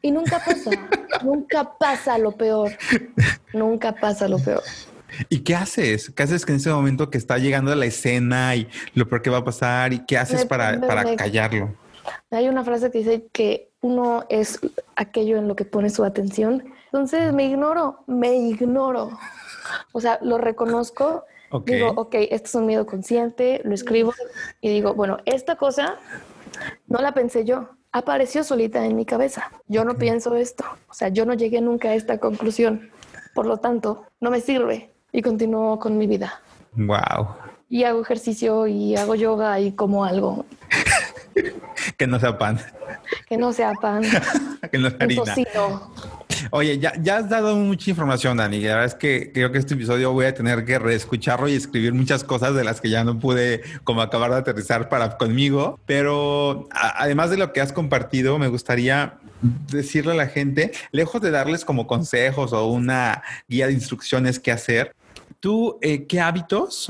Y 0.03 0.11
nunca 0.11 0.39
pasa, 0.39 0.71
nunca 1.23 1.77
pasa 1.77 2.17
lo 2.17 2.31
peor. 2.31 2.71
Nunca 3.53 3.93
pasa 3.93 4.27
lo 4.27 4.37
peor. 4.39 4.63
¿Y 5.29 5.39
qué 5.39 5.55
haces? 5.55 6.11
¿Qué 6.15 6.23
haces 6.23 6.47
en 6.47 6.55
ese 6.55 6.71
momento 6.71 7.09
que 7.09 7.17
está 7.17 7.37
llegando 7.37 7.71
a 7.71 7.75
la 7.75 7.85
escena 7.85 8.55
y 8.55 8.67
lo 8.93 9.07
peor 9.07 9.21
que 9.21 9.29
va 9.29 9.37
a 9.37 9.43
pasar? 9.43 9.93
¿Y 9.93 10.05
qué 10.05 10.17
haces 10.17 10.45
para, 10.45 10.79
para 10.79 11.15
callarlo? 11.15 11.75
Hay 12.31 12.47
una 12.47 12.63
frase 12.63 12.91
que 12.91 12.99
dice 12.99 13.27
que 13.31 13.69
uno 13.81 14.25
es 14.29 14.59
aquello 14.95 15.37
en 15.37 15.47
lo 15.47 15.55
que 15.55 15.65
pone 15.65 15.89
su 15.89 16.03
atención. 16.03 16.63
Entonces 16.85 17.33
me 17.33 17.45
ignoro, 17.45 18.03
me 18.07 18.35
ignoro. 18.35 19.17
O 19.91 20.01
sea, 20.01 20.19
lo 20.21 20.37
reconozco. 20.37 21.25
Digo, 21.65 21.91
ok, 21.97 22.15
esto 22.29 22.47
es 22.47 22.55
un 22.55 22.65
miedo 22.65 22.85
consciente, 22.85 23.59
lo 23.65 23.73
escribo 23.73 24.13
y 24.61 24.69
digo, 24.69 24.93
bueno, 24.93 25.17
esta 25.25 25.57
cosa 25.57 25.97
no 26.87 27.01
la 27.01 27.13
pensé 27.13 27.43
yo, 27.43 27.71
apareció 27.91 28.45
solita 28.45 28.85
en 28.85 28.95
mi 28.95 29.05
cabeza. 29.05 29.51
Yo 29.67 29.83
no 29.83 29.97
pienso 29.97 30.37
esto. 30.37 30.63
O 30.87 30.93
sea, 30.93 31.09
yo 31.09 31.25
no 31.25 31.33
llegué 31.33 31.59
nunca 31.59 31.89
a 31.89 31.95
esta 31.95 32.19
conclusión. 32.19 32.89
Por 33.33 33.47
lo 33.47 33.57
tanto, 33.57 34.05
no 34.21 34.31
me 34.31 34.39
sirve 34.39 34.91
y 35.11 35.21
continúo 35.21 35.79
con 35.79 35.97
mi 35.97 36.07
vida. 36.07 36.41
Wow. 36.73 37.35
Y 37.69 37.83
hago 37.83 38.01
ejercicio 38.01 38.67
y 38.67 38.95
hago 38.95 39.15
yoga 39.15 39.59
y 39.59 39.71
como 39.73 40.05
algo. 40.05 40.45
que 41.97 42.07
no 42.07 42.19
sea 42.19 42.37
pan. 42.37 42.59
que 43.27 43.37
no 43.37 43.53
sea 43.53 43.73
pan, 43.73 44.03
que 44.71 44.77
no 44.77 44.89
sea 44.89 44.97
harina. 44.99 45.23
Oye, 46.49 46.79
ya, 46.79 46.93
ya 47.01 47.17
has 47.17 47.29
dado 47.29 47.55
mucha 47.55 47.89
información, 47.89 48.37
Dani. 48.37 48.59
La 48.61 48.69
verdad 48.69 48.85
es 48.85 48.95
que 48.95 49.31
creo 49.31 49.51
que 49.51 49.57
este 49.57 49.75
episodio 49.75 50.11
voy 50.11 50.25
a 50.25 50.33
tener 50.33 50.65
que 50.65 50.79
reescucharlo 50.79 51.47
y 51.47 51.53
escribir 51.53 51.93
muchas 51.93 52.23
cosas 52.23 52.55
de 52.55 52.63
las 52.63 52.81
que 52.81 52.89
ya 52.89 53.03
no 53.03 53.19
pude 53.19 53.61
como 53.83 54.01
acabar 54.01 54.31
de 54.31 54.37
aterrizar 54.37 54.89
para 54.89 55.17
conmigo. 55.17 55.79
Pero 55.85 56.67
además 56.71 57.29
de 57.29 57.37
lo 57.37 57.53
que 57.53 57.61
has 57.61 57.71
compartido, 57.71 58.39
me 58.39 58.47
gustaría 58.47 59.19
decirle 59.41 60.11
a 60.13 60.15
la 60.15 60.27
gente, 60.27 60.71
lejos 60.91 61.21
de 61.21 61.31
darles 61.31 61.65
como 61.65 61.87
consejos 61.87 62.53
o 62.53 62.67
una 62.67 63.23
guía 63.47 63.67
de 63.67 63.73
instrucciones 63.73 64.39
qué 64.39 64.51
hacer, 64.51 64.95
¿tú 65.41 65.77
eh, 65.81 66.05
qué 66.05 66.21
hábitos 66.21 66.89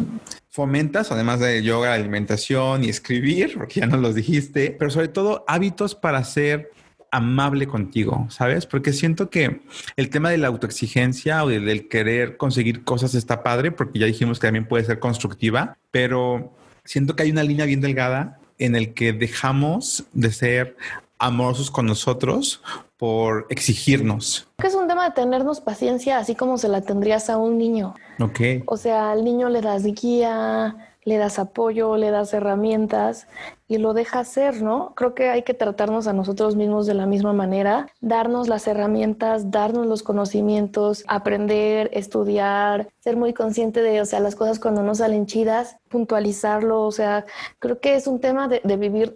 fomentas, 0.50 1.12
además 1.12 1.40
de 1.40 1.64
yoga, 1.64 1.94
alimentación 1.94 2.84
y 2.84 2.90
escribir, 2.90 3.54
porque 3.58 3.80
ya 3.80 3.88
no 3.88 3.98
los 3.98 4.14
dijiste, 4.14 4.76
pero 4.78 4.92
sobre 4.92 5.08
todo 5.08 5.44
hábitos 5.48 5.96
para 5.96 6.24
ser 6.24 6.70
amable 7.10 7.68
contigo, 7.68 8.28
¿sabes? 8.30 8.66
Porque 8.66 8.94
siento 8.94 9.30
que 9.30 9.62
el 9.98 10.10
tema 10.10 10.30
de 10.30 10.38
la 10.38 10.48
autoexigencia 10.48 11.44
o 11.44 11.50
del 11.50 11.90
querer 11.90 12.38
conseguir 12.38 12.84
cosas 12.84 13.16
está 13.16 13.44
padre, 13.44 13.72
porque 13.72 14.00
ya 14.00 14.06
dijimos 14.06 14.40
que 14.40 14.48
también 14.48 14.68
puede 14.68 14.86
ser 14.86 15.00
constructiva, 15.00 15.78
pero 15.92 16.56
siento 16.86 17.16
que 17.16 17.24
hay 17.24 17.32
una 17.32 17.44
línea 17.44 17.66
bien 17.66 17.82
delgada 17.82 18.40
en 18.60 18.76
el 18.76 18.94
que 18.94 19.12
dejamos 19.12 20.06
de 20.14 20.32
ser 20.32 20.78
amorosos 21.22 21.72
con 21.72 21.86
nosotros 21.86 22.62
por 22.98 23.46
exigirnos. 23.50 24.48
Que 24.58 24.68
es 24.68 24.76
un 24.76 24.88
tema 24.88 25.06
de 25.06 25.12
tenernos 25.12 25.62
paciencia, 25.62 26.18
así 26.18 26.36
como 26.36 26.58
se 26.58 26.68
la 26.68 26.82
tendrías 26.82 27.30
a 27.30 27.38
un 27.38 27.58
niño. 27.58 27.96
Ok. 28.20 28.40
O 28.66 28.76
sea, 28.76 29.12
al 29.12 29.24
niño 29.24 29.48
le 29.50 29.62
das 29.62 29.84
guía, 29.84 30.76
le 31.04 31.18
das 31.18 31.40
apoyo, 31.40 31.98
le 31.98 32.12
das 32.12 32.34
herramientas 32.34 33.28
y 33.68 33.78
lo 33.78 33.94
dejas 33.94 34.28
ser, 34.28 34.62
¿no? 34.62 34.94
Creo 34.96 35.16
que 35.16 35.30
hay 35.30 35.44
que 35.44 35.54
tratarnos 35.54 36.08
a 36.08 36.14
nosotros 36.14 36.56
mismos 36.56 36.86
de 36.86 36.94
la 36.94 37.06
misma 37.06 37.34
manera, 37.34 37.88
darnos 38.02 38.48
las 38.48 38.68
herramientas, 38.68 39.50
darnos 39.50 39.88
los 39.88 40.04
conocimientos, 40.04 41.04
aprender, 41.08 41.90
estudiar, 41.94 42.90
ser 43.00 43.16
muy 43.16 43.34
consciente 43.34 43.82
de, 43.82 44.02
o 44.02 44.06
sea, 44.06 44.20
las 44.20 44.36
cosas 44.36 44.60
cuando 44.60 44.84
no 44.84 44.94
salen 44.94 45.26
chidas, 45.26 45.78
puntualizarlo, 45.90 46.84
o 46.84 46.92
sea, 46.92 47.26
creo 47.60 47.80
que 47.80 47.96
es 47.96 48.08
un 48.08 48.20
tema 48.20 48.48
de, 48.48 48.62
vivir 48.78 49.14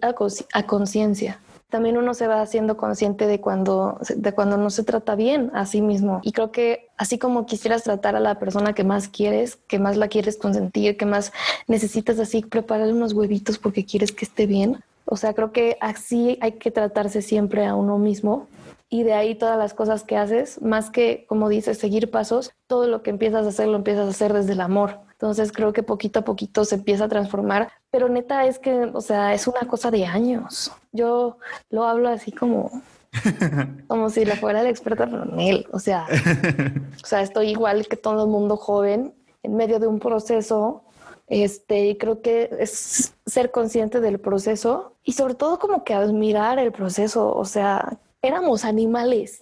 a 0.52 0.64
conciencia 0.64 1.40
también 1.68 1.96
uno 1.96 2.14
se 2.14 2.28
va 2.28 2.40
haciendo 2.40 2.76
consciente 2.76 3.26
de 3.26 3.40
cuando, 3.40 3.98
de 4.14 4.32
cuando 4.32 4.56
no 4.56 4.70
se 4.70 4.84
trata 4.84 5.14
bien 5.14 5.50
a 5.54 5.66
sí 5.66 5.82
mismo. 5.82 6.20
Y 6.22 6.32
creo 6.32 6.52
que 6.52 6.88
así 6.96 7.18
como 7.18 7.46
quisieras 7.46 7.82
tratar 7.82 8.16
a 8.16 8.20
la 8.20 8.38
persona 8.38 8.72
que 8.72 8.84
más 8.84 9.08
quieres, 9.08 9.56
que 9.56 9.78
más 9.78 9.96
la 9.96 10.08
quieres 10.08 10.36
consentir, 10.36 10.96
que 10.96 11.06
más 11.06 11.32
necesitas 11.66 12.18
así 12.18 12.42
prepararle 12.42 12.92
unos 12.92 13.12
huevitos 13.12 13.58
porque 13.58 13.84
quieres 13.84 14.12
que 14.12 14.24
esté 14.24 14.46
bien. 14.46 14.82
O 15.04 15.16
sea, 15.16 15.34
creo 15.34 15.52
que 15.52 15.76
así 15.80 16.38
hay 16.40 16.52
que 16.52 16.70
tratarse 16.70 17.22
siempre 17.22 17.66
a 17.66 17.74
uno 17.74 17.98
mismo 17.98 18.48
y 18.88 19.02
de 19.02 19.14
ahí 19.14 19.34
todas 19.34 19.58
las 19.58 19.74
cosas 19.74 20.04
que 20.04 20.16
haces, 20.16 20.62
más 20.62 20.90
que, 20.90 21.26
como 21.28 21.48
dices, 21.48 21.78
seguir 21.78 22.10
pasos, 22.10 22.52
todo 22.66 22.86
lo 22.86 23.02
que 23.02 23.10
empiezas 23.10 23.44
a 23.46 23.48
hacer 23.48 23.68
lo 23.68 23.76
empiezas 23.76 24.06
a 24.06 24.10
hacer 24.10 24.32
desde 24.32 24.52
el 24.52 24.60
amor. 24.60 25.05
Entonces 25.18 25.50
creo 25.50 25.72
que 25.72 25.82
poquito 25.82 26.18
a 26.18 26.24
poquito 26.24 26.66
se 26.66 26.74
empieza 26.74 27.04
a 27.04 27.08
transformar, 27.08 27.72
pero 27.90 28.10
neta 28.10 28.44
es 28.44 28.58
que, 28.58 28.90
o 28.92 29.00
sea, 29.00 29.32
es 29.32 29.46
una 29.46 29.66
cosa 29.66 29.90
de 29.90 30.04
años. 30.04 30.70
Yo 30.92 31.38
lo 31.70 31.84
hablo 31.84 32.10
así 32.10 32.32
como, 32.32 32.82
como 33.88 34.10
si 34.10 34.26
la 34.26 34.36
fuera 34.36 34.62
la 34.62 34.68
experta 34.68 35.08
él. 35.38 35.66
O 35.72 35.78
sea, 35.78 36.06
o 37.02 37.06
sea, 37.06 37.22
estoy 37.22 37.48
igual 37.48 37.88
que 37.88 37.96
todo 37.96 38.24
el 38.24 38.30
mundo 38.30 38.58
joven 38.58 39.14
en 39.42 39.56
medio 39.56 39.78
de 39.78 39.86
un 39.86 40.00
proceso. 40.00 40.82
Este, 41.28 41.86
y 41.86 41.96
creo 41.96 42.20
que 42.20 42.50
es 42.60 43.14
ser 43.24 43.50
consciente 43.50 44.00
del 44.00 44.20
proceso 44.20 44.96
y 45.02 45.12
sobre 45.12 45.34
todo 45.34 45.58
como 45.58 45.82
que 45.82 45.94
admirar 45.94 46.58
el 46.58 46.72
proceso. 46.72 47.34
O 47.34 47.46
sea, 47.46 47.98
éramos 48.20 48.66
animales. 48.66 49.38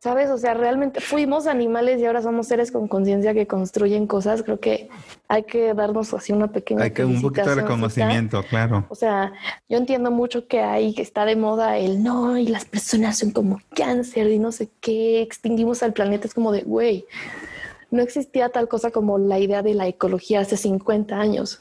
¿Sabes? 0.00 0.30
O 0.30 0.38
sea, 0.38 0.54
realmente 0.54 1.00
fuimos 1.00 1.46
animales 1.46 2.00
y 2.00 2.06
ahora 2.06 2.22
somos 2.22 2.46
seres 2.46 2.70
con 2.70 2.88
conciencia 2.88 3.34
que 3.34 3.46
construyen 3.46 4.06
cosas. 4.06 4.42
Creo 4.42 4.60
que 4.60 4.88
hay 5.26 5.42
que 5.42 5.74
darnos 5.74 6.14
así 6.14 6.32
una 6.32 6.48
pequeña. 6.48 6.84
Hay 6.84 6.92
que 6.92 7.04
un 7.04 7.20
poquito 7.20 7.48
de 7.48 7.56
reconocimiento, 7.56 8.42
claro. 8.44 8.86
O 8.88 8.94
sea, 8.94 9.32
yo 9.68 9.76
entiendo 9.76 10.10
mucho 10.10 10.46
que 10.46 10.60
ahí 10.60 10.94
está 10.98 11.24
de 11.24 11.36
moda 11.36 11.78
el 11.78 12.02
no 12.02 12.38
y 12.38 12.46
las 12.46 12.64
personas 12.64 13.18
son 13.18 13.32
como 13.32 13.60
cáncer 13.74 14.30
y 14.30 14.38
no 14.38 14.52
sé 14.52 14.68
qué, 14.80 15.20
extinguimos 15.20 15.82
al 15.82 15.92
planeta. 15.92 16.26
Es 16.26 16.34
como 16.34 16.52
de, 16.52 16.62
güey, 16.62 17.04
no 17.90 18.02
existía 18.02 18.50
tal 18.50 18.68
cosa 18.68 18.90
como 18.90 19.18
la 19.18 19.38
idea 19.38 19.62
de 19.62 19.74
la 19.74 19.88
ecología 19.88 20.40
hace 20.40 20.56
50 20.56 21.18
años. 21.18 21.60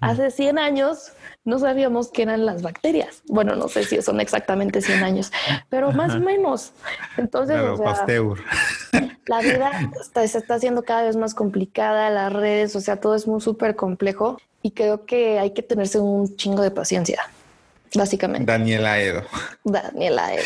Hace 0.00 0.30
100 0.30 0.58
años 0.58 1.12
no 1.44 1.58
sabíamos 1.58 2.10
qué 2.10 2.22
eran 2.22 2.44
las 2.44 2.62
bacterias. 2.62 3.22
Bueno, 3.26 3.56
no 3.56 3.68
sé 3.68 3.84
si 3.84 4.02
son 4.02 4.20
exactamente 4.20 4.82
100 4.82 5.02
años, 5.02 5.32
pero 5.68 5.92
más 5.92 6.14
o 6.14 6.20
menos. 6.20 6.72
Entonces, 7.16 7.56
o 7.60 7.76
sea, 7.76 8.06
la 9.26 9.40
vida 9.40 9.90
se 10.12 10.38
está 10.38 10.54
haciendo 10.54 10.82
cada 10.82 11.02
vez 11.02 11.16
más 11.16 11.34
complicada, 11.34 12.10
las 12.10 12.32
redes, 12.32 12.74
o 12.76 12.80
sea, 12.80 12.96
todo 12.96 13.14
es 13.14 13.26
muy 13.26 13.40
súper 13.40 13.76
complejo 13.76 14.38
y 14.62 14.72
creo 14.72 15.06
que 15.06 15.38
hay 15.38 15.52
que 15.52 15.62
tenerse 15.62 15.98
un 15.98 16.36
chingo 16.36 16.62
de 16.62 16.70
paciencia, 16.70 17.22
básicamente. 17.94 18.50
Daniela 18.50 19.00
Edo. 19.00 19.22
Daniela 19.64 20.34
Edo. 20.34 20.44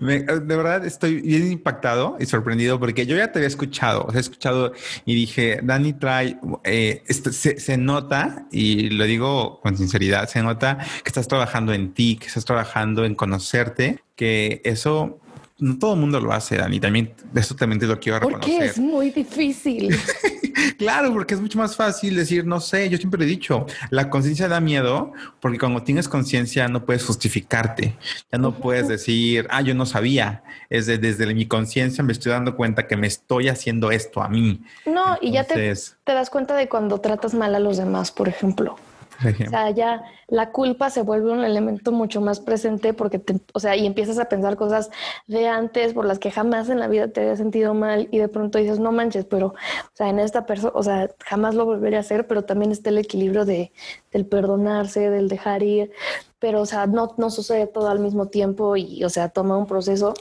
De 0.00 0.56
verdad 0.56 0.84
estoy 0.86 1.20
bien 1.20 1.52
impactado 1.52 2.16
y 2.18 2.26
sorprendido 2.26 2.80
porque 2.80 3.06
yo 3.06 3.16
ya 3.16 3.30
te 3.32 3.38
había 3.38 3.48
escuchado, 3.48 4.04
o 4.04 4.14
he 4.14 4.18
escuchado 4.18 4.72
y 5.04 5.14
dije, 5.14 5.60
Dani 5.62 5.92
trae, 5.92 6.38
eh, 6.64 7.02
se, 7.06 7.60
se, 7.60 7.76
nota, 7.76 8.46
y 8.50 8.90
lo 8.90 9.04
digo 9.04 9.60
con 9.60 9.76
sinceridad, 9.76 10.28
se 10.28 10.42
nota 10.42 10.78
que 10.78 11.08
estás 11.08 11.28
trabajando 11.28 11.74
en 11.74 11.92
ti, 11.92 12.16
que 12.16 12.26
estás 12.26 12.44
trabajando 12.44 13.04
en 13.04 13.14
conocerte, 13.14 14.02
que 14.16 14.62
eso 14.64 15.20
no 15.60 15.78
todo 15.78 15.94
el 15.94 16.00
mundo 16.00 16.20
lo 16.20 16.32
hace, 16.32 16.56
Dani. 16.56 16.80
También, 16.80 17.12
eso 17.34 17.54
también 17.54 17.78
te 17.78 17.86
lo 17.86 17.98
quiero 18.00 18.18
reconocer. 18.18 18.54
Porque 18.56 18.66
es 18.66 18.78
muy 18.78 19.10
difícil. 19.10 19.96
claro, 20.78 21.12
porque 21.12 21.34
es 21.34 21.40
mucho 21.40 21.58
más 21.58 21.76
fácil 21.76 22.16
decir, 22.16 22.46
no 22.46 22.60
sé, 22.60 22.88
yo 22.88 22.96
siempre 22.98 23.24
he 23.24 23.26
dicho, 23.26 23.66
la 23.90 24.10
conciencia 24.10 24.48
da 24.48 24.60
miedo 24.60 25.12
porque 25.40 25.58
cuando 25.58 25.82
tienes 25.82 26.08
conciencia 26.08 26.68
no 26.68 26.84
puedes 26.84 27.04
justificarte. 27.04 27.96
Ya 28.32 28.38
no 28.38 28.54
puedes 28.54 28.88
decir, 28.88 29.46
ah, 29.50 29.60
yo 29.60 29.74
no 29.74 29.86
sabía. 29.86 30.42
Es 30.68 30.86
desde 30.86 31.32
mi 31.34 31.46
conciencia 31.46 32.02
me 32.02 32.12
estoy 32.12 32.32
dando 32.32 32.56
cuenta 32.56 32.86
que 32.86 32.96
me 32.96 33.06
estoy 33.06 33.48
haciendo 33.48 33.90
esto 33.90 34.22
a 34.22 34.28
mí. 34.28 34.62
No, 34.86 35.18
y 35.20 35.32
ya 35.32 35.44
te, 35.44 35.54
te 35.54 36.12
das 36.12 36.30
cuenta 36.30 36.54
de 36.54 36.68
cuando 36.68 37.00
tratas 37.00 37.34
mal 37.34 37.54
a 37.54 37.60
los 37.60 37.76
demás, 37.76 38.10
por 38.10 38.28
ejemplo. 38.28 38.76
O 39.46 39.50
sea, 39.50 39.70
ya 39.70 40.02
la 40.28 40.50
culpa 40.50 40.90
se 40.90 41.02
vuelve 41.02 41.32
un 41.32 41.44
elemento 41.44 41.92
mucho 41.92 42.20
más 42.20 42.40
presente 42.40 42.94
porque, 42.94 43.18
te, 43.18 43.40
o 43.52 43.60
sea, 43.60 43.76
y 43.76 43.86
empiezas 43.86 44.18
a 44.18 44.28
pensar 44.28 44.56
cosas 44.56 44.90
de 45.26 45.48
antes 45.48 45.92
por 45.92 46.06
las 46.06 46.18
que 46.18 46.30
jamás 46.30 46.68
en 46.68 46.78
la 46.78 46.88
vida 46.88 47.08
te 47.08 47.20
había 47.20 47.36
sentido 47.36 47.74
mal 47.74 48.08
y 48.10 48.18
de 48.18 48.28
pronto 48.28 48.58
dices, 48.58 48.78
no 48.78 48.92
manches, 48.92 49.24
pero, 49.24 49.48
o 49.48 49.94
sea, 49.94 50.08
en 50.08 50.18
esta 50.18 50.46
persona, 50.46 50.72
o 50.74 50.82
sea, 50.82 51.10
jamás 51.24 51.54
lo 51.54 51.64
volveré 51.64 51.96
a 51.96 52.00
hacer, 52.00 52.26
pero 52.26 52.44
también 52.44 52.72
está 52.72 52.90
el 52.90 52.98
equilibrio 52.98 53.44
de, 53.44 53.72
del 54.12 54.26
perdonarse, 54.26 55.10
del 55.10 55.28
dejar 55.28 55.62
ir, 55.62 55.92
pero, 56.38 56.62
o 56.62 56.66
sea, 56.66 56.86
no, 56.86 57.14
no 57.18 57.30
sucede 57.30 57.66
todo 57.66 57.88
al 57.88 57.98
mismo 58.00 58.26
tiempo 58.26 58.76
y, 58.76 59.04
o 59.04 59.10
sea, 59.10 59.28
toma 59.28 59.56
un 59.56 59.66
proceso, 59.66 60.14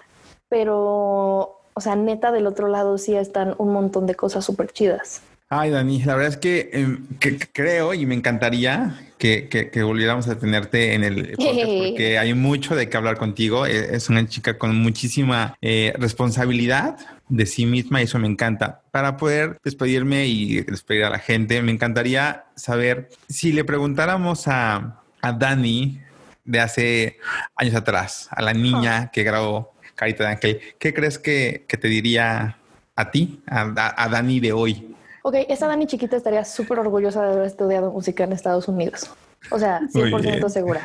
pero, 0.50 1.62
o 1.74 1.82
sea, 1.82 1.96
neta 1.96 2.32
del 2.32 2.48
otro 2.48 2.68
lado 2.68 2.98
sí 2.98 3.16
están 3.16 3.56
un 3.58 3.72
montón 3.72 4.06
de 4.06 4.16
cosas 4.16 4.44
súper 4.44 4.72
chidas. 4.72 5.22
Ay, 5.52 5.72
Dani, 5.72 6.04
la 6.04 6.14
verdad 6.14 6.34
es 6.34 6.38
que, 6.38 6.70
em, 6.74 7.08
creo 7.54 7.96
y 7.96 8.06
me 8.06 8.14
encantaría 8.14 9.00
que, 9.18 9.72
volviéramos 9.84 10.28
a 10.28 10.38
tenerte 10.38 10.94
en 10.94 11.04
el 11.04 11.34
podcast 11.38 11.72
porque 11.88 12.20
hay 12.20 12.36
mucho 12.36 12.76
de 12.76 12.88
qué 12.88 12.96
hablar 12.96 13.18
contigo. 13.18 13.66
E, 13.66 13.96
es 13.96 14.10
una 14.10 14.28
chica 14.28 14.60
con 14.60 14.76
muchísima 14.76 15.58
eh, 15.60 15.92
responsabilidad 15.98 16.98
de 17.30 17.48
sí 17.48 17.66
misma 17.66 18.00
y 18.00 18.04
eso 18.04 18.20
me 18.20 18.28
encanta. 18.28 18.84
Para 18.92 19.18
poder 19.18 19.58
despedirme 19.64 20.28
y 20.28 20.62
despedir 20.62 21.06
a 21.06 21.10
la 21.10 21.20
gente, 21.20 21.64
me 21.64 21.72
encantaría 21.72 22.46
saber 22.56 23.10
si 23.28 23.52
le 23.52 23.64
preguntáramos 23.64 24.48
a, 24.48 25.02
a 25.20 25.32
Dani 25.32 26.00
de 26.46 26.60
hace 26.60 27.18
años 27.56 27.74
atrás, 27.74 28.28
a 28.30 28.44
la 28.44 28.54
niña 28.54 29.06
oh. 29.08 29.12
que 29.12 29.24
grabó 29.24 29.74
Carita 29.96 30.26
de 30.26 30.30
Ángel, 30.30 30.60
¿qué 30.78 30.94
crees 30.94 31.18
que, 31.18 31.66
te 31.68 31.88
diría 31.88 32.58
a 32.96 33.10
ti, 33.10 33.42
a, 33.48 33.94
a 33.98 34.10
Dani 34.10 34.40
de 34.40 34.54
hoy? 34.54 34.96
Ok, 35.30 35.36
esa 35.48 35.68
Dani 35.68 35.86
chiquita 35.86 36.18
estaría 36.18 36.44
súper 36.44 36.80
orgullosa 36.80 37.24
de 37.24 37.34
haber 37.34 37.46
estudiado 37.46 37.92
música 37.92 38.24
en 38.24 38.32
Estados 38.32 38.68
Unidos. 38.68 39.12
O 39.52 39.60
sea, 39.60 39.80
100% 39.94 40.50
segura. 40.50 40.82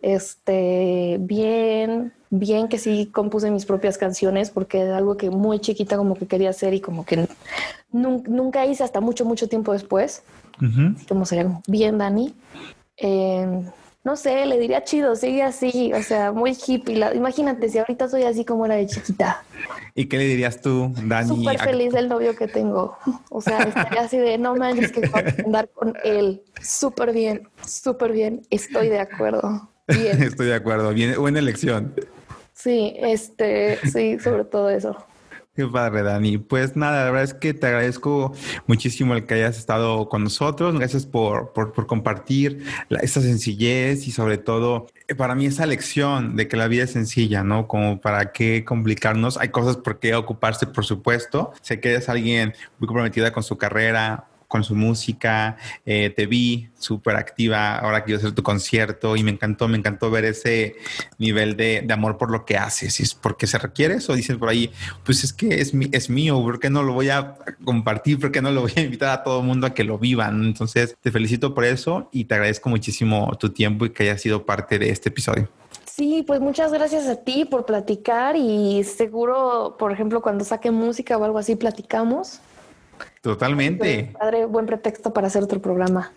Este, 0.00 1.18
bien, 1.20 2.14
bien 2.30 2.68
que 2.68 2.78
sí 2.78 3.10
compuse 3.12 3.50
mis 3.50 3.66
propias 3.66 3.98
canciones 3.98 4.48
porque 4.48 4.84
es 4.84 4.88
algo 4.88 5.18
que 5.18 5.28
muy 5.28 5.58
chiquita 5.58 5.98
como 5.98 6.14
que 6.14 6.26
quería 6.26 6.48
hacer 6.48 6.72
y 6.72 6.80
como 6.80 7.04
que 7.04 7.28
nunca 7.92 8.64
hice 8.64 8.84
hasta 8.84 9.02
mucho, 9.02 9.26
mucho 9.26 9.50
tiempo 9.50 9.74
después. 9.74 10.22
como 11.06 11.26
sería 11.26 11.60
bien, 11.66 11.98
Dani. 11.98 12.34
Eh, 12.96 13.64
no 14.08 14.16
sé, 14.16 14.46
le 14.46 14.58
diría 14.58 14.84
chido, 14.84 15.14
sigue 15.16 15.42
así, 15.42 15.92
o 15.92 16.02
sea, 16.02 16.32
muy 16.32 16.56
hippie. 16.66 16.98
imagínate 17.14 17.68
si 17.68 17.76
ahorita 17.76 18.08
soy 18.08 18.22
así 18.22 18.42
como 18.42 18.64
era 18.64 18.76
de 18.76 18.86
chiquita. 18.86 19.44
¿Y 19.94 20.06
qué 20.06 20.16
le 20.16 20.24
dirías 20.24 20.62
tú, 20.62 20.90
Dani? 21.04 21.28
Súper 21.28 21.58
feliz 21.58 21.92
del 21.98 22.08
novio 22.08 22.34
que 22.34 22.48
tengo. 22.48 22.96
O 23.28 23.42
sea, 23.42 23.58
estaría 23.64 24.00
así 24.00 24.16
de, 24.16 24.38
no 24.38 24.56
manches, 24.56 24.92
que 24.92 25.02
andar 25.44 25.68
con 25.68 25.94
él. 26.04 26.42
Súper 26.58 27.12
bien, 27.12 27.50
súper 27.66 28.12
bien. 28.12 28.40
Estoy 28.48 28.88
de 28.88 29.00
acuerdo. 29.00 29.68
Estoy 29.86 30.46
de 30.46 30.54
acuerdo. 30.54 30.94
Bien, 30.94 31.14
buena 31.18 31.40
elección. 31.40 31.92
Sí, 32.54 32.94
este, 32.96 33.78
sí, 33.92 34.18
sobre 34.18 34.46
todo 34.46 34.70
eso. 34.70 34.96
Qué 35.58 35.66
padre, 35.66 36.04
Dani. 36.04 36.38
Pues 36.38 36.76
nada, 36.76 37.06
la 37.06 37.10
verdad 37.10 37.24
es 37.24 37.34
que 37.34 37.52
te 37.52 37.66
agradezco 37.66 38.32
muchísimo 38.68 39.14
el 39.14 39.26
que 39.26 39.34
hayas 39.34 39.58
estado 39.58 40.08
con 40.08 40.22
nosotros. 40.22 40.72
Gracias 40.78 41.04
por, 41.04 41.52
por, 41.52 41.72
por 41.72 41.88
compartir 41.88 42.64
esta 43.02 43.20
sencillez 43.20 44.06
y 44.06 44.12
sobre 44.12 44.38
todo 44.38 44.86
eh, 45.08 45.16
para 45.16 45.34
mí 45.34 45.46
esa 45.46 45.66
lección 45.66 46.36
de 46.36 46.46
que 46.46 46.56
la 46.56 46.68
vida 46.68 46.84
es 46.84 46.92
sencilla, 46.92 47.42
¿no? 47.42 47.66
Como 47.66 48.00
para 48.00 48.30
qué 48.30 48.64
complicarnos. 48.64 49.36
Hay 49.36 49.48
cosas 49.48 49.76
por 49.78 49.98
qué 49.98 50.14
ocuparse, 50.14 50.68
por 50.68 50.84
supuesto. 50.84 51.52
Sé 51.60 51.80
que 51.80 51.90
eres 51.90 52.08
alguien 52.08 52.54
muy 52.78 52.86
comprometida 52.86 53.32
con 53.32 53.42
su 53.42 53.58
carrera, 53.58 54.28
con 54.48 54.64
su 54.64 54.74
música, 54.74 55.56
eh, 55.86 56.10
te 56.10 56.26
vi 56.26 56.70
súper 56.78 57.16
activa 57.16 57.78
ahora 57.78 58.04
quiero 58.04 58.18
hacer 58.18 58.32
tu 58.32 58.42
concierto 58.42 59.16
y 59.16 59.22
me 59.22 59.30
encantó, 59.30 59.68
me 59.68 59.76
encantó 59.76 60.10
ver 60.10 60.24
ese 60.24 60.76
nivel 61.18 61.56
de, 61.56 61.86
amor 61.90 62.16
por 62.16 62.30
lo 62.30 62.44
que 62.44 62.56
haces. 62.56 63.00
¿Es 63.00 63.14
porque 63.14 63.46
se 63.46 63.58
requiere 63.58 63.94
eso? 63.94 64.14
Dicen 64.14 64.38
por 64.38 64.48
ahí, 64.48 64.70
pues 65.04 65.24
es 65.24 65.32
que 65.32 65.60
es, 65.60 65.72
es 65.92 66.10
mío, 66.10 66.40
¿por 66.42 66.60
qué 66.60 66.70
no 66.70 66.82
lo 66.82 66.94
voy 66.94 67.10
a 67.10 67.36
compartir? 67.64 68.18
¿Por 68.18 68.32
qué 68.32 68.40
no 68.40 68.50
lo 68.50 68.62
voy 68.62 68.72
a 68.76 68.80
invitar 68.80 69.10
a 69.10 69.22
todo 69.22 69.40
el 69.40 69.46
mundo 69.46 69.66
a 69.66 69.74
que 69.74 69.84
lo 69.84 69.98
vivan? 69.98 70.44
Entonces, 70.44 70.96
te 71.00 71.10
felicito 71.10 71.54
por 71.54 71.64
eso 71.64 72.08
y 72.12 72.24
te 72.24 72.34
agradezco 72.34 72.68
muchísimo 72.68 73.36
tu 73.38 73.50
tiempo 73.50 73.86
y 73.86 73.90
que 73.90 74.04
hayas 74.04 74.22
sido 74.22 74.46
parte 74.46 74.78
de 74.78 74.90
este 74.90 75.08
episodio. 75.10 75.48
Sí, 75.84 76.22
pues 76.24 76.40
muchas 76.40 76.72
gracias 76.72 77.08
a 77.08 77.16
ti 77.16 77.44
por 77.44 77.66
platicar 77.66 78.36
y 78.36 78.84
seguro, 78.84 79.76
por 79.78 79.90
ejemplo, 79.90 80.22
cuando 80.22 80.44
saque 80.44 80.70
música 80.70 81.18
o 81.18 81.24
algo 81.24 81.38
así, 81.38 81.56
platicamos. 81.56 82.40
Totalmente. 83.28 84.10
Padre, 84.18 84.46
buen 84.46 84.64
pretexto 84.64 85.12
para 85.12 85.26
hacer 85.26 85.42
otro 85.42 85.60
programa. 85.60 86.12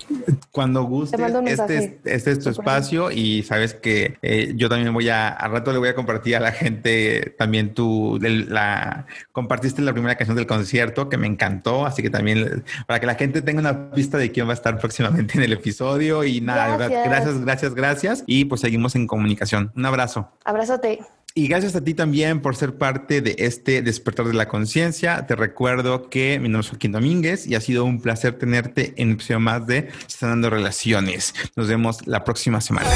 Cuando 0.49 0.83
guste, 0.83 1.17
este, 1.45 1.99
este, 2.05 2.31
es 2.31 2.39
tu 2.39 2.49
espacio 2.49 3.11
y 3.11 3.43
sabes 3.43 3.73
que 3.73 4.17
eh, 4.21 4.53
yo 4.55 4.69
también 4.69 4.93
voy 4.93 5.09
a, 5.09 5.27
al 5.27 5.51
rato 5.51 5.73
le 5.73 5.79
voy 5.79 5.89
a 5.89 5.93
compartir 5.93 6.37
a 6.37 6.39
la 6.39 6.53
gente 6.53 7.35
también 7.37 7.73
tú, 7.73 8.17
la, 8.21 9.07
compartiste 9.33 9.81
la 9.81 9.91
primera 9.91 10.15
canción 10.15 10.37
del 10.37 10.47
concierto 10.47 11.09
que 11.09 11.17
me 11.17 11.27
encantó, 11.27 11.85
así 11.85 12.01
que 12.01 12.09
también 12.09 12.63
para 12.87 13.01
que 13.01 13.07
la 13.07 13.15
gente 13.15 13.41
tenga 13.41 13.59
una 13.59 13.91
pista 13.91 14.17
de 14.17 14.31
quién 14.31 14.47
va 14.47 14.51
a 14.51 14.53
estar 14.53 14.79
próximamente 14.79 15.37
en 15.37 15.43
el 15.43 15.51
episodio 15.51 16.23
y 16.23 16.39
nada, 16.39 16.77
gracias, 16.77 17.03
gracias, 17.03 17.41
gracias, 17.41 17.75
gracias 17.75 18.23
y 18.25 18.45
pues 18.45 18.61
seguimos 18.61 18.95
en 18.95 19.05
comunicación. 19.05 19.73
Un 19.75 19.85
abrazo. 19.85 20.29
Abrazote. 20.45 20.99
Y 21.33 21.47
gracias 21.47 21.75
a 21.75 21.83
ti 21.83 21.93
también 21.93 22.41
por 22.41 22.55
ser 22.55 22.77
parte 22.77 23.21
de 23.21 23.35
este 23.39 23.81
despertar 23.81 24.27
de 24.27 24.33
la 24.33 24.47
conciencia. 24.47 25.25
Te 25.27 25.35
recuerdo 25.35 26.09
que 26.09 26.39
mi 26.39 26.49
nombre 26.49 26.65
es 26.65 26.69
Joaquín 26.69 26.91
Domínguez 26.91 27.47
y 27.47 27.55
ha 27.55 27.61
sido 27.61 27.85
un 27.85 28.01
placer 28.01 28.37
tenerte 28.37 28.93
en 28.97 29.09
un 29.09 29.13
episodio 29.13 29.39
más 29.39 29.65
de 29.65 29.89
Sanando 30.07 30.49
Relaciones. 30.49 31.33
Nos 31.55 31.67
vemos 31.67 32.05
la 32.05 32.23
próxima 32.25 32.59
semana. 32.59 32.89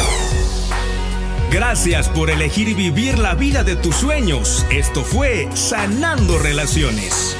Gracias 1.51 2.09
por 2.09 2.29
elegir 2.29 2.75
vivir 2.75 3.17
la 3.17 3.35
vida 3.35 3.63
de 3.63 3.77
tus 3.77 3.95
sueños. 3.95 4.65
Esto 4.69 5.03
fue 5.03 5.47
Sanando 5.53 6.37
Relaciones. 6.39 7.37